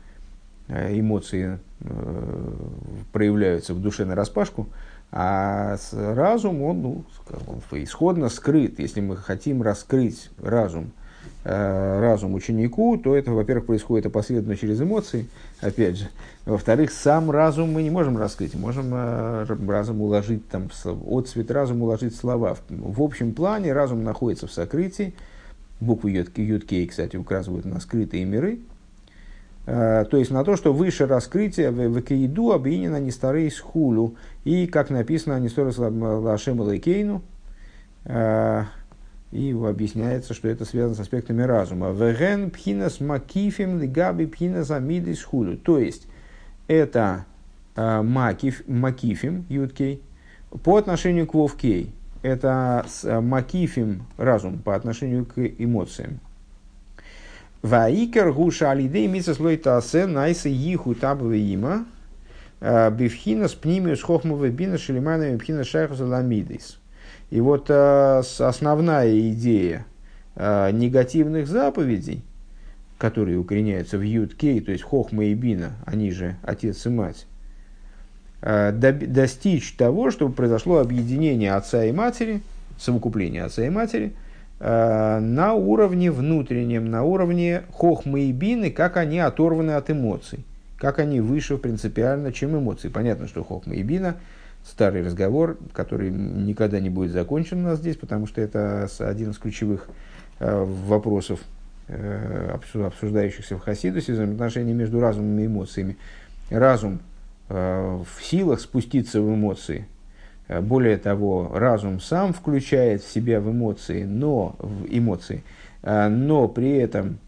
А, 0.69 0.89
эмоции 0.97 1.59
э, 1.81 2.55
проявляются 3.13 3.75
в 3.75 3.81
душе 3.81 4.05
на 4.05 4.15
распашку, 4.15 4.69
а 5.13 5.77
разум, 5.93 6.63
он, 6.63 6.83
ну, 6.83 7.05
он 7.47 7.61
исходно 7.83 8.29
скрыт. 8.29 8.79
Если 8.79 9.01
мы 9.01 9.17
хотим 9.17 9.63
раскрыть 9.63 10.31
разум– 10.39 10.93
разум 11.45 12.35
ученику, 12.35 12.97
то 12.97 13.15
это, 13.15 13.31
во-первых, 13.31 13.67
происходит 13.67 14.07
опосредованно 14.07 14.57
через 14.57 14.81
эмоции, 14.81 15.27
опять 15.61 15.99
же. 15.99 16.09
Во-вторых, 16.45 16.91
сам 16.91 17.31
разум 17.31 17.73
мы 17.73 17.83
не 17.83 17.91
можем 17.91 18.17
раскрыть, 18.17 18.55
можем 18.55 18.91
э, 18.93 19.47
разум 19.69 20.01
уложить, 20.01 20.49
там, 20.49 20.69
отцвет 21.11 21.51
разум 21.51 21.83
уложить 21.83 22.15
в 22.15 22.17
слова. 22.17 22.57
В 22.69 23.03
общем 23.03 23.33
плане 23.33 23.73
разум 23.73 24.05
находится 24.05 24.47
в 24.47 24.53
сокрытии, 24.53 25.15
буквы 25.81 26.11
Юткей, 26.11 26.87
кстати, 26.87 27.17
указывают 27.17 27.65
на 27.65 27.81
скрытые 27.81 28.25
миры, 28.25 28.61
э, 29.67 30.05
то 30.11 30.17
есть 30.17 30.31
на 30.31 30.45
то, 30.45 30.57
что 30.57 30.73
выше 30.73 31.07
раскрытия 31.07 31.71
в 31.71 32.03
Каиду 32.03 32.53
объединено 32.53 33.01
не 33.01 33.11
старые 33.11 33.51
с 33.51 33.59
хулю, 33.59 34.15
и, 34.45 34.67
как 34.67 34.91
написано, 34.91 35.39
не 35.41 35.49
сторос 35.49 35.79
лашем 35.79 36.63
лейкейну, 36.63 37.23
и 39.33 39.53
объясняется, 39.53 40.35
что 40.35 40.49
это 40.49 40.65
связано 40.65 40.95
с 40.95 41.01
аспектами 41.01 41.43
разума. 41.43 41.91
Веген 41.91 42.51
пхинас 42.51 43.01
макифим 43.01 43.81
лигаби 43.81 44.27
пхинас 44.27 44.71
амидис 44.71 45.23
хулю. 45.23 45.57
То 45.57 45.79
есть, 45.79 46.07
это 46.69 47.27
э, 47.75 48.03
макиф, 48.03 48.67
макифим, 48.69 49.45
юткей, 49.49 50.03
по 50.63 50.77
отношению 50.77 51.27
к 51.27 51.35
вовкей. 51.35 51.93
Это 52.23 52.87
э, 53.03 53.21
макифим, 53.21 54.05
разум, 54.17 54.59
по 54.59 54.75
отношению 54.75 55.27
к 55.27 55.39
эмоциям. 55.39 56.21
Ваикер 57.63 58.33
гуша 58.33 58.71
алидей 58.71 59.09
миса 59.09 59.35
слой 59.35 59.57
тасе 59.57 60.07
найса 60.07 60.49
иху 60.49 60.95
табве 60.95 61.41
има 61.41 61.85
бифхинас 62.61 63.55
пнимиус 63.55 64.03
хохмове 64.03 64.51
бина 64.51 64.79
шелиманами 64.79 65.35
бифхинас 65.35 65.67
шайхус 65.67 65.99
ламидис. 65.99 66.79
И 67.31 67.41
вот 67.41 67.71
э, 67.71 68.23
основная 68.39 69.19
идея 69.31 69.85
э, 70.37 70.71
негативных 70.71 71.49
заповедей, 71.49 72.23
которые 72.99 73.39
укореняются 73.39 73.99
в 73.99 74.03
Юд-Кей, 74.03 74.61
то 74.61 74.73
есть 74.73 74.85
Хохма 74.85 75.25
и 75.27 75.35
Бина, 75.35 75.73
они 75.85 76.13
же 76.13 76.37
отец 76.43 76.87
и 76.87 76.89
мать, 76.89 77.27
э, 78.43 78.73
достичь 78.73 79.73
того, 79.73 80.11
чтобы 80.11 80.35
произошло 80.35 80.79
объединение 80.79 81.55
отца 81.55 81.85
и 81.85 81.93
матери, 81.93 82.43
совокупление 82.79 83.45
отца 83.45 83.67
и 83.67 83.71
матери, 83.71 84.15
на 84.59 85.53
уровне 85.53 86.11
внутреннем, 86.11 86.91
на 86.91 87.03
уровне 87.03 87.65
Хохмы 87.75 88.21
и 88.23 88.33
Бины, 88.33 88.71
как 88.71 88.97
они 88.97 89.19
оторваны 89.19 89.73
от 89.73 89.91
эмоций, 89.91 90.47
как 90.79 90.99
они 90.99 91.21
выше 91.21 91.59
принципиально, 91.59 92.33
чем 92.33 92.59
эмоции. 92.59 92.89
Понятно, 92.89 93.29
что 93.29 93.45
Хохма 93.45 93.75
и 93.75 93.83
Бина– 93.83 94.17
старый 94.67 95.05
разговор, 95.05 95.59
который 95.73 96.11
никогда 96.11 96.81
не 96.81 96.91
будет 96.91 97.13
закончен 97.13 97.65
у 97.65 97.69
нас 97.69 97.79
здесь, 97.79 97.97
потому 97.97 98.27
что 98.27 98.41
это 98.41 98.89
один 98.99 99.31
из 99.31 99.39
ключевых 99.39 99.87
э, 100.41 100.65
вопросов, 100.65 101.41
э, 101.89 102.57
обсуждающихся 102.75 103.57
в 103.57 103.61
Хасидусе, 103.61 104.13
взаимоотношения 104.13 104.75
между 104.75 105.01
разумом 105.01 105.39
и 105.39 105.47
эмоциями. 105.47 105.97
Разум 106.51 107.01
э, 107.49 108.03
в 108.05 108.25
силах 108.25 108.61
спуститься 108.61 109.21
в 109.21 109.33
эмоции. 109.33 109.87
Более 110.49 110.97
того, 110.97 111.51
разум 111.53 111.99
сам 111.99 112.33
включает 112.33 113.03
в 113.03 113.11
себя 113.11 113.41
в 113.41 113.51
эмоции, 113.51 114.05
но 114.05 114.55
в 114.61 114.87
эмоции, 114.89 115.43
но 115.83 116.47
при 116.47 116.77
этом 116.77 117.19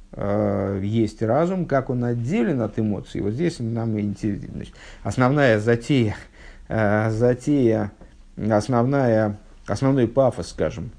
есть 0.81 1.21
разум, 1.21 1.67
как 1.67 1.91
он 1.91 2.05
отделен 2.05 2.61
от 2.61 2.79
эмоций. 2.79 3.21
Вот 3.21 3.33
здесь 3.33 3.57
нам 3.59 3.99
интересно. 3.99 4.73
Основная 5.03 5.59
затея 5.59 6.15
Э, 6.15 6.28
затея, 6.69 7.93
основная, 8.37 9.39
основной 9.67 10.07
пафос, 10.07 10.49
скажем, 10.49 10.91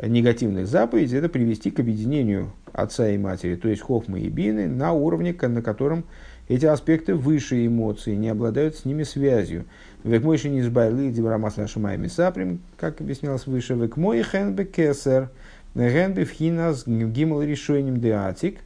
негативных 0.00 0.66
заповедей, 0.66 1.18
это 1.18 1.28
привести 1.28 1.70
к 1.70 1.80
объединению 1.80 2.52
отца 2.72 3.08
и 3.08 3.18
матери, 3.18 3.56
то 3.56 3.68
есть 3.68 3.82
хохмы 3.82 4.20
и 4.20 4.28
бины, 4.28 4.68
на 4.68 4.92
уровне, 4.92 5.36
на 5.40 5.62
котором 5.62 6.04
эти 6.48 6.66
аспекты 6.66 7.14
выше 7.14 7.66
эмоций, 7.66 8.16
не 8.16 8.28
обладают 8.28 8.76
с 8.76 8.84
ними 8.84 9.02
связью. 9.02 9.64
Век 10.04 10.22
мой 10.22 10.40
не 10.44 10.60
избавили 10.60 11.10
дибрамасла 11.10 11.66
шумаями 11.66 12.06
саприм, 12.06 12.60
как 12.76 13.00
объяснялось 13.00 13.46
выше, 13.46 13.74
век 13.74 13.96
мой 13.96 14.22
хенбе 14.22 14.64
кесер, 14.64 15.30
хенбе 15.74 16.24
вхинас 16.24 16.84
гимл 16.86 17.42
решением 17.42 18.00
деатик. 18.00 18.60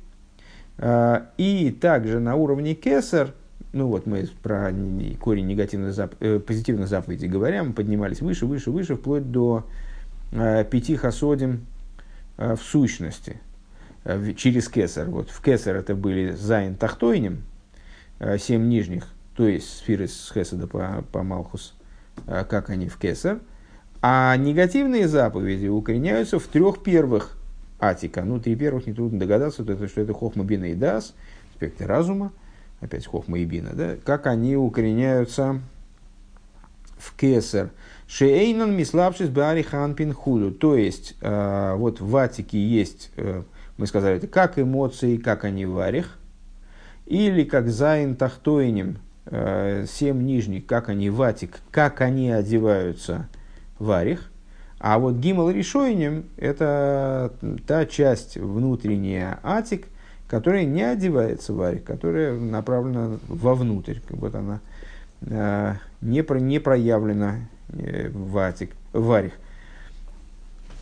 Э, 0.78 1.22
и 1.38 1.70
также 1.80 2.20
на 2.20 2.36
уровне 2.36 2.74
кесер– 2.74 3.34
ну 3.73 3.89
вот 3.89 4.07
мы 4.07 4.29
про 4.43 4.73
корень 5.20 5.47
негативных 5.47 5.95
зап... 5.95 6.14
э, 6.20 6.39
позитивных 6.39 6.89
заповедей 6.89 7.29
говорим, 7.29 7.68
мы 7.68 7.73
поднимались 7.73 8.20
выше, 8.20 8.47
выше, 8.47 8.70
выше, 8.70 8.97
вплоть 8.97 9.31
до 9.31 9.66
э, 10.33 10.64
пяти 10.64 10.97
хасодим 10.97 11.66
э, 12.37 12.55
в 12.55 12.62
сущности, 12.62 13.41
э, 14.05 14.33
через 14.35 14.68
кесар. 14.68 15.09
Вот 15.09 15.31
в 15.31 15.43
кесар 15.43 15.77
это 15.77 15.95
были 15.95 16.33
зайн 16.33 16.75
тахтойним, 16.75 17.43
э, 18.18 18.39
семь 18.39 18.68
нижних, 18.68 19.09
то 19.37 19.47
есть 19.49 19.79
сферы 19.79 20.07
с 20.07 20.31
хеседа 20.33 20.66
по, 20.66 21.05
по 21.11 21.23
Малхус, 21.23 21.75
э, 22.27 22.45
как 22.49 22.70
они 22.70 22.89
в 22.89 22.99
кесар. 22.99 23.41
А 24.03 24.37
негативные 24.37 25.07
заповеди 25.07 25.68
укореняются 25.68 26.39
в 26.39 26.47
трех 26.49 26.83
первых 26.83 27.39
атика. 27.79 28.23
Ну, 28.23 28.41
три 28.41 28.57
первых 28.57 28.87
нетрудно 28.87 29.18
догадаться, 29.18 29.64
то 29.64 29.73
это, 29.73 29.89
что 29.89 30.01
это 30.01 30.12
хохма 30.12 30.45
бина 30.45 30.66
и 30.66 30.75
дас, 30.75 31.14
аспекты 31.53 31.87
разума, 31.87 32.33
опять 32.83 33.07
Хохма 33.07 33.39
и 33.39 33.47
Бина, 33.47 33.70
да, 33.72 33.97
как 34.05 34.26
они 34.26 34.57
укореняются 34.57 35.61
в 36.99 37.16
Кесар. 37.16 37.70
Шейнан 38.07 38.76
миславшись 38.76 39.30
бари 39.30 39.62
ханпин 39.62 40.12
хулю. 40.12 40.51
То 40.53 40.76
есть, 40.76 41.14
э, 41.22 41.74
вот 41.76 42.01
в 42.01 42.14
Атике 42.14 42.59
есть 42.59 43.11
э, 43.16 43.43
мы 43.83 43.87
сказали, 43.87 44.16
это 44.16 44.26
как 44.26 44.59
эмоции, 44.59 45.16
как 45.16 45.45
они 45.45 45.66
в 45.66 45.72
варях, 45.72 46.18
или 47.07 47.45
как 47.45 47.68
зайн 47.68 48.16
тахтойним, 48.16 48.99
э, 49.26 49.87
семь 49.89 50.22
нижних, 50.22 50.66
как 50.66 50.89
они 50.89 51.11
ватик, 51.11 51.61
как 51.70 52.01
они 52.01 52.30
одеваются 52.30 53.28
в 53.78 53.87
варих. 53.87 54.30
А 54.78 54.99
вот 54.99 55.16
гимал 55.16 55.51
решойнем– 55.51 56.26
это 56.37 57.33
та 57.66 57.87
часть 57.87 58.37
внутренняя 58.37 59.39
атик, 59.43 59.87
которая 60.33 60.64
не 60.64 60.83
одевается 60.83 61.53
в 61.53 61.57
варик, 61.57 61.85
которая 61.85 62.33
направлена 62.33 63.18
вовнутрь, 63.28 63.99
вот 64.09 64.35
она 64.35 64.61
э, 65.20 65.74
не, 66.01 66.22
про, 66.22 66.41
не 66.41 66.59
проявлена 66.59 67.35
э, 67.68 68.09
в, 68.09 68.39
атик, 68.39 68.70
в 68.95 69.05
варих. 69.05 69.33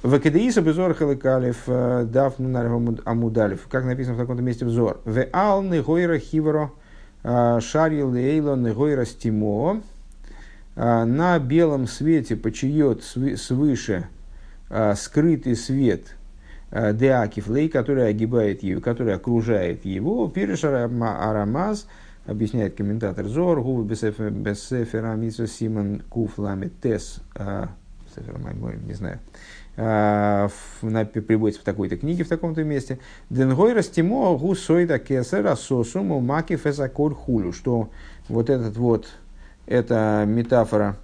В 0.04 0.14
Акадеиса 0.14 0.62
безор 0.62 0.94
халикалев 0.94 1.64
э, 1.66 2.06
дав 2.08 2.34
амудалев, 2.38 3.66
как 3.68 3.86
написано 3.86 4.14
в 4.14 4.18
таком-то 4.20 4.40
месте 4.40 4.64
взор. 4.64 5.00
В 5.04 5.26
ал 5.32 5.62
негойра 5.62 6.20
хиверо 6.20 6.70
э, 7.24 7.58
шарил 7.60 8.14
эйло 8.14 8.54
негойра 8.54 9.04
стимо. 9.04 9.82
Э, 10.76 11.02
на 11.02 11.36
белом 11.40 11.88
свете 11.88 12.36
почиет 12.36 13.02
свыше 13.02 14.06
скрытый 14.94 15.56
свет 15.56 16.14
деакифлей, 16.72 17.68
который 17.68 18.08
огибает 18.08 18.62
его, 18.62 18.80
который 18.80 19.14
окружает 19.14 19.84
его. 19.84 20.28
Пиришар 20.28 20.90
арамаз, 21.00 21.86
объясняет 22.26 22.76
комментатор 22.76 23.26
Зор, 23.26 23.60
губы 23.60 23.84
бесефера 23.84 25.14
мисо 25.14 25.46
симон 25.46 26.02
куф 26.08 26.38
ламет 26.38 26.80
тес, 26.80 27.20
не 27.36 28.94
знаю, 28.94 29.18
Э, 29.76 30.48
приводится 30.82 31.62
в 31.62 31.64
такой-то 31.64 31.96
книге, 31.96 32.24
в 32.24 32.28
таком-то 32.28 32.62
месте. 32.64 32.98
Денгой 33.30 33.72
растимо 33.72 34.36
гусойда 34.36 34.98
кесера 34.98 35.54
сосуму 35.54 36.20
маки 36.20 36.56
фезаколь 36.56 37.14
хулю, 37.14 37.52
что 37.52 37.88
вот 38.28 38.50
этот 38.50 38.76
вот, 38.76 39.08
эта 39.66 40.24
метафора 40.26 40.96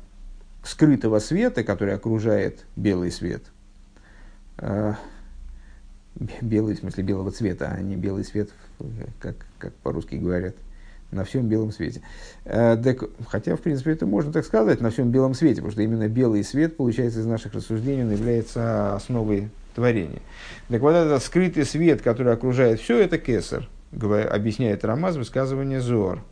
скрытого 0.62 1.20
света, 1.20 1.64
который 1.64 1.94
окружает 1.94 2.66
белый 2.76 3.10
свет, 3.10 3.44
э, 4.58 4.92
белый 6.40 6.74
в 6.74 6.78
смысле 6.78 7.04
белого 7.04 7.30
цвета, 7.30 7.72
а 7.76 7.80
не 7.80 7.96
белый 7.96 8.24
свет, 8.24 8.50
как, 9.20 9.36
как 9.58 9.72
по-русски 9.74 10.16
говорят, 10.16 10.54
на 11.10 11.24
всем 11.24 11.48
белом 11.48 11.72
свете. 11.72 12.02
Э, 12.44 12.76
хотя, 13.28 13.56
в 13.56 13.60
принципе, 13.60 13.92
это 13.92 14.06
можно 14.06 14.32
так 14.32 14.44
сказать, 14.44 14.80
на 14.80 14.90
всем 14.90 15.10
белом 15.10 15.34
свете, 15.34 15.56
потому 15.56 15.72
что 15.72 15.82
именно 15.82 16.08
белый 16.08 16.42
свет, 16.42 16.76
получается, 16.76 17.20
из 17.20 17.26
наших 17.26 17.54
рассуждений, 17.54 18.02
он 18.02 18.10
является 18.10 18.94
основой 18.94 19.50
творения. 19.74 20.20
Так 20.68 20.80
вот, 20.80 20.94
этот 20.94 21.22
скрытый 21.22 21.64
свет, 21.64 22.02
который 22.02 22.32
окружает 22.32 22.80
все, 22.80 22.98
это 22.98 23.18
кесар, 23.18 23.68
объясняет 23.92 24.84
Рамаз 24.84 25.16
высказывание 25.16 25.80
Зор. 25.80 26.22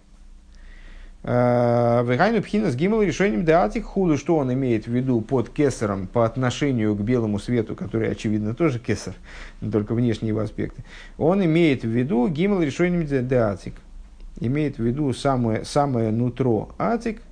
Э, 1.26 2.04
Вегайну 2.06 2.42
пхина 2.42 2.70
с 2.70 2.76
гимал 2.76 3.02
решением 3.02 3.44
датик 3.44 3.86
худу, 3.86 4.18
что 4.18 4.36
он 4.36 4.52
имеет 4.52 4.86
в 4.86 4.92
виду 4.92 5.22
под 5.22 5.48
кесаром 5.48 6.06
по 6.06 6.26
отношению 6.26 6.94
к 6.94 7.00
белому 7.00 7.38
свету, 7.38 7.74
который, 7.74 8.10
очевидно, 8.10 8.54
тоже 8.54 8.78
кесар, 8.78 9.14
только 9.72 9.94
внешние 9.94 10.28
его 10.28 10.40
аспекты. 10.40 10.84
Он 11.16 11.42
имеет 11.44 11.82
в 11.82 11.88
виду 11.88 12.28
гимал 12.28 12.62
решением 12.62 13.06
датик 13.26 13.74
имеет 14.40 14.78
в 14.78 14.82
виду 14.82 15.12
самое, 15.12 15.64
самое 15.64 16.10
нутро 16.10 16.70
атик, 16.78 17.22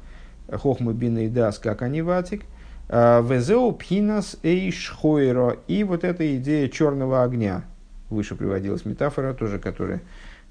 хохма 0.51 0.93
бина 0.93 1.27
и 1.27 1.29
дас, 1.29 1.59
как 1.59 1.83
они 1.83 2.03
в 2.03 2.11
атик, 2.11 2.43
а, 2.89 3.23
везеу 3.23 3.73
пхинас 3.73 4.37
эйш 4.43 4.91
хойро, 4.91 5.57
и 5.67 5.85
вот 5.85 6.05
эта 6.05 6.37
идея 6.37 6.69
черного 6.69 7.23
огня, 7.23 7.65
выше 8.11 8.35
приводилась 8.35 8.85
метафора, 8.85 9.35
тоже 9.35 9.59
которая 9.59 10.01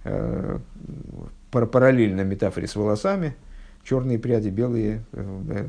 э, 0.03 0.57
параллельно 1.51 2.21
метафоре 2.21 2.67
с 2.67 2.75
волосами, 2.75 3.35
черные 3.83 4.19
пряди, 4.19 4.49
белые, 4.49 5.03
э, 5.11 5.65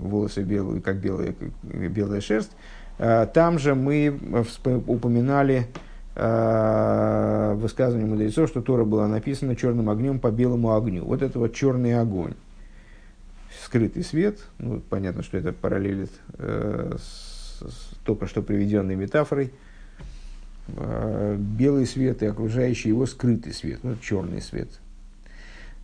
волосы 0.00 0.42
белые, 0.42 0.80
как 0.80 0.96
белая, 0.96 1.34
белая 1.62 2.20
шерсть. 2.20 2.52
А, 2.98 3.26
там 3.26 3.58
же 3.58 3.74
мы 3.74 4.18
упоминали 4.86 5.66
э, 6.14 7.54
высказывание 7.56 8.08
мудрецов, 8.08 8.48
что 8.48 8.62
Тора 8.62 8.84
была 8.84 9.08
написана 9.08 9.56
черным 9.56 9.90
огнем 9.90 10.20
по 10.20 10.30
белому 10.30 10.74
огню. 10.74 11.04
Вот 11.04 11.22
это 11.22 11.38
вот 11.38 11.54
черный 11.54 11.98
огонь. 11.98 12.34
Скрытый 13.64 14.04
свет, 14.04 14.40
ну, 14.58 14.80
понятно, 14.80 15.22
что 15.22 15.38
это 15.38 15.52
параллелит 15.52 16.10
э, 16.38 16.96
с, 16.98 17.60
только 18.04 18.26
что 18.26 18.42
приведенной 18.42 18.94
метафорой. 18.94 19.52
Э, 20.68 21.36
белый 21.38 21.86
свет 21.86 22.22
и 22.22 22.26
окружающий 22.26 22.90
его 22.90 23.06
скрытый 23.06 23.52
свет, 23.52 23.80
ну, 23.82 23.96
черный 23.96 24.40
свет. 24.40 24.68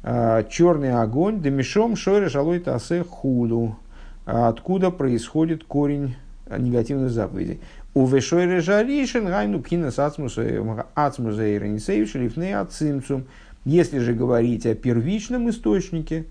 Э, 0.03 0.44
черный 0.48 0.92
огонь, 0.92 1.42
демешом 1.42 1.94
шоре 1.94 2.28
жалой 2.28 2.61
тасе 2.61 3.05
худу. 3.05 3.76
Откуда 4.24 4.90
происходит 4.90 5.64
корень 5.64 6.14
негативных 6.48 7.11
заповедей. 7.11 7.61
У 7.92 8.07
вешойре 8.07 8.61
жаришен 8.61 9.26
гайну 9.26 9.61
пхинас 9.61 9.98
ацмуса 9.98 10.42
и 10.42 11.59
ранисеев 11.59 12.09
шлифны 12.09 12.55
ацимцум. 12.55 13.26
Если 13.64 13.98
же 13.98 14.14
говорить 14.14 14.64
о 14.64 14.74
первичном 14.74 15.51
источнике, 15.51 16.24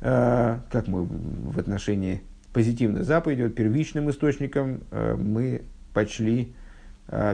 э, 0.00 0.58
как 0.72 0.88
мы 0.88 1.04
в 1.04 1.58
отношении 1.58 2.22
позитивной 2.52 3.04
заповеди, 3.04 3.42
вот 3.42 3.54
первичным 3.54 4.10
источником 4.10 4.80
мы 4.90 5.62
почли 5.92 6.54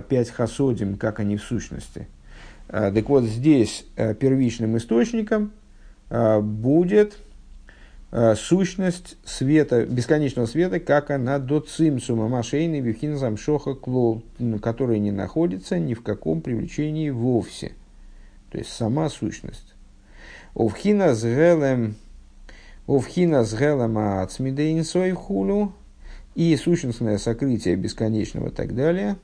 пять 0.08 0.30
хасодим, 0.30 0.96
как 0.96 1.20
они 1.20 1.36
в 1.36 1.42
сущности. 1.42 2.08
Так 2.66 3.08
вот, 3.08 3.22
здесь 3.24 3.86
первичным 3.96 4.76
источником 4.76 5.52
будет 6.40 7.18
Э, 8.14 8.34
сущность 8.36 9.16
света, 9.24 9.86
бесконечного 9.86 10.44
света, 10.44 10.80
как 10.80 11.10
она 11.10 11.38
до 11.38 11.60
цимсума 11.60 12.28
машейны 12.28 12.80
вихинзам 12.80 13.38
шоха 13.38 13.74
клол, 13.74 14.22
которая 14.60 14.98
не 14.98 15.10
находится 15.10 15.78
ни 15.78 15.94
в 15.94 16.02
каком 16.02 16.42
привлечении 16.42 17.08
вовсе. 17.08 17.72
То 18.50 18.58
есть 18.58 18.70
сама 18.70 19.08
сущность. 19.08 19.72
Овхина 20.54 21.14
с 21.14 21.24
гелем, 21.24 21.94
овхина 22.86 23.44
с 23.44 23.54
гелем 23.54 23.96
ацмидейнсой 23.96 25.12
хулу, 25.12 25.72
и 26.34 26.54
сущностное 26.56 27.16
сокрытие 27.16 27.76
бесконечного 27.76 28.48
и 28.48 28.52
так 28.52 28.74
далее. 28.74 29.16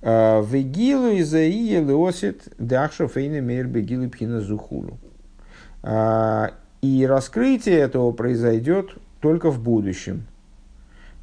«А, 0.00 0.40
вегилу 0.42 1.08
из 1.08 1.34
Аия 1.34 1.82
леосит 1.82 2.54
дахша 2.58 3.08
фейна 3.08 3.40
мейр 3.40 3.66
бегилу 3.66 4.08
пхина 4.08 4.40
зухулу. 4.40 4.96
А, 5.82 6.52
и 6.82 7.06
раскрытие 7.06 7.78
этого 7.78 8.12
произойдет 8.12 8.90
только 9.20 9.50
в 9.50 9.60
будущем. 9.62 10.26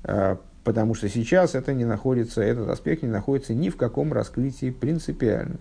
А, 0.04 0.40
потому 0.64 0.96
что 0.96 1.10
сейчас 1.10 1.56
это 1.56 1.74
не 1.74 1.86
находится, 1.86 2.42
этот 2.42 2.70
аспект 2.70 3.04
не 3.04 3.10
находится 3.10 3.54
ни 3.54 3.70
в 3.70 3.78
каком 3.78 4.14
раскрытии 4.14 4.72
принципиально. 4.72 5.58